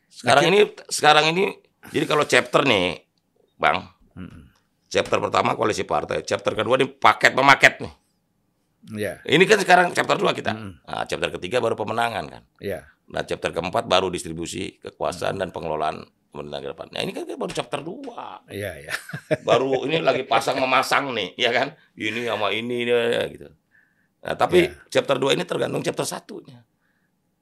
Sekarang 0.06 0.46
ini 0.46 0.58
sekarang 0.86 1.24
ini 1.28 1.50
jadi 1.90 2.06
kalau 2.06 2.22
chapter 2.22 2.62
nih, 2.62 3.02
Bang, 3.54 3.82
Mm-mm. 4.14 4.48
chapter 4.86 5.18
pertama 5.18 5.52
koalisi 5.52 5.82
partai, 5.82 6.22
chapter 6.22 6.54
kedua 6.54 6.78
ini 6.78 6.86
paket 6.88 7.34
pemaket 7.34 7.82
nih. 7.82 7.94
Ya, 8.94 9.16
Ini 9.24 9.40
kan 9.42 9.58
sekarang 9.58 9.86
chapter 9.90 10.14
dua 10.14 10.30
kita. 10.30 10.52
Mm-mm. 10.52 10.84
Nah, 10.84 11.02
chapter 11.04 11.32
ketiga 11.32 11.58
baru 11.58 11.74
pemenangan 11.74 12.24
kan. 12.28 12.42
ya. 12.58 12.86
Nah, 13.04 13.20
chapter 13.24 13.52
keempat 13.52 13.84
baru 13.84 14.08
distribusi 14.08 14.80
kekuasaan 14.80 15.36
dan 15.36 15.52
pengelolaan 15.52 16.04
pemerintahan 16.32 16.62
ke 16.64 16.70
depan. 16.72 16.86
Nah, 16.90 17.00
ini 17.04 17.12
kan 17.12 17.22
baru 17.28 17.52
chapter 17.52 17.80
dua. 17.84 18.40
Iya, 18.48 18.72
iya. 18.80 18.94
baru 19.48 19.84
ini 19.84 20.00
lagi 20.00 20.24
pasang 20.24 20.56
memasang 20.58 21.12
nih, 21.12 21.36
ya 21.36 21.52
kan? 21.52 21.76
Ini 21.94 22.26
sama 22.26 22.50
ini 22.50 22.88
ya, 22.88 23.22
gitu. 23.28 23.52
Nah, 24.24 24.34
tapi 24.40 24.64
Ya. 24.64 24.72
chapter 24.88 25.20
2 25.20 25.36
ini 25.36 25.44
tergantung 25.44 25.84
chapter 25.84 26.08
satunya. 26.08 26.64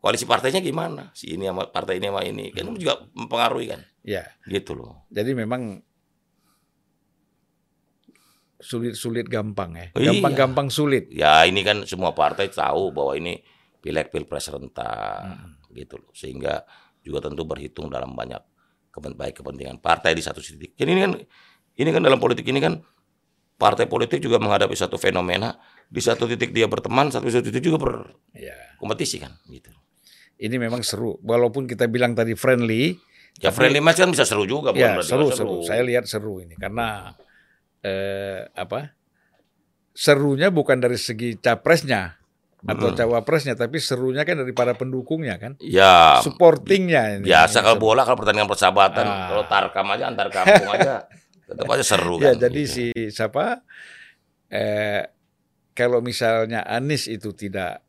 Koalisi 0.02 0.26
partainya 0.26 0.58
gimana? 0.58 1.14
Si 1.14 1.30
ini 1.30 1.46
sama 1.46 1.70
partai 1.70 2.02
ini 2.02 2.10
sama 2.10 2.26
ini. 2.26 2.50
Kan 2.50 2.74
itu 2.74 2.82
juga 2.90 3.06
mempengaruhi 3.14 3.70
kan. 3.70 3.80
Ya. 4.02 4.26
Gitu 4.50 4.74
loh. 4.74 5.06
Jadi 5.14 5.30
memang 5.30 5.78
sulit-sulit 8.58 9.30
gampang 9.30 9.78
ya. 9.78 9.86
Iya. 9.94 10.10
Gampang-gampang 10.10 10.74
sulit. 10.74 11.06
Ya, 11.10 11.46
ini 11.46 11.62
kan 11.62 11.86
semua 11.86 12.14
partai 12.14 12.50
tahu 12.50 12.90
bahwa 12.90 13.14
ini 13.14 13.42
pileg 13.78 14.10
pilpres 14.10 14.50
rentak 14.50 15.51
gitu 15.72 15.98
loh. 15.98 16.10
Sehingga 16.14 16.62
juga 17.02 17.28
tentu 17.28 17.42
berhitung 17.42 17.90
dalam 17.90 18.14
banyak 18.14 18.40
baik 18.92 19.40
kepentingan 19.40 19.80
partai 19.80 20.12
di 20.12 20.20
satu 20.20 20.38
titik. 20.44 20.76
Jadi 20.76 20.90
ini 20.92 21.00
kan 21.00 21.12
ini 21.80 21.88
kan 21.88 22.02
dalam 22.04 22.20
politik 22.20 22.44
ini 22.44 22.60
kan 22.60 22.76
partai 23.56 23.88
politik 23.88 24.20
juga 24.20 24.36
menghadapi 24.36 24.76
satu 24.76 25.00
fenomena 25.00 25.56
di 25.88 26.00
satu 26.04 26.28
titik 26.28 26.52
dia 26.52 26.68
berteman, 26.68 27.08
satu 27.08 27.24
titik 27.28 27.62
juga 27.64 27.78
ber, 27.80 27.94
Ya. 28.36 28.56
kompetisi 28.76 29.16
kan 29.16 29.32
gitu. 29.48 29.72
Ini 30.36 30.58
memang 30.60 30.82
seru. 30.84 31.16
Walaupun 31.22 31.64
kita 31.64 31.86
bilang 31.88 32.12
tadi 32.12 32.36
friendly, 32.36 32.98
Ya 33.40 33.48
Tapi- 33.48 33.64
friendly 33.64 33.80
match 33.80 33.96
kan 33.96 34.12
bisa 34.12 34.28
seru 34.28 34.44
juga 34.44 34.76
bukan 34.76 35.00
ya 35.00 35.00
seru, 35.00 35.32
nggak 35.32 35.38
seru 35.40 35.64
Saya 35.64 35.80
lihat 35.88 36.04
seru 36.04 36.44
ini 36.44 36.52
karena 36.52 37.16
eh, 37.80 38.44
apa? 38.52 38.92
Serunya 39.96 40.52
bukan 40.52 40.80
dari 40.80 41.00
segi 41.00 41.40
capresnya 41.40 42.20
atau 42.62 42.90
cawapresnya, 42.92 43.52
tapi 43.52 43.76
serunya 43.76 44.22
kan 44.22 44.38
dari 44.38 44.50
para 44.50 44.72
pendukungnya 44.72 45.34
kan, 45.34 45.58
Ya 45.58 46.20
supportingnya. 46.20 47.18
ini. 47.18 47.26
biasa 47.26 47.58
kalau 47.58 47.76
bola 47.76 48.02
kalau 48.02 48.16
pertandingan 48.16 48.46
persahabatan, 48.46 49.02
Ah. 49.02 49.26
kalau 49.28 49.44
tarkam 49.46 49.86
aja 49.90 50.04
antar 50.06 50.28
kampung 50.28 50.70
aja 50.70 51.02
tetap 51.48 51.66
aja 51.66 51.82
seru 51.82 52.16
Ya, 52.16 52.32
kan. 52.32 52.46
jadi 52.46 52.62
gitu. 52.62 52.72
si 52.72 52.86
siapa? 53.08 53.66
Eh, 54.46 55.02
kalau 55.72 55.98
misalnya 55.98 56.62
Anies 56.62 57.06
itu 57.06 57.32
tidak 57.32 57.82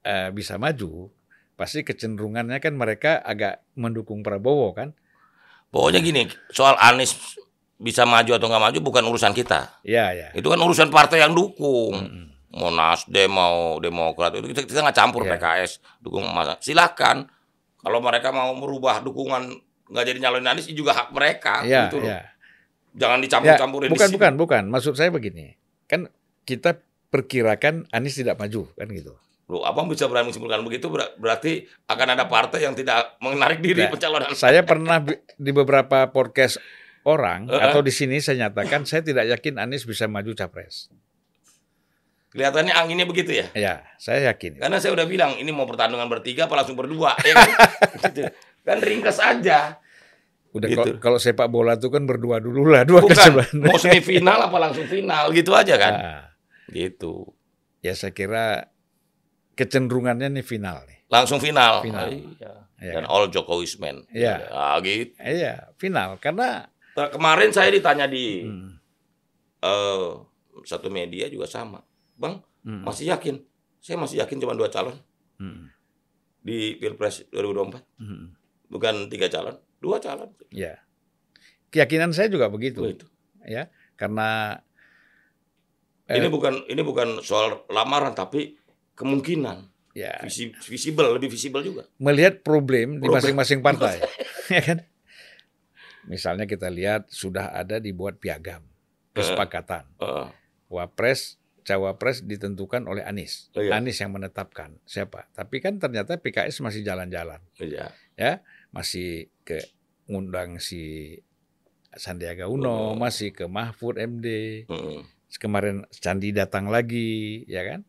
eh, 0.00 0.28
bisa 0.28 0.56
maju, 0.56 1.08
pasti 1.54 1.80
kecenderungannya 1.80 2.56
kan 2.56 2.72
mereka 2.72 3.18
agak 3.18 3.64
mendukung 3.74 4.20
Prabowo 4.20 4.72
kan? 4.72 4.92
Pokoknya 5.68 6.00
gini, 6.00 6.22
soal 6.50 6.74
Anies 6.76 7.16
bisa 7.76 8.04
maju 8.04 8.34
atau 8.34 8.44
nggak 8.44 8.60
maju 8.62 8.78
bukan 8.82 9.04
urusan 9.06 9.32
kita. 9.32 9.80
Ya, 9.80 10.10
ya. 10.10 10.28
Itu 10.32 10.48
kan 10.48 10.58
urusan 10.58 10.88
partai 10.88 11.22
yang 11.22 11.32
dukung. 11.32 11.96
Mm-mm. 11.96 12.26
Mau 12.50 12.66
Nasdem, 12.68 13.30
mau 13.30 13.78
Demokrat, 13.78 14.34
itu 14.34 14.46
kita 14.48 14.66
kita 14.66 14.80
nggak 14.80 14.96
campur 14.96 15.22
Iya. 15.22 15.38
PKS 15.38 15.72
dukung 15.98 16.26
masa. 16.26 16.58
Silakan. 16.58 17.30
Kalau 17.78 17.98
mereka 17.98 18.28
mau 18.28 18.50
merubah 18.52 18.98
dukungan 18.98 19.54
nggak 19.86 20.04
jadi 20.04 20.18
nyalonin 20.18 20.48
Anies 20.48 20.66
juga 20.68 20.92
hak 20.92 21.08
mereka 21.10 21.62
Ya, 21.62 21.86
gitu 21.86 21.98
loh. 21.98 22.10
ya. 22.10 22.26
Jangan 22.92 23.18
Ya, 23.18 23.24
dicampur-campurin 23.24 23.86
di 23.86 23.92
bukan, 23.94 24.08
sini. 24.08 24.16
bukan, 24.18 24.32
bukan. 24.34 24.62
Maksud 24.66 24.94
saya 24.94 25.08
begini, 25.08 25.54
kan 25.86 26.10
kita 26.42 26.82
perkirakan 27.08 27.86
Anies 27.88 28.14
tidak 28.14 28.34
maju, 28.36 28.66
kan 28.72 28.86
gitu. 28.88 29.14
Loh, 29.46 29.62
abang 29.62 29.86
bisa 29.86 30.06
berani 30.06 30.30
menyimpulkan 30.30 30.62
begitu 30.62 30.86
ber- 30.86 31.14
berarti 31.16 31.66
akan 31.84 32.08
ada 32.12 32.26
partai 32.26 32.62
yang 32.62 32.74
tidak 32.74 33.18
menarik 33.18 33.58
diri 33.58 33.82
Nah, 33.82 33.90
pencalonan. 33.90 34.30
Saya 34.32 34.62
pernah 34.62 35.02
di 35.16 35.50
beberapa 35.50 36.06
podcast 36.06 36.58
orang 37.02 37.46
Eh, 37.46 37.54
eh. 37.54 37.62
atau 37.64 37.80
di 37.80 37.90
sini 37.90 38.18
saya 38.18 38.46
nyatakan 38.46 38.82
saya 38.84 39.02
tidak 39.02 39.26
yakin 39.28 39.58
Anies 39.58 39.82
bisa 39.82 40.06
maju 40.06 40.34
capres. 40.34 40.86
Kelihatannya 42.30 42.70
anginnya 42.70 43.04
begitu 43.04 43.34
ya. 43.34 43.46
Ya, 43.52 43.74
saya 43.98 44.30
yakin. 44.30 44.62
Karena 44.62 44.78
saya 44.78 44.94
udah 44.94 45.02
bilang 45.04 45.34
ini 45.34 45.50
mau 45.50 45.66
pertandingan 45.66 46.06
bertiga 46.06 46.46
apa 46.46 46.54
langsung 46.56 46.78
berdua, 46.78 47.18
ya 47.20 47.34
kan? 47.34 47.48
gitu. 48.06 48.22
Kan 48.62 48.78
ringkas 48.78 49.18
aja. 49.18 49.82
Udah 50.50 50.66
Gitu. 50.66 50.78
kalau- 50.78 50.98
kalau 50.98 51.18
sepak 51.18 51.46
bola 51.46 51.74
itu 51.74 51.90
kan 51.90 52.06
berdua 52.06 52.38
dulu 52.38 52.70
lah, 52.70 52.86
dua 52.86 53.02
Bukan 53.02 53.34
mau 53.60 53.74
semifinal 53.74 54.46
apa 54.46 54.56
langsung 54.58 54.86
final 54.86 55.30
gitu 55.30 55.54
aja 55.54 55.74
kan. 55.74 55.94
Nah, 55.94 56.22
Gitu. 56.70 57.34
ya 57.80 57.94
saya 57.94 58.10
kira 58.10 58.70
kecenderungannya 59.54 60.30
nih 60.30 60.42
final 60.42 60.86
nih. 60.86 61.02
Langsung 61.06 61.42
final. 61.42 61.82
Final. 61.82 62.06
Iya. 62.08 62.52
Iya 62.80 62.92
Dan 62.96 63.04
kan? 63.04 63.12
all 63.12 63.26
Jokowi's 63.28 63.76
men. 63.76 64.06
Iya. 64.08 64.46
Ah, 64.48 64.78
gitu. 64.80 65.12
Iya, 65.18 65.74
final 65.76 66.16
karena 66.16 66.70
Kemarin 66.90 67.48
saya 67.48 67.70
ditanya 67.70 68.04
di 68.04 68.44
hmm, 68.44 68.70
eh, 69.60 70.10
satu 70.62 70.88
media 70.88 71.26
juga 71.26 71.46
sama. 71.46 71.80
Bang, 72.20 72.44
hmm, 72.62 72.84
masih 72.84 73.08
yakin? 73.08 73.40
Saya 73.78 73.96
masih 73.96 74.20
yakin 74.20 74.36
cuma 74.38 74.52
dua 74.52 74.68
calon 74.68 74.92
hmm, 75.38 75.72
di 76.38 76.76
Pilpres 76.76 77.24
2024. 77.26 77.80
hmm, 77.96 78.24
Bukan 78.68 79.08
tiga 79.08 79.26
calon, 79.26 79.56
dua 79.78 79.96
calon. 79.98 80.28
ya. 80.50 80.76
Keyakinan 81.68 82.10
saya 82.10 82.28
juga 82.28 82.46
begitu, 82.46 82.84
Itu. 82.84 83.08
ya. 83.42 83.72
Karena 83.94 84.60
Eh. 86.04 86.18
Ini 86.18 86.26
bukan 86.26 86.66
ini 86.66 86.82
bukan 86.82 87.08
soal 87.20 87.62
lamaran 87.66 88.10
tapi 88.10 88.58
kemungkinan 88.92 89.62
ya 89.90 90.18
visi, 90.20 90.50
visible 90.60 91.06
lebih 91.08 91.30
visible 91.30 91.62
juga. 91.62 91.86
melihat 91.96 92.42
problem 92.42 92.98
di 92.98 93.06
Problem. 93.06 93.14
masing-masing 93.14 93.62
partai, 93.62 94.02
ya 94.50 94.58
kan? 94.60 94.78
Misalnya 96.02 96.44
kita 96.44 96.66
lihat 96.66 97.06
sudah 97.06 97.54
ada 97.54 97.78
dibuat 97.78 98.18
piagam 98.18 98.66
kesepakatan 99.12 99.86
Eh, 99.96 100.28
wapres 100.68 101.38
cawapres 101.70 102.26
ditentukan 102.26 102.82
oleh 102.90 103.06
Anies. 103.06 103.54
Iya. 103.54 103.78
Anies 103.78 104.02
yang 104.02 104.10
menetapkan 104.10 104.74
siapa. 104.82 105.30
Tapi 105.30 105.62
kan 105.62 105.78
ternyata 105.78 106.18
PKS 106.18 106.58
masih 106.66 106.82
jalan-jalan, 106.82 107.38
iya. 107.62 107.94
ya 108.18 108.42
masih 108.74 109.30
ke 109.46 109.62
ngundang 110.10 110.58
si 110.58 111.14
Sandiaga 111.94 112.50
Uno, 112.50 112.94
Oh. 112.94 112.98
masih 112.98 113.30
ke 113.30 113.46
Mahfud 113.46 113.98
MD. 113.98 114.26
Mm. 114.66 115.06
Kemarin 115.38 115.86
Candi 115.94 116.34
datang 116.34 116.66
lagi, 116.66 117.46
ya 117.46 117.62
kan? 117.62 117.86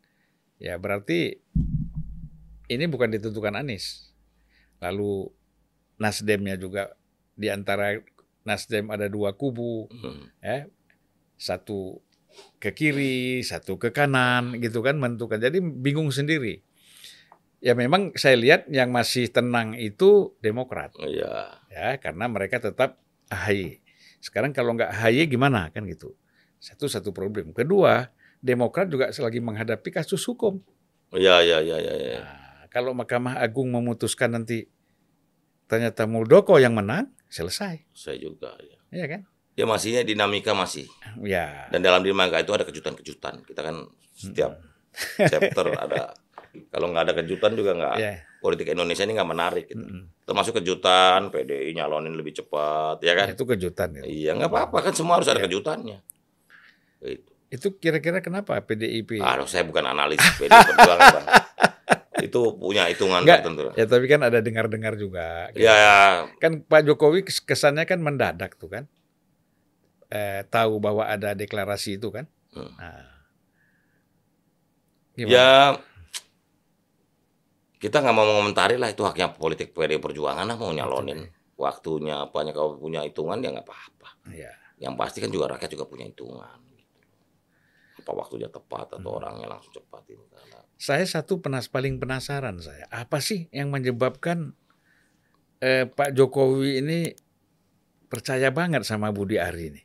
Ya 0.62 0.78
berarti 0.78 1.42
ini 2.70 2.84
bukan 2.86 3.10
ditentukan 3.10 3.58
Anies. 3.58 4.14
Lalu 4.78 5.26
Nasdemnya 5.98 6.54
juga 6.54 6.94
di 7.34 7.50
antara 7.50 7.98
Nasdem 8.42 8.90
ada 8.90 9.06
dua 9.06 9.34
kubu, 9.34 9.86
Mm. 9.90 10.22
ya 10.38 10.66
satu 11.38 11.98
ke 12.62 12.70
kiri, 12.72 13.42
satu 13.42 13.76
ke 13.76 13.90
kanan, 13.90 14.56
gitu 14.62 14.80
kan 14.84 14.96
menentukan. 14.98 15.38
Jadi 15.40 15.58
bingung 15.60 16.08
sendiri. 16.14 16.62
Ya 17.62 17.78
memang 17.78 18.10
saya 18.18 18.34
lihat 18.34 18.66
yang 18.66 18.90
masih 18.90 19.30
tenang 19.30 19.78
itu 19.78 20.34
Demokrat, 20.42 20.90
Iya. 20.98 21.62
ya 21.70 21.88
karena 22.02 22.26
mereka 22.26 22.58
tetap 22.58 22.98
AHY. 23.30 23.78
Sekarang 24.18 24.50
kalau 24.50 24.74
nggak 24.74 24.90
AHY 24.90 25.30
gimana 25.30 25.70
kan 25.70 25.86
gitu. 25.86 26.18
Satu 26.58 26.90
satu 26.90 27.14
problem. 27.14 27.54
Kedua, 27.54 28.10
Demokrat 28.42 28.90
juga 28.90 29.14
selagi 29.14 29.38
menghadapi 29.38 29.94
kasus 29.94 30.26
hukum. 30.26 30.58
Iya, 31.14 31.38
iya, 31.46 31.58
iya, 31.62 31.78
iya. 31.78 31.94
iya. 31.94 32.18
Nah, 32.18 32.66
kalau 32.66 32.90
Mahkamah 32.98 33.38
Agung 33.38 33.70
memutuskan 33.70 34.34
nanti 34.34 34.66
ternyata 35.70 36.04
Muldoko 36.10 36.58
yang 36.58 36.74
menang, 36.74 37.14
selesai, 37.30 37.86
Saya 37.94 38.18
juga. 38.18 38.58
Ya. 38.58 39.06
ya 39.06 39.06
kan? 39.06 39.22
Ya 39.52 39.64
masihnya 39.64 40.02
dinamika 40.02 40.52
masih. 40.52 40.88
Ya. 41.18 41.68
Dan 41.68 41.80
dalam 41.80 42.00
dinamika 42.00 42.38
itu 42.38 42.50
ada 42.50 42.62
kejutan-kejutan. 42.62 43.42
Kita 43.42 43.60
kan 43.60 43.76
setiap 44.10 44.60
chapter 45.30 45.66
ada. 45.72 46.12
Kalau 46.68 46.88
nggak 46.88 47.04
ada 47.06 47.14
kejutan 47.16 47.52
juga 47.52 47.72
nggak. 47.72 47.96
Ya. 47.96 48.12
Politik 48.38 48.68
Indonesia 48.68 49.02
ini 49.02 49.12
nggak 49.12 49.30
menarik. 49.30 49.66
Gitu. 49.66 49.78
Mm-mm. 49.78 50.02
Termasuk 50.22 50.58
kejutan, 50.58 51.28
PDI 51.28 51.72
nyalonin 51.72 52.12
lebih 52.12 52.34
cepat, 52.34 53.00
ya 53.00 53.12
kan? 53.14 53.26
Itu 53.30 53.44
kejutan. 53.44 53.88
ya. 53.94 54.02
Iya, 54.02 54.30
nggak 54.34 54.48
apa-apa 54.48 54.78
kan 54.84 54.92
semua 54.92 55.16
harus 55.16 55.26
ada 55.26 55.38
Iya. 55.38 55.46
kejutannya. 55.46 55.98
Itu. 57.00 57.30
Itu 57.48 57.66
kira-kira 57.76 58.18
kenapa 58.18 58.56
PDIP? 58.58 59.20
Aduh, 59.20 59.44
saya 59.44 59.62
bukan 59.62 59.84
analis 59.84 60.16
PDI 60.34 60.48
Perjuangan, 60.48 61.08
Bang. 61.12 61.26
Itu 62.22 62.54
punya 62.54 62.86
hitungan 62.86 63.20
Enggak. 63.20 63.42
tertentu. 63.42 63.60
Ya 63.74 63.84
tapi 63.84 64.06
kan 64.06 64.20
ada 64.22 64.38
dengar-dengar 64.38 64.94
juga. 64.94 65.50
gitu. 65.50 65.62
Ya, 65.62 65.74
ya, 65.74 65.98
Kan 66.38 66.62
Pak 66.62 66.86
Jokowi 66.86 67.22
kes- 67.22 67.42
kesannya 67.42 67.82
kan 67.82 67.98
mendadak 67.98 68.56
tuh 68.56 68.70
kan. 68.70 68.84
Eh, 70.12 70.44
tahu 70.52 70.76
bahwa 70.76 71.08
ada 71.08 71.32
deklarasi 71.32 71.96
itu 71.96 72.12
kan. 72.12 72.28
Hmm. 72.52 72.68
Nah. 72.76 73.08
Gimana? 75.12 75.32
ya 75.32 75.48
kita 77.76 78.00
nggak 78.00 78.16
mau 78.16 78.24
mengomentari 78.24 78.80
lah 78.80 78.88
itu 78.88 79.04
haknya 79.04 79.28
politik 79.32 79.76
PDI 79.76 80.00
Perjuangan 80.00 80.48
lah 80.48 80.56
mau 80.56 80.72
nyalonin 80.72 81.28
waktunya 81.58 82.24
apanya 82.24 82.54
kalau 82.56 82.80
punya 82.80 83.04
hitungan 83.04 83.40
ya 83.42 83.52
nggak 83.52 83.66
apa-apa. 83.66 84.08
Ya. 84.32 84.52
Yang 84.78 84.94
pasti 84.98 85.18
kan 85.20 85.30
juga 85.32 85.46
rakyat 85.56 85.70
juga 85.72 85.84
punya 85.88 86.06
hitungan. 86.08 86.60
Apa 88.02 88.10
waktunya 88.12 88.48
tepat 88.48 88.96
atau 88.98 89.10
Hmm. 89.14 89.18
orangnya 89.20 89.46
langsung 89.48 89.72
cepat 89.72 90.02
ini 90.10 90.24
karena 90.28 90.58
Saya 90.80 91.04
satu 91.06 91.38
penas 91.38 91.70
paling 91.70 92.02
penasaran 92.02 92.58
saya. 92.58 92.88
Apa 92.90 93.22
sih 93.22 93.46
yang 93.54 93.70
menyebabkan 93.70 94.54
eh, 95.62 95.86
Pak 95.86 96.10
Jokowi 96.18 96.82
ini 96.82 96.98
percaya 98.10 98.50
banget 98.50 98.82
sama 98.82 99.14
Budi 99.14 99.38
Ari 99.38 99.70
ini? 99.70 99.82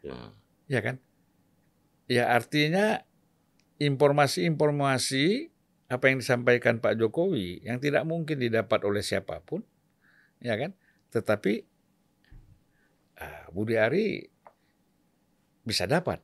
Ya, 0.00 0.32
Ya 0.66 0.80
kan? 0.80 0.96
Ya 2.06 2.28
artinya 2.28 3.02
informasi-informasi 3.76 5.50
apa 5.86 6.04
yang 6.06 6.18
disampaikan 6.18 6.78
Pak 6.78 6.94
Jokowi 6.94 7.62
yang 7.62 7.78
tidak 7.78 8.04
mungkin 8.04 8.38
didapat 8.38 8.82
oleh 8.82 9.00
siapa 9.00 9.40
pun, 9.40 9.62
ya 10.38 10.54
kan? 10.54 10.70
Tetapi 11.10 11.52
ah, 13.16 13.50
Budi 13.50 13.74
Ari 13.74 14.22
bisa 15.60 15.84
dapat. 15.84 16.22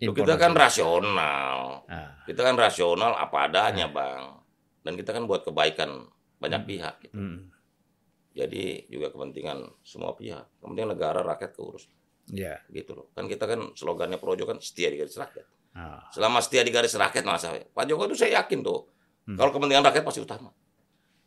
Loh, 0.00 0.12
kita 0.12 0.34
kan 0.34 0.52
informasi. 0.52 0.60
rasional. 0.60 1.58
Ah, 1.86 2.10
Kita 2.24 2.40
kan 2.42 2.54
rasional 2.54 3.12
apa 3.14 3.36
adanya, 3.46 3.86
Bang. 3.86 4.42
Dan 4.82 4.94
kita 4.94 5.12
kan 5.12 5.24
buat 5.24 5.42
kebaikan 5.42 6.04
banyak 6.36 6.60
Hmm. 6.60 6.68
pihak. 6.68 6.94
gitu. 7.00 7.14
mm, 7.16 7.38
Jadi 8.34 8.64
juga 8.88 9.08
kepentingan 9.08 9.80
semua 9.80 10.12
pihak. 10.12 10.44
Kepentingan 10.58 10.90
negara, 10.92 11.22
rakyat 11.22 11.54
keurus. 11.54 11.86
Ya. 12.26 12.60
Gitu 12.68 12.92
loh. 12.92 13.10
Kan 13.12 13.26
kita 13.26 13.44
kan 13.44 13.72
slogannya 13.72 14.16
Projo 14.16 14.44
kan 14.44 14.56
setia 14.58 14.88
di 14.88 14.96
garis 14.96 15.14
rakyat. 15.14 15.46
Ah, 15.74 16.06
Selama 16.08 16.38
setia 16.38 16.62
di 16.62 16.70
garis 16.70 16.92
rakyat 16.92 17.22
masa 17.22 17.50
Pak 17.52 17.84
Jokowi 17.84 18.08
itu 18.08 18.16
saya 18.16 18.40
yakin 18.40 18.62
tuh. 18.62 18.86
Hmm. 19.24 19.34
Kalau 19.34 19.50
kepentingan 19.50 19.84
rakyat 19.84 20.02
pasti 20.02 20.20
utama. 20.20 20.52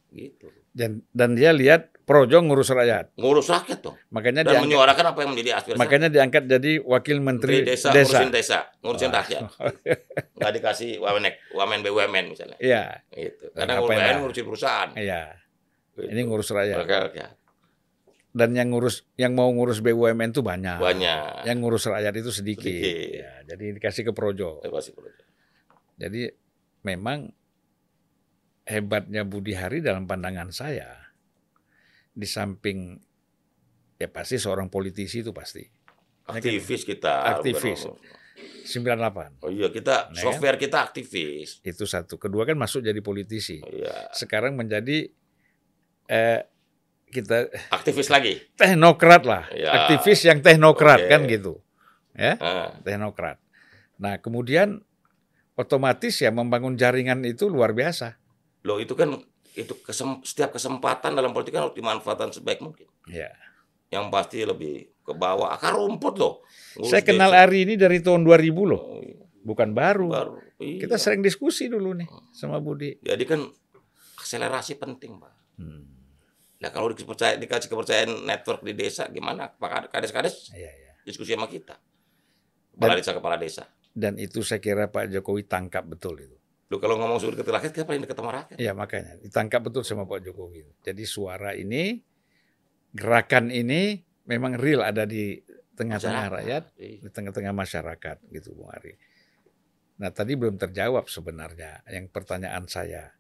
Gitu. 0.08 0.48
dan 0.72 1.04
dan 1.12 1.36
dia 1.36 1.52
lihat 1.52 1.92
Projo 2.08 2.40
ngurus 2.40 2.72
rakyat, 2.72 3.12
Ngurus 3.20 3.52
rakyat 3.52 3.84
tuh. 3.84 3.92
makanya 4.08 4.48
Dan 4.48 4.56
diangkat, 4.56 4.68
menyuarakan 4.72 5.06
apa 5.12 5.20
yang 5.20 5.32
menjadi 5.36 5.50
aspirasi 5.60 5.76
makanya 5.76 6.08
diangkat 6.08 6.44
jadi 6.48 6.72
wakil 6.80 7.20
menteri, 7.20 7.60
Menteri 7.60 7.76
desa, 7.76 7.92
desa. 7.92 8.16
ngurusin 8.16 8.32
desa, 8.32 8.60
ngurusin 8.80 9.12
Wah. 9.12 9.18
rakyat. 9.20 9.42
Nggak 10.40 10.52
dikasih 10.56 10.92
wamen, 10.98 11.24
wamen 11.52 11.80
BUMN 11.84 12.26
misalnya. 12.32 12.56
Iya, 12.56 13.04
Gitu. 13.12 13.52
Dan 13.52 13.68
Karena 13.68 13.84
BUMN 13.84 14.16
ngurusin 14.24 14.46
perusahaan. 14.48 14.90
iya. 14.96 15.36
Gitu. 15.92 16.08
Ini 16.08 16.22
ngurus 16.24 16.56
rakyat. 16.56 16.78
Rakyat, 16.80 17.02
rakyat. 17.12 17.32
Dan 18.38 18.54
yang 18.54 18.70
ngurus 18.70 19.02
yang 19.16 19.34
mau 19.34 19.50
ngurus 19.50 19.82
BUMN 19.82 20.30
itu 20.30 20.40
banyak. 20.40 20.78
Banyak. 20.78 21.44
Yang 21.44 21.58
ngurus 21.58 21.84
rakyat 21.88 22.14
itu 22.16 22.30
sedikit. 22.30 22.70
Sedikit. 22.70 23.18
Ya, 23.18 23.32
jadi 23.48 23.66
dikasih 23.74 24.04
ke 24.06 24.12
Projo. 24.14 24.62
Terima 24.62 24.78
kasih, 24.78 24.94
Projo. 24.94 25.24
Jadi 25.98 26.30
memang 26.84 27.34
hebatnya 28.64 29.24
Budi 29.24 29.52
Hari 29.52 29.82
dalam 29.82 30.06
pandangan 30.06 30.52
saya 30.52 30.94
di 32.12 32.26
samping 32.26 33.00
ya 33.96 34.06
pasti 34.08 34.38
seorang 34.38 34.70
politisi 34.70 35.20
itu 35.20 35.34
pasti. 35.34 35.66
Aktivis 36.28 36.84
kita. 36.84 37.34
Aktivis. 37.34 37.82
bukan- 37.84 38.16
98 38.38 39.42
Oh 39.42 39.50
iya, 39.50 39.72
kita 39.72 40.12
Nah, 40.12 40.22
software 40.22 40.60
kita 40.60 40.84
aktivis. 40.84 41.58
itu 41.64 41.84
satu. 41.88 42.22
Kedua 42.22 42.46
kan 42.46 42.54
masuk 42.54 42.86
jadi 42.86 43.00
politisi. 43.00 43.58
Oh, 43.58 43.72
Iya, 43.72 44.14
Sekarang 44.14 44.54
menjadi 44.54 45.10
eh 46.06 46.40
kita 47.08 47.48
aktivis 47.72 48.08
lagi. 48.08 48.40
teknokrat 48.56 49.24
lah. 49.24 49.44
Ya. 49.52 49.72
Aktivis 49.84 50.24
yang 50.24 50.40
teknokrat 50.40 51.06
Oke. 51.06 51.10
kan 51.10 51.22
gitu. 51.26 51.54
Ya. 52.14 52.36
Ah, 52.38 52.70
teknokrat. 52.82 53.38
Nah, 53.98 54.18
kemudian 54.18 54.82
otomatis 55.54 56.14
ya 56.18 56.30
membangun 56.30 56.76
jaringan 56.76 57.26
itu 57.26 57.50
luar 57.50 57.74
biasa. 57.74 58.18
loh 58.62 58.84
itu 58.84 58.94
kan 58.94 59.16
itu 59.56 59.74
kesem, 59.80 60.20
setiap 60.28 60.52
kesempatan 60.54 61.16
dalam 61.16 61.32
politik 61.32 61.56
kan 61.56 61.66
harus 61.66 61.74
dimanfaatkan 61.74 62.30
sebaik 62.30 62.60
mungkin. 62.60 62.86
Ya. 63.08 63.32
Yang 63.88 64.06
pasti 64.12 64.38
lebih 64.44 64.74
ke 65.02 65.16
bawah 65.16 65.56
akar 65.56 65.72
rumput 65.74 66.20
loh. 66.20 66.44
Ngurus 66.76 66.92
Saya 66.92 67.02
kenal 67.02 67.32
desa. 67.32 67.48
Ari 67.48 67.64
ini 67.64 67.74
dari 67.80 68.04
tahun 68.04 68.28
2000 68.28 68.68
loh, 68.68 68.82
Oh, 68.84 69.00
iya. 69.00 69.24
bukan 69.42 69.72
baru. 69.72 70.12
baru. 70.12 70.36
Iya. 70.60 70.84
Kita 70.84 71.00
sering 71.00 71.24
diskusi 71.24 71.72
dulu 71.72 71.96
nih 71.96 72.06
sama 72.36 72.60
Budi. 72.60 73.00
Jadi 73.00 73.24
kan 73.24 73.40
akselerasi 74.20 74.76
penting, 74.76 75.16
Pak. 75.16 75.34
Hmm. 75.58 75.97
Nah 76.58 76.70
kalau 76.74 76.90
dipercaya, 76.90 77.38
dikasih 77.38 77.70
kepercayaan 77.70 78.26
network 78.26 78.66
di 78.66 78.74
desa 78.74 79.06
gimana? 79.14 79.46
Pak 79.50 79.94
Kades-kades 79.94 80.50
Iya, 80.58 80.72
iya. 80.74 80.92
diskusi 81.06 81.38
sama 81.38 81.46
kita. 81.46 81.78
Kepala 82.74 82.94
desa 82.98 83.12
kepala 83.14 83.38
desa. 83.38 83.66
Dan 83.98 84.22
itu 84.22 84.46
saya 84.46 84.62
kira 84.62 84.90
Pak 84.90 85.10
Jokowi 85.10 85.46
tangkap 85.50 85.86
betul 85.86 86.22
itu. 86.22 86.38
Lu 86.70 86.78
kalau 86.78 87.00
ngomong 87.02 87.18
suruh 87.18 87.34
ke 87.34 87.42
rakyat, 87.48 87.72
kita 87.74 87.88
paling 87.88 88.04
dekat 88.06 88.18
sama 88.20 88.32
rakyat. 88.44 88.58
Ya 88.60 88.76
makanya 88.78 89.18
ditangkap 89.24 89.66
betul 89.66 89.82
sama 89.82 90.06
Pak 90.06 90.22
Jokowi. 90.22 90.68
Jadi 90.86 91.04
suara 91.08 91.58
ini, 91.58 91.98
gerakan 92.94 93.50
ini 93.50 93.98
memang 94.30 94.60
real 94.60 94.86
ada 94.86 95.08
di 95.08 95.40
tengah-tengah 95.74 96.26
rakyat, 96.42 96.64
Iya. 96.78 97.06
di 97.06 97.10
tengah-tengah 97.10 97.54
masyarakat 97.54 98.18
gitu 98.30 98.54
Bung 98.54 98.70
Ari. 98.70 98.94
Nah 99.98 100.14
tadi 100.14 100.38
belum 100.38 100.62
terjawab 100.62 101.10
sebenarnya 101.10 101.82
yang 101.90 102.10
pertanyaan 102.14 102.70
saya. 102.70 103.17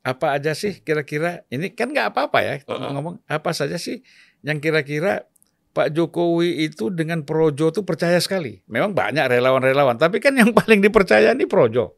Apa 0.00 0.38
aja 0.38 0.54
sih 0.54 0.80
kira-kira, 0.80 1.42
ini 1.50 1.74
kan 1.74 1.90
nggak 1.90 2.14
apa-apa 2.14 2.38
ya 2.40 2.54
Uh-uh. 2.64 2.94
ngomong, 2.94 3.14
apa 3.26 3.50
saja 3.52 3.76
sih 3.76 4.00
yang 4.40 4.62
kira-kira 4.62 5.26
Pak 5.68 5.92
Jokowi 5.92 6.64
itu 6.64 6.90
dengan 6.90 7.22
Projo 7.22 7.70
tuh 7.70 7.84
percaya 7.86 8.18
sekali. 8.18 8.58
Memang 8.66 8.94
banyak 8.94 9.26
relawan-relawan, 9.30 9.94
tapi 9.94 10.18
kan 10.18 10.34
yang 10.34 10.50
paling 10.58 10.80
dipercaya 10.80 11.34
ini 11.34 11.44
Projo. 11.46 11.94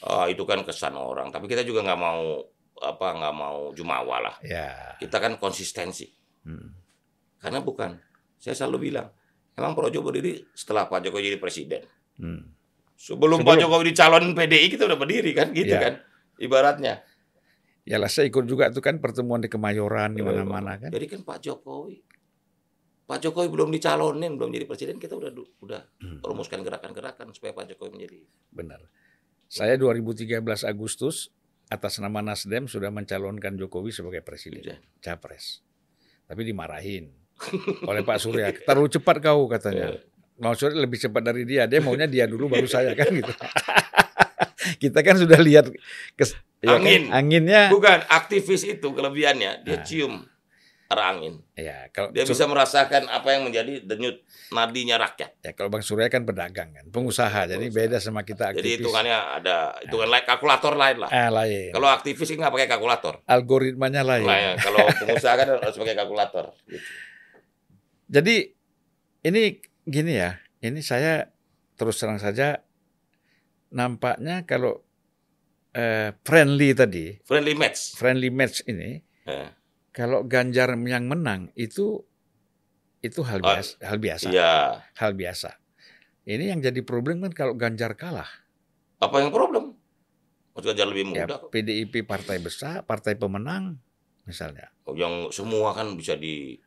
Ah, 0.00 0.24
itu 0.32 0.48
kan 0.48 0.64
kesan 0.64 0.96
orang. 0.96 1.28
Tapi 1.28 1.44
kita 1.44 1.60
juga 1.60 1.84
nggak 1.84 2.00
mau 2.00 2.40
apa 2.80 3.06
nggak 3.12 3.34
mau 3.36 3.76
jumawa 3.76 4.16
lah. 4.24 4.34
Ya. 4.40 4.96
Kita 4.96 5.20
kan 5.20 5.36
konsistensi. 5.36 6.08
Hmm. 6.48 6.72
Karena 7.36 7.60
bukan. 7.60 8.00
Saya 8.40 8.56
selalu 8.56 8.88
bilang, 8.88 9.12
emang 9.52 9.76
Projo 9.76 10.00
berdiri 10.00 10.40
setelah 10.56 10.88
Pak 10.88 11.04
Jokowi 11.04 11.28
jadi 11.28 11.38
presiden. 11.40 11.82
Hmm. 12.16 12.56
Sebelum, 12.96 13.44
Sebelum. 13.44 13.48
Pak 13.48 13.56
Jokowi 13.60 13.84
dicalonin 13.92 14.32
PDI 14.32 14.66
kita 14.72 14.88
udah 14.88 14.96
berdiri 14.96 15.36
kan, 15.36 15.52
gitu 15.52 15.76
Ya. 15.76 15.80
kan? 15.84 15.94
Ibaratnya. 16.40 17.04
Ya 17.82 17.96
lah 17.96 18.06
saya 18.06 18.28
ikut 18.28 18.44
juga 18.44 18.68
tuh 18.68 18.80
kan 18.80 19.00
pertemuan 19.00 19.40
di 19.40 19.48
Kemayoran 19.48 20.12
di 20.12 20.20
mana-mana 20.20 20.76
kan. 20.76 20.90
Jadi 20.92 21.06
kan 21.08 21.20
Pak 21.22 21.38
Jokowi, 21.40 21.98
Pak 23.04 23.18
Jokowi 23.20 23.48
belum 23.48 23.68
dicalonin, 23.70 24.36
belum 24.36 24.50
jadi 24.50 24.64
presiden, 24.64 24.96
kita 24.96 25.16
udah 25.16 25.30
udah 25.60 25.82
Hmm. 25.98 26.20
rumuskan 26.22 26.60
gerakan-gerakan 26.60 27.32
supaya 27.32 27.50
Pak 27.50 27.74
Jokowi 27.74 27.90
menjadi. 27.96 28.18
Benar. 28.52 28.80
Saya 29.50 29.74
2013 29.74 30.62
Agustus 30.62 31.34
atas 31.66 31.98
nama 31.98 32.20
Nasdem 32.20 32.66
sudah 32.66 32.90
mencalonkan 32.90 33.58
Jokowi 33.58 33.90
sebagai 33.90 34.22
presiden, 34.22 34.62
Presiden. 34.62 35.02
capres. 35.02 35.64
Tapi 36.26 36.46
dimarahin 36.46 37.10
oleh 37.82 38.02
Pak 38.02 38.18
Surya. 38.20 38.54
Terlalu 38.54 38.88
cepat 38.92 39.16
kau 39.18 39.50
katanya. 39.50 39.98
Mau 40.38 40.54
Surya 40.54 40.78
lebih 40.78 40.96
cepat 40.96 41.22
dari 41.24 41.42
dia. 41.42 41.66
Dia 41.66 41.80
maunya 41.80 42.06
dia 42.06 42.24
dulu 42.24 42.46
baru 42.46 42.64
saya 42.64 42.94
kan 42.94 43.10
gitu. 43.10 43.32
Kita 44.82 45.02
kan 45.02 45.16
sudah 45.16 45.40
lihat 45.40 45.66
ya 46.60 46.76
kan, 46.76 46.80
Angin. 46.84 47.02
anginnya. 47.12 47.62
Bukan 47.72 48.04
aktivis 48.08 48.62
itu 48.64 48.88
kelebihannya, 48.92 49.64
dia 49.64 49.76
Nah. 49.80 49.84
cium 49.84 50.14
arah 50.90 51.14
angin. 51.14 51.38
Ya 51.54 51.86
kalau 51.94 52.10
Dia 52.10 52.26
bisa 52.26 52.50
merasakan 52.50 53.06
apa 53.06 53.30
yang 53.30 53.46
menjadi 53.46 53.78
denyut 53.86 54.26
nadinya 54.50 54.98
rakyat. 54.98 55.38
ya 55.38 55.54
kalau 55.54 55.70
Bang 55.70 55.86
Surya 55.86 56.10
kan 56.10 56.26
pedagang 56.26 56.74
kan, 56.74 56.82
pengusaha. 56.90 57.46
Jadi 57.46 57.70
beda 57.70 58.02
sama 58.02 58.26
kita 58.26 58.50
aktivis. 58.50 58.66
Jadi 58.66 58.70
hitungannya 58.82 59.14
ada 59.38 59.78
hitungan 59.86 60.10
lain, 60.10 60.24
kalkulator 60.26 60.74
lain 60.74 60.98
lah. 60.98 61.10
ah, 61.14 61.30
lain. 61.30 61.70
Kalau 61.70 61.86
aktivis 61.94 62.34
nggak 62.34 62.50
pakai 62.50 62.66
kalkulator. 62.66 63.22
algoritmanya 63.22 64.02
lain. 64.02 64.26
Nah, 64.26 64.38
ya, 64.42 64.52
kalau 64.58 64.82
pengusaha 65.06 65.34
kan 65.38 65.46
harus 65.62 65.76
pakai 65.78 65.94
kalkulator. 65.94 66.44
Gitu. 66.66 66.82
Jadi 68.10 68.36
ini 69.22 69.42
gini 69.86 70.12
ya, 70.18 70.42
ini 70.58 70.82
saya 70.82 71.30
terus 71.78 72.02
terang 72.02 72.18
saja 72.18 72.66
nampaknya 73.70 74.42
kalau 74.42 74.82
eh, 75.72 76.10
friendly 76.20 76.74
tadi, 76.74 77.18
Friendly 77.22 77.54
match. 77.54 77.94
friendly 77.94 78.30
match 78.30 78.62
ini, 78.66 79.00
Eh, 79.24 79.48
kalau 79.90 80.24
Ganjar 80.24 80.74
yang 80.74 81.06
menang 81.06 81.54
itu 81.54 82.02
itu 83.00 83.20
hal 83.24 83.40
Ah, 83.40 83.56
biasa, 83.56 83.72
hal 83.80 83.98
biasa, 83.98 84.28
Iya. 84.28 84.52
hal 84.98 85.12
biasa. 85.16 85.50
Ini 86.26 86.52
yang 86.52 86.60
jadi 86.60 86.80
problem 86.84 87.24
kan 87.24 87.32
kalau 87.32 87.54
Ganjar 87.56 87.96
kalah, 87.96 88.28
Apa 88.98 89.24
yang 89.24 89.32
problem? 89.32 89.80
Mas 90.52 90.66
Ganjar 90.66 90.90
lebih 90.90 91.14
ya 91.14 91.24
muda 91.24 91.40
kok. 91.40 91.48
PDIP 91.48 92.04
partai 92.04 92.36
besar, 92.36 92.82
partai 92.84 93.16
pemenang 93.16 93.78
misalnya. 94.26 94.68
Yang 94.90 95.32
semua 95.32 95.72
kan 95.72 95.94
bisa 95.94 96.18
di 96.18 96.58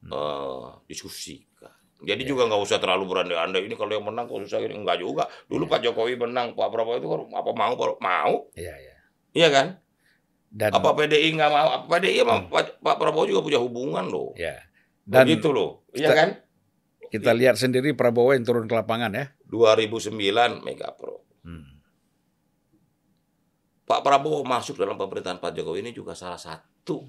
Hmm. 0.00 0.10
eh, 0.10 0.68
diskusikan. 0.88 1.75
Jadi 1.96 2.22
Ya. 2.22 2.28
juga 2.28 2.44
nggak 2.44 2.60
usah 2.60 2.76
terlalu 2.76 3.08
berandai-andai 3.08 3.64
ini 3.64 3.72
kalau 3.72 3.92
yang 3.92 4.04
menang 4.04 4.28
kok 4.28 4.44
susah 4.44 4.60
ini 4.60 4.76
enggak 4.76 5.00
juga. 5.00 5.24
Dulu 5.46 5.64
Ya. 5.64 5.70
Pak 5.72 5.80
Jokowi 5.80 6.14
menang, 6.16 6.52
Pak 6.52 6.68
Prabowo 6.68 6.96
itu 6.96 7.08
apa 7.32 7.50
mau 7.50 7.72
mau, 7.96 8.32
Iya 8.52 8.74
ya. 8.74 8.96
iya 9.32 9.48
kan? 9.48 9.66
Dan 10.46 10.72
Apa 10.72 10.92
PDI 10.92 11.32
nggak 11.32 11.50
mau? 11.50 11.68
Apa 11.74 11.86
PDI 11.90 12.20
Hmm. 12.22 12.48
Pak, 12.48 12.80
Pak 12.80 12.96
Prabowo 12.96 13.24
juga 13.24 13.40
punya 13.42 13.58
hubungan 13.58 14.04
loh. 14.06 14.32
ya. 14.34 14.56
Dan 15.02 15.24
Begitu 15.24 15.48
loh, 15.50 15.86
iya 15.92 16.10
kan? 16.10 16.28
kita 17.06 17.30
lihat 17.30 17.54
sendiri 17.54 17.94
Prabowo 17.94 18.34
yang 18.34 18.42
turun 18.42 18.66
ke 18.66 18.74
lapangan 18.74 19.14
ya. 19.14 19.30
2009 19.46 20.60
Mega 20.60 20.90
Pro. 20.92 21.22
Hmm. 21.42 21.78
Pak 23.84 24.02
Prabowo 24.02 24.42
masuk 24.42 24.76
dalam 24.76 24.96
pemerintahan 24.96 25.38
Pak 25.38 25.54
Jokowi 25.54 25.80
ini 25.80 25.90
juga 25.90 26.12
salah 26.12 26.36
satu 26.36 27.06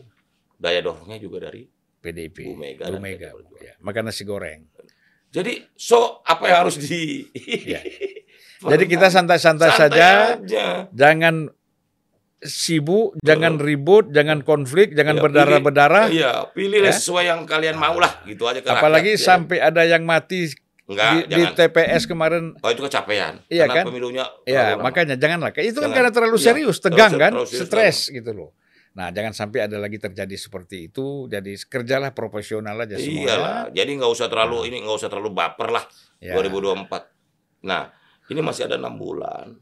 daya 0.54 0.80
dorongnya 0.80 1.18
juga 1.18 1.42
dari 1.44 1.66
PDIP. 2.08 2.38
Bu 2.48 2.56
Mega 2.56 2.88
Bu 2.88 2.98
Mega. 2.98 3.30
Ya. 3.60 3.74
Makan 3.80 4.08
nasi 4.08 4.24
goreng. 4.24 4.64
Jadi 5.28 5.60
so 5.76 6.24
apa 6.24 6.48
yang 6.48 6.58
harus 6.64 6.80
di 6.80 7.28
Ya. 7.68 7.84
Jadi 8.72 8.84
kita 8.88 9.12
santai-santai 9.12 9.70
saja, 9.70 10.34
aja. 10.34 10.90
jangan 10.90 11.52
sibuk, 12.38 13.18
jangan 13.22 13.58
ribut, 13.58 14.10
jangan 14.10 14.42
konflik, 14.42 14.94
jangan 14.94 15.18
Ya, 15.18 15.22
berdarah-berdarah. 15.22 16.06
Iya, 16.10 16.32
pilih 16.54 16.82
Ya. 16.82 16.90
sesuai 16.90 17.26
yang 17.28 17.46
kalian 17.46 17.78
mau 17.78 17.98
lah, 17.98 18.22
gitu 18.24 18.46
aja 18.46 18.62
Apalagi 18.64 19.14
rakyat, 19.14 19.22
ya. 19.22 19.26
sampai 19.26 19.58
ada 19.58 19.82
yang 19.84 20.06
mati 20.06 20.54
enggak 20.88 21.28
di, 21.28 21.34
di. 21.34 21.42
TPS 21.54 22.06
kemarin. 22.06 22.54
Oh 22.62 22.70
itu 22.70 22.82
kecapean. 22.82 23.42
Iya 23.46 23.66
Karena 23.66 23.76
kan? 23.76 23.86
pemilunya 23.90 24.26
Ya, 24.46 24.74
lama. 24.78 24.86
makanya 24.86 25.16
janganlah. 25.18 25.50
Itu 25.54 25.78
kan 25.78 25.90
Jangan. 25.90 25.94
karena 25.94 26.12
terlalu 26.14 26.38
Iya, 26.38 26.46
serius, 26.46 26.78
tegang 26.80 27.12
kan, 27.14 27.32
terlalu 27.34 27.50
serius, 27.50 27.68
stres 27.68 27.98
gitu 28.10 28.32
loh. 28.34 28.50
Nah, 28.98 29.14
jangan 29.14 29.30
sampai 29.30 29.70
ada 29.70 29.78
lagi 29.78 30.02
terjadi 30.02 30.34
seperti 30.34 30.90
itu. 30.90 31.30
Jadi 31.30 31.54
kerjalah 31.70 32.18
profesional 32.18 32.74
aja 32.82 32.98
semua. 32.98 33.30
Iyalah, 33.30 33.62
jadi 33.70 33.92
nggak 33.94 34.10
usah 34.10 34.26
terlalu 34.26 34.74
ini 34.74 34.82
nggak 34.82 34.98
usah 34.98 35.10
terlalu 35.14 35.32
baper 35.38 35.70
lah 35.70 35.86
Ya. 36.18 36.34
2024. 36.34 37.14
Nah, 37.70 37.94
ini 38.26 38.42
masih 38.42 38.66
ada 38.66 38.82
enam 38.82 38.98
bulan 38.98 39.54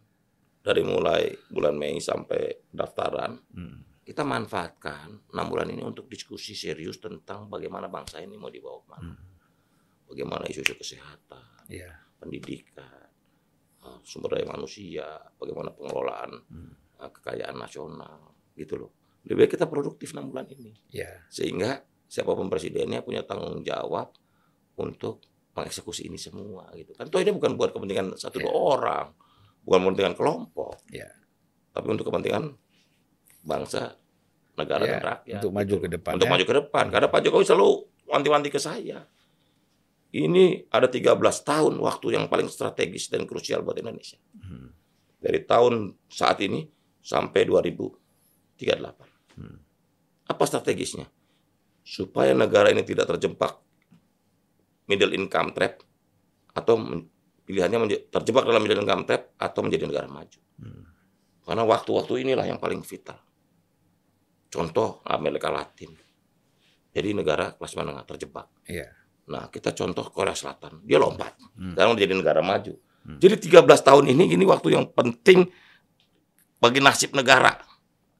dari 0.63 0.87
mulai 0.87 1.35
bulan 1.51 1.75
Mei 1.75 1.99
sampai 1.99 2.71
pendaftaran. 2.71 3.35
Hmm. 3.51 3.83
Kita 4.07 4.23
manfaatkan 4.23 5.27
enam 5.35 5.45
bulan 5.51 5.67
ini 5.67 5.83
untuk 5.83 6.07
diskusi 6.07 6.55
serius 6.55 7.03
tentang 7.03 7.51
bagaimana 7.51 7.91
bangsa 7.91 8.23
ini 8.23 8.39
mau 8.39 8.47
dibawa 8.47 8.79
ke 8.79 8.87
mana. 8.87 9.03
Hmm. 9.11 9.19
Bagaimana 10.07 10.43
isu-isu 10.47 10.79
kesehatan, 10.79 11.67
Iya. 11.67 11.91
pendidikan, 12.21 13.03
eh, 13.83 13.99
sumber 14.07 14.39
daya 14.39 14.47
manusia, 14.47 15.19
bagaimana 15.35 15.75
pengelolaan 15.75 16.31
Hmm. 16.47 16.71
eh, 17.03 17.09
kekayaan 17.11 17.59
nasional, 17.59 18.31
gitu 18.55 18.79
loh. 18.79 18.91
Lebih 19.25 19.35
baik 19.45 19.51
kita 19.57 19.65
produktif 19.65 20.13
enam 20.13 20.29
bulan 20.29 20.45
ini, 20.49 20.73
Iya. 20.93 21.25
sehingga 21.27 21.81
siapa 22.05 22.31
pun 22.31 22.45
presidennya 22.45 23.01
punya 23.01 23.25
tanggung 23.25 23.65
jawab 23.65 24.13
untuk 24.77 25.25
mengeksekusi 25.57 26.05
ini 26.05 26.19
semua, 26.21 26.69
gitu 26.77 26.93
kan. 26.93 27.09
Toh 27.09 27.17
ini 27.17 27.33
bukan 27.33 27.57
buat 27.57 27.73
kepentingan 27.73 28.13
satu 28.15 28.37
dua 28.37 28.53
orang, 28.53 29.07
bukan 29.65 29.79
kepentingan 29.81 30.13
kelompok, 30.13 30.77
Iya. 30.93 31.09
tapi 31.73 31.87
untuk 31.89 32.05
kepentingan 32.05 32.53
bangsa, 33.41 33.97
negara 34.55 34.83
Iya, 34.85 34.91
dan 34.93 35.01
rakyat. 35.01 35.39
untuk 35.41 35.53
maju 35.53 35.73
gitu. 35.73 35.83
ke 35.83 35.89
depan, 35.89 36.11
Untuk 36.21 36.27
ya. 36.27 36.33
maju 36.37 36.45
ke 36.45 36.55
depan, 36.61 36.85
karena 36.93 37.07
Pak 37.09 37.19
Jokowi 37.25 37.45
selalu 37.45 37.69
wanti-wanti 38.05 38.49
ke 38.53 38.59
saya. 38.61 38.99
Ini 40.15 40.71
ada 40.71 40.87
13 40.87 41.43
tahun 41.43 41.75
waktu 41.75 42.15
yang 42.15 42.31
paling 42.31 42.47
strategis 42.47 43.11
dan 43.11 43.27
krusial 43.27 43.65
buat 43.67 43.75
Indonesia. 43.75 44.15
Hmm. 44.39 44.71
Dari 45.19 45.43
tahun 45.43 45.91
saat 46.07 46.39
ini 46.39 46.63
sampai 47.03 47.43
2038. 47.43 49.04
Apa 50.25 50.43
strategisnya? 50.49 51.05
Supaya 51.85 52.33
negara 52.33 52.73
ini 52.73 52.81
tidak 52.81 53.13
terjebak 53.13 53.61
middle 54.89 55.13
income 55.13 55.53
trap 55.53 55.81
atau 56.55 56.81
pilihannya 57.45 58.09
terjebak 58.09 58.43
dalam 58.45 58.61
middle 58.65 58.81
income 58.81 59.05
trap 59.05 59.37
atau 59.37 59.61
menjadi 59.61 59.85
negara 59.85 60.07
maju. 60.09 60.39
Hmm. 60.61 60.85
Karena 61.45 61.63
waktu-waktu 61.65 62.25
inilah 62.25 62.45
yang 62.49 62.57
paling 62.57 62.81
vital. 62.81 63.21
Contoh 64.49 65.05
Amerika 65.05 65.53
Latin. 65.53 65.93
Jadi 66.95 67.09
negara 67.11 67.53
kelas 67.53 67.75
menengah 67.75 68.07
terjebak. 68.07 68.47
Iya. 68.65 68.87
Nah, 69.29 69.51
kita 69.51 69.75
contoh 69.75 70.09
Korea 70.09 70.33
Selatan. 70.33 70.81
Dia 70.81 70.97
lompat. 70.97 71.37
Hmm. 71.53 71.75
Sekarang 71.75 71.93
menjadi 71.93 72.13
negara 72.17 72.41
maju. 72.41 72.73
Hmm. 73.05 73.19
Jadi 73.21 73.51
13 73.51 73.61
tahun 73.61 74.05
ini 74.09 74.33
ini 74.33 74.45
waktu 74.47 74.73
yang 74.73 74.89
penting 74.89 75.45
bagi 76.57 76.79
nasib 76.81 77.13
negara. 77.13 77.61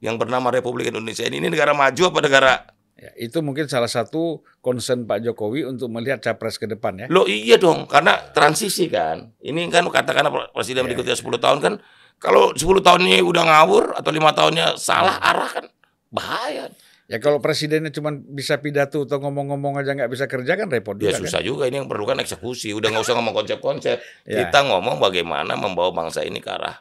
Yang 0.04 0.16
bernama 0.20 0.52
Republik 0.52 0.92
Indonesia 0.92 1.24
ini, 1.28 1.40
ini 1.40 1.48
negara 1.52 1.72
maju 1.76 2.02
apa 2.12 2.20
negara 2.24 2.54
Ya, 2.96 3.12
itu 3.20 3.44
mungkin 3.44 3.68
salah 3.68 3.92
satu 3.92 4.40
concern 4.64 5.04
Pak 5.04 5.20
Jokowi 5.20 5.68
untuk 5.68 5.92
melihat 5.92 6.24
capres 6.24 6.56
ke 6.56 6.64
depan 6.64 6.96
ya. 6.96 7.08
Lo 7.12 7.28
iya 7.28 7.60
dong, 7.60 7.92
karena 7.92 8.16
transisi 8.32 8.88
kan. 8.88 9.36
Ini 9.44 9.68
kan 9.68 9.84
katakanlah 9.92 10.56
presiden 10.56 10.88
Ya, 10.88 10.96
berikutnya 10.96 11.12
10 11.20 11.28
tahun 11.36 11.60
kan, 11.60 11.74
kalau 12.24 12.56
10 12.56 12.64
tahun 12.80 13.04
ini 13.04 13.20
udah 13.20 13.44
ngawur 13.52 14.00
atau 14.00 14.12
lima 14.16 14.32
tahunnya 14.32 14.80
salah 14.80 15.20
arah 15.20 15.52
kan 15.52 15.66
bahaya. 16.08 16.72
Ya 17.06 17.20
kalau 17.20 17.38
presidennya 17.38 17.92
cuma 17.92 18.16
bisa 18.16 18.58
pidato 18.64 19.04
atau 19.06 19.20
ngomong-ngomong 19.22 19.78
aja 19.78 19.94
nggak 19.94 20.10
bisa 20.10 20.26
kerja 20.26 20.58
kan 20.58 20.72
repot 20.72 20.98
Ya 20.98 21.12
juga. 21.12 21.20
kan? 21.20 21.22
susah 21.28 21.42
juga 21.44 21.64
ini 21.68 21.84
yang 21.84 21.92
perlu 21.92 22.08
kan 22.08 22.18
eksekusi. 22.18 22.72
Udah 22.74 22.90
nggak 22.96 23.04
usah 23.06 23.14
ngomong 23.20 23.36
konsep-konsep. 23.36 24.00
Ya. 24.26 24.48
Kita 24.48 24.66
ngomong 24.66 25.04
bagaimana 25.04 25.54
membawa 25.60 25.92
bangsa 25.92 26.24
ini 26.24 26.40
ke 26.40 26.48
arah 26.50 26.80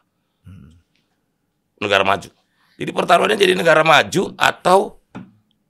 negara 1.83 2.07
maju. 2.07 2.31
Jadi 2.75 2.91
pertaruhannya 2.91 3.37
jadi 3.37 3.55
negara 3.55 3.83
maju 3.83 4.35
atau 4.35 4.99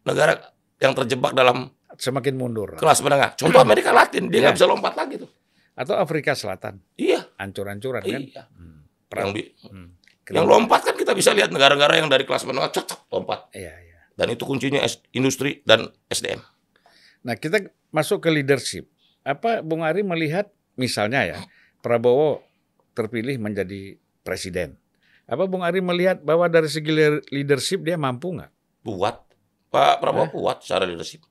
negara 0.02 0.36
yang 0.78 0.92
terjebak 0.94 1.32
dalam 1.32 1.68
Semakin 1.94 2.34
mundur. 2.34 2.74
kelas 2.74 3.00
menengah. 3.00 3.36
Contoh 3.36 3.60
Amerika 3.60 3.90
Latin, 3.90 4.26
dia 4.26 4.42
nggak 4.42 4.52
Ya. 4.52 4.58
bisa 4.58 4.66
lompat 4.66 4.94
lagi 4.94 5.20
tuh. 5.20 5.30
Atau 5.74 5.94
Afrika 5.94 6.32
Selatan, 6.32 6.78
Iya, 6.94 7.26
ancur-ancuran 7.34 8.00
kan. 8.00 8.20
iya. 8.20 8.42
Perang. 9.04 9.30
Yang, 9.30 9.34
bi- 9.34 9.50
Hmm. 9.64 9.88
yang 10.28 10.46
lompat 10.46 10.80
kan 10.82 10.94
kita 10.94 11.12
bisa 11.12 11.30
lihat 11.30 11.50
negara-negara 11.50 11.98
yang 11.98 12.06
dari 12.06 12.22
kelas 12.22 12.42
menengah 12.44 12.70
cocok 12.70 13.10
lompat. 13.10 13.50
Iya, 13.52 13.74
iya. 13.74 13.98
Dan 14.14 14.30
itu 14.30 14.42
kuncinya 14.42 14.78
industri 15.10 15.62
dan 15.62 15.86
SDM. 16.06 16.38
Nah, 17.22 17.34
kita 17.34 17.58
masuk 17.90 18.22
ke 18.22 18.30
leadership. 18.30 18.86
Apa 19.22 19.60
Bung 19.60 19.82
Ari 19.82 20.02
melihat 20.02 20.46
misalnya 20.74 21.24
ya, 21.24 21.38
Prabowo 21.80 22.42
terpilih 22.92 23.36
menjadi 23.36 23.96
presiden. 24.20 24.78
Apa 25.24 25.48
Bung 25.48 25.64
Ari 25.64 25.80
melihat 25.80 26.20
bahwa 26.20 26.44
dari 26.46 26.68
segi 26.68 26.92
le- 26.92 27.24
leadership 27.32 27.80
dia 27.80 27.96
mampu 27.96 28.36
nggak? 28.36 28.52
Kuat. 28.84 29.24
Pak 29.72 29.98
Prabowo 29.98 30.30
kuat 30.30 30.62
secara 30.62 30.84
leadership. 30.86 31.24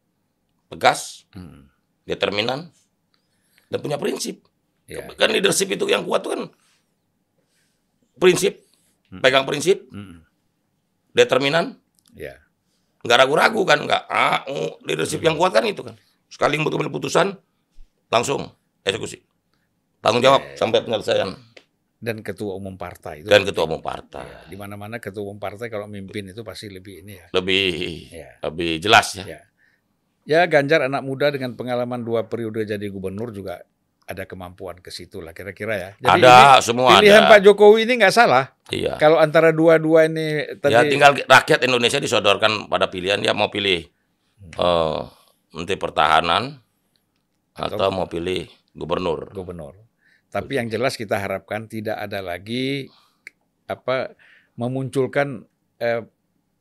Tegas, 0.68 1.30
Hmm. 1.32 1.70
determinan, 2.04 2.74
dan 3.70 3.80
punya 3.80 3.96
prinsip. 3.96 4.44
Ya. 4.90 5.06
Kan 5.16 5.32
leadership 5.32 5.72
itu 5.72 5.86
yang 5.88 6.04
kuat 6.04 6.26
tuh 6.26 6.36
kan 6.36 6.42
prinsip, 8.18 8.66
pegang 9.22 9.46
prinsip, 9.48 9.88
Hmm. 9.90 10.26
determinan, 11.14 11.78
Ya. 12.18 12.42
nggak 13.06 13.18
ragu-ragu 13.24 13.62
kan, 13.64 13.80
nggak 13.86 14.04
ah, 14.10 14.44
uh, 14.50 14.76
leadership 14.84 15.22
yang 15.22 15.38
kuat 15.38 15.54
kan 15.54 15.64
itu 15.64 15.86
kan. 15.86 15.96
Sekali 16.28 16.58
mengambil 16.58 16.90
putusan, 16.90 17.38
langsung 18.10 18.50
eksekusi. 18.84 19.22
Tanggung 20.04 20.26
jawab 20.26 20.44
sampai 20.60 20.84
penyelesaian 20.84 21.32
Dan 22.04 22.20
ketua 22.20 22.60
umum 22.60 22.76
partai 22.76 23.24
itu. 23.24 23.32
dan 23.32 23.48
ketua 23.48 23.64
umum 23.64 23.80
partai. 23.80 24.28
Ya, 24.28 24.40
di 24.52 24.60
mana-mana 24.60 25.00
ketua 25.00 25.24
umum 25.24 25.40
partai 25.40 25.72
kalau 25.72 25.88
mimpin 25.88 26.28
itu 26.28 26.44
pasti 26.44 26.68
lebih 26.68 27.00
ini 27.00 27.16
ya. 27.16 27.28
Lebih 27.32 27.72
Ya. 28.12 28.30
lebih 28.44 28.72
jelas 28.78 29.16
ya. 29.16 29.24
Ya. 29.24 29.42
Ya 30.24 30.42
Ganjar 30.46 30.84
anak 30.84 31.00
muda 31.00 31.32
dengan 31.32 31.56
pengalaman 31.56 32.00
dua 32.00 32.28
periode 32.28 32.64
jadi 32.64 32.84
gubernur 32.88 33.32
juga 33.32 33.64
ada 34.04 34.24
kemampuan 34.24 34.80
ke 34.80 34.92
situ 34.92 35.24
lah 35.24 35.32
kira-kira 35.32 35.76
ya. 35.76 35.90
Jadi 35.96 36.20
ada 36.22 36.36
ini 36.54 36.60
semua 36.62 37.00
pilihan 37.00 37.24
ada. 37.24 37.32
Pak 37.32 37.40
Jokowi 37.42 37.88
ini 37.88 37.94
nggak 37.98 38.12
salah. 38.12 38.52
Iya. 38.68 39.00
Kalau 39.00 39.16
antara 39.16 39.56
dua-dua 39.56 40.04
ini 40.04 40.44
tadi 40.60 40.76
Ya 40.76 40.84
tinggal 40.84 41.16
rakyat 41.18 41.64
Indonesia 41.64 42.00
disodorkan 42.00 42.68
pada 42.68 42.88
pilihan 42.88 43.20
dia 43.20 43.32
mau 43.32 43.48
pilih 43.48 43.88
eh 44.54 45.00
menteri 45.52 45.80
pertahanan 45.80 46.60
atau 47.54 47.88
mau 47.92 48.08
pilih 48.08 48.44
gubernur. 48.74 49.32
gubernur. 49.32 49.83
Tapi 50.34 50.58
yang 50.58 50.68
jelas 50.68 50.98
kita 50.98 51.16
harapkan 51.16 51.66
tidak 51.66 51.94
ada 51.96 52.20
lagi 52.20 52.90
apa 53.64 54.18
memunculkan 54.56 55.46
eh, 55.78 56.02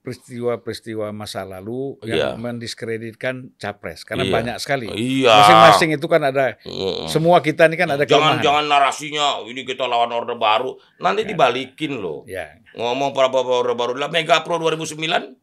peristiwa-peristiwa 0.03 1.15
masa 1.15 1.47
lalu 1.47 1.95
yang 2.03 2.35
mendiskreditkan 2.37 3.55
capres 3.55 4.03
karena 4.03 4.27
Iya. 4.27 4.35
banyak 4.35 4.57
sekali. 4.59 4.91
Iya. 4.91 5.31
Masing-masing 5.33 5.91
itu 5.95 6.07
kan 6.07 6.21
ada 6.21 6.59
Mm. 6.61 7.07
semua 7.07 7.39
kita 7.39 7.65
ini 7.65 7.79
kan 7.79 7.87
ada 7.89 8.03
jangan 8.03 8.35
kelemahan. 8.35 8.43
jangan 8.43 8.65
narasinya 8.67 9.27
ini 9.47 9.63
kita 9.63 9.87
lawan 9.87 10.11
orde 10.11 10.35
baru. 10.35 10.75
Nanti 10.99 11.23
dibalikin 11.23 11.97
loh. 11.97 12.27
Ya, 12.27 12.51
Ngomong 12.75 13.15
Prabowo 13.15 13.63
orde 13.63 13.73
baru 13.73 13.95
lah 13.95 14.11
Mega 14.11 14.43
Pro 14.43 14.59
2009. 14.59 15.39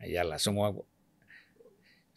iyalah 0.00 0.38
semua 0.38 0.72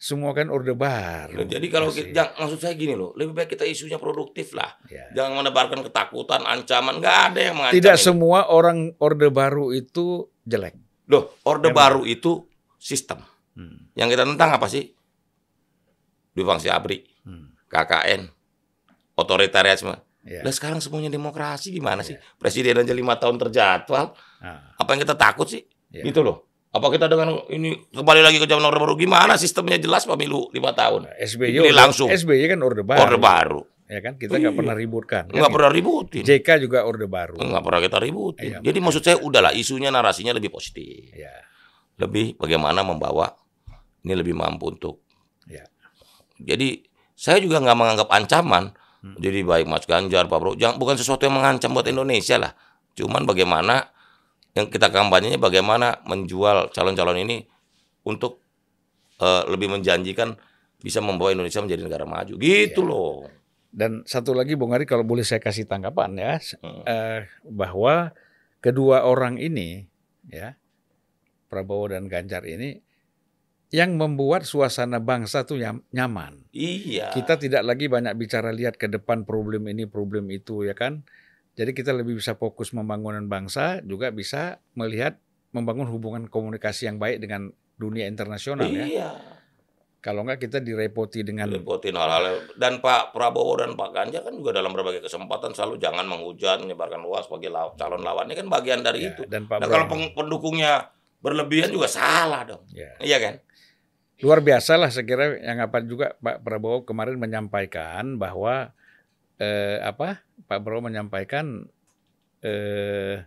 semua 0.02 0.34
kan 0.34 0.50
orde 0.50 0.74
baru. 0.74 1.46
Jadi 1.46 1.66
kalau 1.70 1.86
Masih. 1.86 2.10
kita, 2.10 2.10
jangan- 2.12 2.34
maksud 2.36 2.58
saya 2.58 2.74
gini 2.74 2.92
loh, 2.92 3.14
lebih 3.14 3.32
baik 3.32 3.54
kita 3.54 3.62
isunya 3.62 3.96
produktif 3.96 4.50
lah. 4.50 4.74
Ya. 4.90 5.06
Jangan 5.14 5.38
menebarkan 5.38 5.78
ketakutan, 5.80 6.42
ancaman. 6.42 6.98
Nggak 6.98 7.18
ada 7.30 7.38
yang 7.40 7.54
mengancam. 7.54 7.78
Tidak 7.78 7.94
ini. 7.94 8.02
semua 8.02 8.50
orang 8.50 8.98
orde 8.98 9.30
baru 9.30 9.70
itu 9.70 10.26
jelek. 10.42 10.74
Loh, 11.06 11.38
orde 11.42 11.70
Memang. 11.70 11.78
baru 11.78 12.02
itu 12.02 12.42
sistem. 12.74 13.22
Hmm. 13.54 13.86
Yang 13.94 14.18
kita 14.18 14.24
tentang 14.26 14.50
apa 14.50 14.66
sih? 14.66 14.90
Dwi 16.32 16.42
Fangsi 16.42 16.66
Abri, 16.66 16.98
Hmm. 17.22 17.54
KKN, 17.68 18.26
otoritarianisme. 19.14 19.94
Ya. 20.22 20.42
Lah 20.42 20.50
sekarang 20.50 20.78
semuanya 20.78 21.10
demokrasi 21.10 21.70
gimana 21.70 22.00
sih? 22.00 22.14
Presiden 22.36 22.78
aja 22.78 22.90
lima 22.90 23.14
tahun 23.14 23.38
terjadwal. 23.38 24.14
Nah, 24.38 24.74
Apa 24.74 24.94
yang 24.94 25.02
kita 25.02 25.14
takut 25.14 25.46
sih? 25.46 25.62
Ya. 25.90 26.02
Gitu 26.02 26.22
loh. 26.22 26.46
Apa 26.72 26.88
kita 26.88 27.04
dengan 27.04 27.36
ini 27.52 27.76
kembali 27.92 28.20
lagi 28.24 28.40
ke 28.40 28.48
zaman 28.48 28.64
orde 28.64 28.80
baru? 28.80 28.96
Gimana 28.96 29.36
sistemnya 29.36 29.76
jelas 29.76 30.08
pemilu 30.08 30.48
lima 30.50 30.72
tahun? 30.72 31.04
SBY 31.14 31.60
orde- 31.60 31.76
langsung. 31.76 32.08
SBY 32.08 32.48
kan 32.48 32.60
orde 32.64 32.80
baru. 32.80 33.00
Orde 33.02 33.18
baru. 33.18 33.60
Ya 33.92 34.00
kan 34.00 34.16
kita 34.16 34.40
nggak 34.40 34.56
pernah 34.56 34.72
ributkan. 34.72 35.28
kan 35.28 35.36
Nggak 35.36 35.44
gitu. 35.44 35.56
pernah 35.60 35.70
ributin. 35.70 36.22
JK 36.24 36.48
juga 36.64 36.88
orde 36.88 37.04
baru. 37.04 37.36
Nggak 37.36 37.60
pernah 37.60 37.80
kita 37.82 37.98
ributin. 38.00 38.48
Iya. 38.48 38.58
Jadi 38.64 38.78
maksud 38.80 39.02
saya 39.04 39.16
udahlah 39.20 39.52
isunya 39.52 39.92
narasinya 39.92 40.32
lebih 40.32 40.48
positif. 40.48 41.12
Ya, 41.12 41.28
Lebih 42.00 42.40
bagaimana 42.40 42.80
membawa 42.80 43.36
ini 44.00 44.16
lebih 44.16 44.32
mampu 44.32 44.72
untuk 44.72 45.04
ya. 45.44 45.68
Jadi 46.40 46.88
saya 47.12 47.36
juga 47.36 47.60
nggak 47.60 47.76
menganggap 47.76 48.08
ancaman. 48.08 48.72
Hmm. 49.02 49.18
Jadi 49.18 49.44
baik 49.44 49.66
Mas 49.66 49.84
Ganjar, 49.84 50.24
Pak 50.24 50.30
Prabowo, 50.32 50.54
jangan 50.54 50.78
bukan 50.78 50.94
sesuatu 50.94 51.26
yang 51.26 51.36
mengancam 51.36 51.74
buat 51.74 51.84
Indonesia 51.84 52.38
lah. 52.38 52.54
Cuman 52.94 53.26
bagaimana 53.26 53.92
yang 54.52 54.68
kita 54.68 54.88
kampanyenya 54.88 55.36
bagaimana 55.36 56.00
menjual 56.04 56.70
calon-calon 56.70 57.18
ini 57.18 57.36
untuk 58.02 58.40
eh, 59.16 59.42
lebih 59.46 59.70
menjanjikan 59.70 60.34
bisa 60.78 60.98
membawa 60.98 61.30
Indonesia 61.30 61.62
menjadi 61.62 61.82
negara 61.82 62.02
maju. 62.02 62.34
Gitu 62.34 62.82
Iya. 62.82 62.88
loh. 62.88 63.30
Dan 63.70 64.02
satu 64.04 64.34
lagi 64.34 64.52
Bung 64.52 64.74
Ari 64.74 64.84
kalau 64.84 65.00
boleh 65.00 65.22
saya 65.22 65.38
kasih 65.38 65.64
tanggapan 65.64 66.12
ya 66.14 66.32
Hmm. 66.58 66.82
eh, 66.84 67.20
bahwa 67.46 68.10
kedua 68.58 69.06
orang 69.06 69.38
ini 69.38 69.86
ya 70.26 70.58
Prabowo 71.46 71.88
dan 71.88 72.10
Ganjar 72.10 72.42
ini 72.44 72.82
yang 73.70 73.96
membuat 73.96 74.44
suasana 74.44 75.00
bangsa 75.00 75.48
tuh 75.48 75.56
nyam- 75.56 75.84
nyaman. 75.88 76.44
Iya. 76.52 77.08
Kita 77.12 77.38
tidak 77.38 77.64
lagi 77.64 77.88
banyak 77.88 78.12
bicara 78.12 78.52
lihat 78.52 78.76
ke 78.76 78.84
depan 78.84 79.24
problem 79.24 79.64
ini 79.64 79.88
problem 79.88 80.28
itu 80.28 80.66
ya 80.66 80.76
kan. 80.76 81.00
Jadi 81.52 81.76
kita 81.76 81.92
lebih 81.92 82.16
bisa 82.16 82.32
fokus 82.32 82.72
membangunan 82.72 83.28
bangsa 83.28 83.84
juga 83.84 84.08
bisa 84.08 84.60
melihat 84.72 85.20
membangun 85.52 85.84
hubungan 85.92 86.24
komunikasi 86.32 86.88
yang 86.88 86.96
baik 86.96 87.20
dengan 87.20 87.52
dunia 87.76 88.08
internasional 88.08 88.68
ya. 88.72 88.84
Iya. 88.88 89.10
Kalau 90.02 90.26
enggak 90.26 90.50
kita 90.50 90.58
direpoti 90.58 91.22
dengan 91.22 91.46
Repotin 91.46 91.94
hal-hal 91.94 92.50
dan 92.58 92.82
Pak 92.82 93.14
Prabowo 93.14 93.62
dan 93.62 93.78
Pak 93.78 93.90
Ganjar 93.94 94.26
kan 94.26 94.34
juga 94.34 94.50
dalam 94.50 94.74
berbagai 94.74 94.98
kesempatan 94.98 95.54
selalu 95.54 95.78
jangan 95.78 96.02
menghujat 96.10 96.58
menyebarkan 96.58 97.06
luas 97.06 97.30
law- 97.30 97.78
calon 97.78 98.02
lawannya 98.02 98.34
kan 98.34 98.50
bagian 98.50 98.82
dari 98.82 99.06
ya, 99.06 99.14
itu. 99.14 99.22
dan 99.30 99.46
Pak 99.46 99.62
Nah 99.62 99.70
kalau 99.70 99.86
pendukungnya 100.10 100.90
berlebihan 101.22 101.70
juga 101.70 101.86
salah 101.86 102.42
dong. 102.42 102.66
Ya. 102.74 102.98
Iya 102.98 103.18
kan? 103.22 103.34
Luar 104.26 104.42
biasa 104.42 104.74
lah 104.74 104.90
saya 104.90 105.06
kira 105.06 105.38
yang 105.38 105.62
apa 105.62 105.78
juga 105.86 106.18
Pak 106.18 106.42
Prabowo 106.42 106.82
kemarin 106.82 107.14
menyampaikan 107.14 108.18
bahwa 108.18 108.74
eh, 109.42 109.82
apa 109.82 110.22
Pak 110.46 110.62
Prabowo 110.62 110.86
menyampaikan 110.86 111.66
eh, 112.40 113.26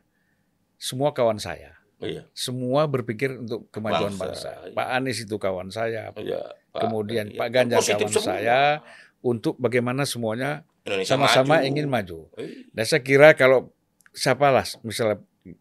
semua 0.76 1.12
kawan 1.12 1.40
saya, 1.40 1.76
Iya. 2.00 2.28
semua 2.32 2.86
berpikir 2.86 3.40
untuk 3.40 3.72
kemajuan 3.72 4.16
Bangsa, 4.16 4.52
bangsa. 4.52 4.68
iya. 4.68 4.76
Pak 4.76 4.88
Anies 4.92 5.20
itu 5.20 5.36
kawan 5.36 5.70
saya, 5.72 6.12
Iya. 6.16 6.42
Pak. 6.72 6.82
kemudian 6.82 7.32
Iya. 7.32 7.40
Pak 7.40 7.50
Ganjar 7.50 7.80
Positif 7.80 8.08
kawan 8.08 8.16
semua. 8.16 8.28
saya 8.36 8.60
untuk 9.20 9.56
bagaimana 9.58 10.04
semuanya 10.04 10.64
sama-sama 11.04 11.64
ingin 11.64 11.88
maju. 11.88 12.28
Iya. 12.36 12.68
Dan 12.72 12.84
saya 12.86 13.02
kira 13.02 13.34
kalau 13.34 13.72
siapalah 14.12 14.64
misalnya 14.82 15.20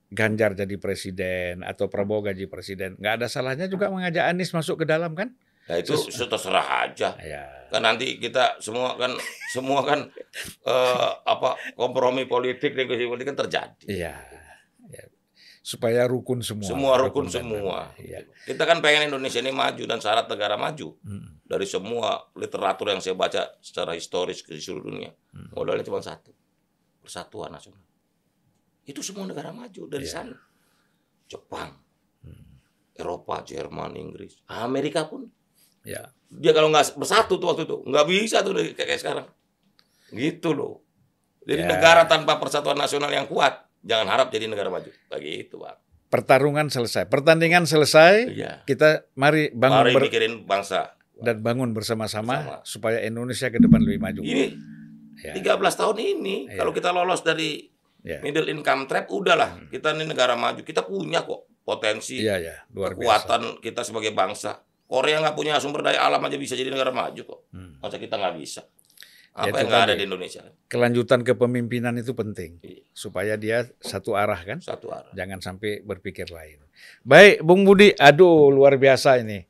Ganjar 0.09 0.57
jadi 0.57 0.80
presiden 0.80 1.61
atau 1.61 1.92
Prabowo 1.92 2.24
gaji 2.24 2.48
presiden, 2.48 2.96
nggak 2.96 3.20
ada 3.20 3.26
salahnya 3.28 3.68
juga 3.68 3.92
mengajak 3.92 4.24
Anies 4.24 4.48
masuk 4.50 4.80
ke 4.80 4.86
dalam 4.88 5.12
kan? 5.12 5.36
Nah 5.64 5.76
itu 5.80 5.96
itu 5.96 6.24
terserah 6.28 6.84
aja. 6.84 7.16
Ya. 7.20 7.44
Kan 7.72 7.82
nanti 7.82 8.20
kita 8.20 8.60
semua 8.60 8.94
kan 9.00 9.16
semua 9.50 9.80
kan 9.82 10.06
eh, 10.70 11.10
apa 11.24 11.56
kompromi 11.74 12.28
politik 12.28 12.76
negosiasi 12.76 13.08
politik 13.08 13.32
kan 13.32 13.38
terjadi. 13.48 13.84
Iya. 13.88 14.14
Ya. 14.92 15.04
Supaya 15.64 16.04
rukun 16.04 16.44
semua. 16.44 16.68
Semua 16.68 16.94
rukun 17.00 17.26
dan 17.32 17.40
semua. 17.48 17.88
Iya. 17.96 18.28
Kita 18.44 18.68
kan 18.68 18.84
pengen 18.84 19.08
Indonesia 19.08 19.40
ini 19.40 19.50
maju 19.50 19.82
dan 19.88 19.98
syarat 19.98 20.28
negara 20.28 20.60
maju. 20.60 21.00
Mm. 21.00 21.40
Dari 21.44 21.64
semua 21.64 22.28
literatur 22.36 22.92
yang 22.92 23.00
saya 23.00 23.16
baca 23.16 23.56
secara 23.64 23.96
historis 23.96 24.44
ke 24.44 24.56
seluruh 24.56 24.88
dunia, 24.92 25.12
Hmm. 25.32 25.52
modalnya 25.52 25.84
cuma 25.84 26.00
satu. 26.00 26.32
Persatuan 27.04 27.52
nasional. 27.52 27.84
Itu 28.84 29.04
semua 29.04 29.28
negara 29.28 29.52
maju 29.52 29.88
dari 29.88 30.04
Iya. 30.08 30.24
sana. 30.24 30.38
Jepang, 31.24 31.72
Eropa, 32.94 33.42
Jerman, 33.42 33.96
Inggris, 33.96 34.38
Amerika 34.46 35.04
pun 35.04 35.26
Ya. 35.85 36.11
dia 36.26 36.51
kalau 36.51 36.68
nggak 36.68 36.97
bersatu 36.97 37.37
tuh 37.37 37.47
waktu 37.47 37.62
itu 37.62 37.76
nggak 37.85 38.07
bisa 38.07 38.41
tuh 38.41 38.53
kayak 38.57 38.74
kayak 38.74 38.99
sekarang 38.99 39.26
gitu 40.11 40.51
loh 40.51 40.80
jadi 41.43 41.62
Ya. 41.62 41.70
negara 41.70 42.03
tanpa 42.05 42.37
persatuan 42.37 42.74
nasional 42.74 43.09
yang 43.09 43.24
kuat 43.24 43.53
jangan 43.80 44.09
harap 44.09 44.28
jadi 44.28 44.47
negara 44.47 44.68
maju 44.68 44.89
begitu 45.09 45.57
pak 45.57 45.80
Pertarungan 46.07 46.70
selesai, 46.70 47.05
pertandingan 47.05 47.66
selesai. 47.66 48.30
iya 48.30 48.62
Kita 48.62 49.03
mari 49.14 49.51
bangun 49.51 49.82
mari 49.85 49.99
mikirin 50.01 50.35
bangsa 50.43 50.95
dan 51.16 51.39
bangun 51.39 51.70
bersama-sama 51.70 52.39
Bersama. 52.39 52.57
supaya 52.62 52.99
Indonesia 53.01 53.47
ke 53.47 53.59
depan 53.59 53.82
lebih 53.82 53.99
maju. 53.99 54.20
ini 54.22 54.55
Ya. 55.16 55.30
13 55.32 55.59
tahun 55.74 55.97
ini 55.99 56.37
Iya. 56.49 56.57
kalau 56.57 56.70
kita 56.70 56.91
lolos 56.91 57.20
dari 57.20 57.66
Ya. 58.01 58.18
middle 58.20 58.47
income 58.47 58.85
trap 58.85 59.07
udahlah 59.09 59.68
kita 59.68 59.93
ini 59.93 60.05
negara 60.05 60.35
maju 60.35 60.61
kita 60.61 60.82
punya 60.82 61.20
kok 61.20 61.45
potensi 61.61 62.18
Iya 62.18 62.37
ya, 62.39 62.57
luar 62.70 62.93
biasa. 62.93 63.01
kekuatan 63.24 63.43
kita 63.59 63.80
sebagai 63.80 64.11
bangsa 64.11 64.61
Korea 64.85 65.18
nggak 65.18 65.35
punya 65.35 65.57
sumber 65.59 65.82
daya 65.82 66.01
alam 66.01 66.20
aja 66.20 66.37
bisa 66.37 66.53
jadi 66.53 66.68
negara 66.68 66.91
maju 66.91 67.22
kok 67.22 67.41
Hmm. 67.51 67.78
masa 67.78 67.97
kita 67.97 68.14
nggak 68.14 68.37
bisa 68.37 68.62
Ya, 69.35 69.41
apa 69.43 69.49
itu 69.51 69.57
yang 69.57 69.66
nggak 69.66 69.82
ada 69.82 69.95
di 69.95 70.05
Indonesia 70.05 70.41
Kelanjutan 70.64 71.20
kepemimpinan 71.22 71.95
itu 71.97 72.12
penting 72.12 72.62
Iya. 72.62 72.87
supaya 72.89 73.35
dia 73.35 73.66
satu 73.78 74.14
arah 74.14 74.39
kan. 74.39 74.59
satu 74.61 74.89
arah 74.89 75.11
Jangan 75.11 75.43
sampai 75.43 75.82
berpikir 75.82 76.30
lain. 76.30 76.62
Baik, 77.03 77.43
Bung 77.43 77.62
Budi, 77.62 77.91
aduh 77.93 78.47
luar 78.49 78.74
biasa 78.74 79.18
ini. 79.18 79.43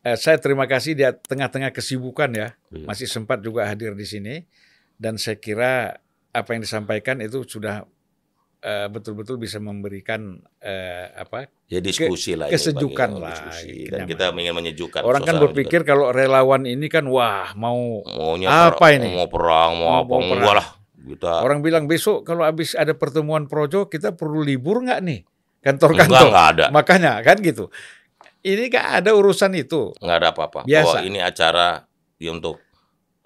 Eh, 0.00 0.12
saya 0.14 0.36
terima 0.36 0.64
kasih 0.64 0.92
di 0.92 1.04
tengah-tengah 1.04 1.72
kesibukan 1.72 2.28
ya, 2.30 2.48
Iya. 2.68 2.84
masih 2.84 3.08
sempat 3.08 3.40
juga 3.40 3.64
hadir 3.64 3.92
di 3.92 4.04
sini. 4.04 4.44
Dan 4.94 5.16
saya 5.16 5.36
kira 5.36 5.96
apa 6.28 6.48
yang 6.52 6.60
disampaikan 6.60 7.16
itu 7.18 7.40
sudah 7.42 7.88
eh, 8.58 8.86
betul-betul 8.86 9.36
bisa 9.36 9.58
memberikan 9.58 10.34
eh, 10.58 11.10
apa? 11.12 11.46
Ya 11.66 11.78
diskusi 11.78 12.34
lah. 12.34 12.48
ini, 12.48 12.54
kesejukan 12.54 13.08
Bang, 13.14 13.22
lah, 13.22 13.30
diskusi. 13.32 13.86
kenyamanan. 13.86 13.92
Dan 13.92 14.00
kita 14.08 14.24
ingin 14.32 14.54
menyejukkan. 14.56 15.00
Orang 15.02 15.22
kan 15.22 15.36
berpikir 15.38 15.82
kalau 15.82 16.10
relawan 16.10 16.64
ini 16.64 16.86
kan 16.86 17.06
wah 17.06 17.52
mau 17.54 18.02
juga. 18.02 18.16
maunya 18.16 18.48
apa 18.48 18.76
perang, 18.76 18.94
ini? 18.96 19.08
Mau 19.14 19.28
perang, 19.28 19.70
mau, 19.74 19.86
Mau- 19.86 20.00
apa? 20.02 20.10
mau 20.10 20.22
perang. 20.26 20.56
Lah. 20.58 20.68
Kita 20.98 21.32
orang 21.40 21.64
bilang 21.64 21.84
besok 21.88 22.20
kalau 22.22 22.44
habis 22.44 22.76
ada 22.76 22.92
pertemuan 22.92 23.48
projo 23.48 23.86
kita 23.86 24.12
perlu 24.12 24.44
libur 24.44 24.84
nggak 24.84 25.00
nih 25.00 25.20
kantor-kantor? 25.60 26.28
enggak 26.28 26.46
ada. 26.52 26.64
Makanya 26.68 27.12
kan 27.22 27.40
gitu. 27.40 27.72
Ini 28.38 28.68
kan 28.68 29.00
ada 29.00 29.16
urusan 29.16 29.50
itu. 29.56 29.96
Enggak 29.98 30.16
ada 30.20 30.28
apa-apa. 30.30 30.60
Biasa. 30.62 31.00
Bahwa 31.00 31.08
ini 31.08 31.18
acara 31.18 31.86
ya 32.16 32.30
untuk 32.30 32.60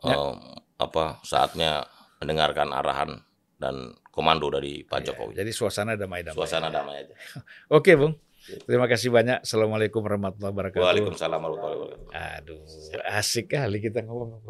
Ya. 0.03 0.19
em, 0.19 0.35
apa 0.79 1.23
saatnya 1.23 1.87
mendengarkan 2.19 2.71
arahan 2.71 3.23
dan 3.63 3.95
komando 4.11 4.51
dari 4.51 4.83
Pak 4.83 4.99
Ya, 4.99 5.15
Jokowi. 5.15 5.39
jadi 5.39 5.51
suasana 5.55 5.95
damai-damai. 5.95 6.35
Suasana 6.35 6.67
damai 6.67 7.07
aja. 7.07 7.15
Oke, 7.79 7.95
Bung. 7.95 8.19
Terima 8.43 8.91
kasih 8.91 9.15
banyak. 9.15 9.47
Assalamualaikum 9.47 10.03
warahmatullahi 10.03 10.51
wabarakatuh. 10.51 10.83
Waalaikumsalam 10.83 11.39
warahmatullahi 11.39 11.79
wabarakatuh. 11.79 12.11
Aduh, 12.43 12.61
asik 13.07 13.55
kali 13.55 13.79
kita 13.79 14.03
ngomong. 14.03 14.43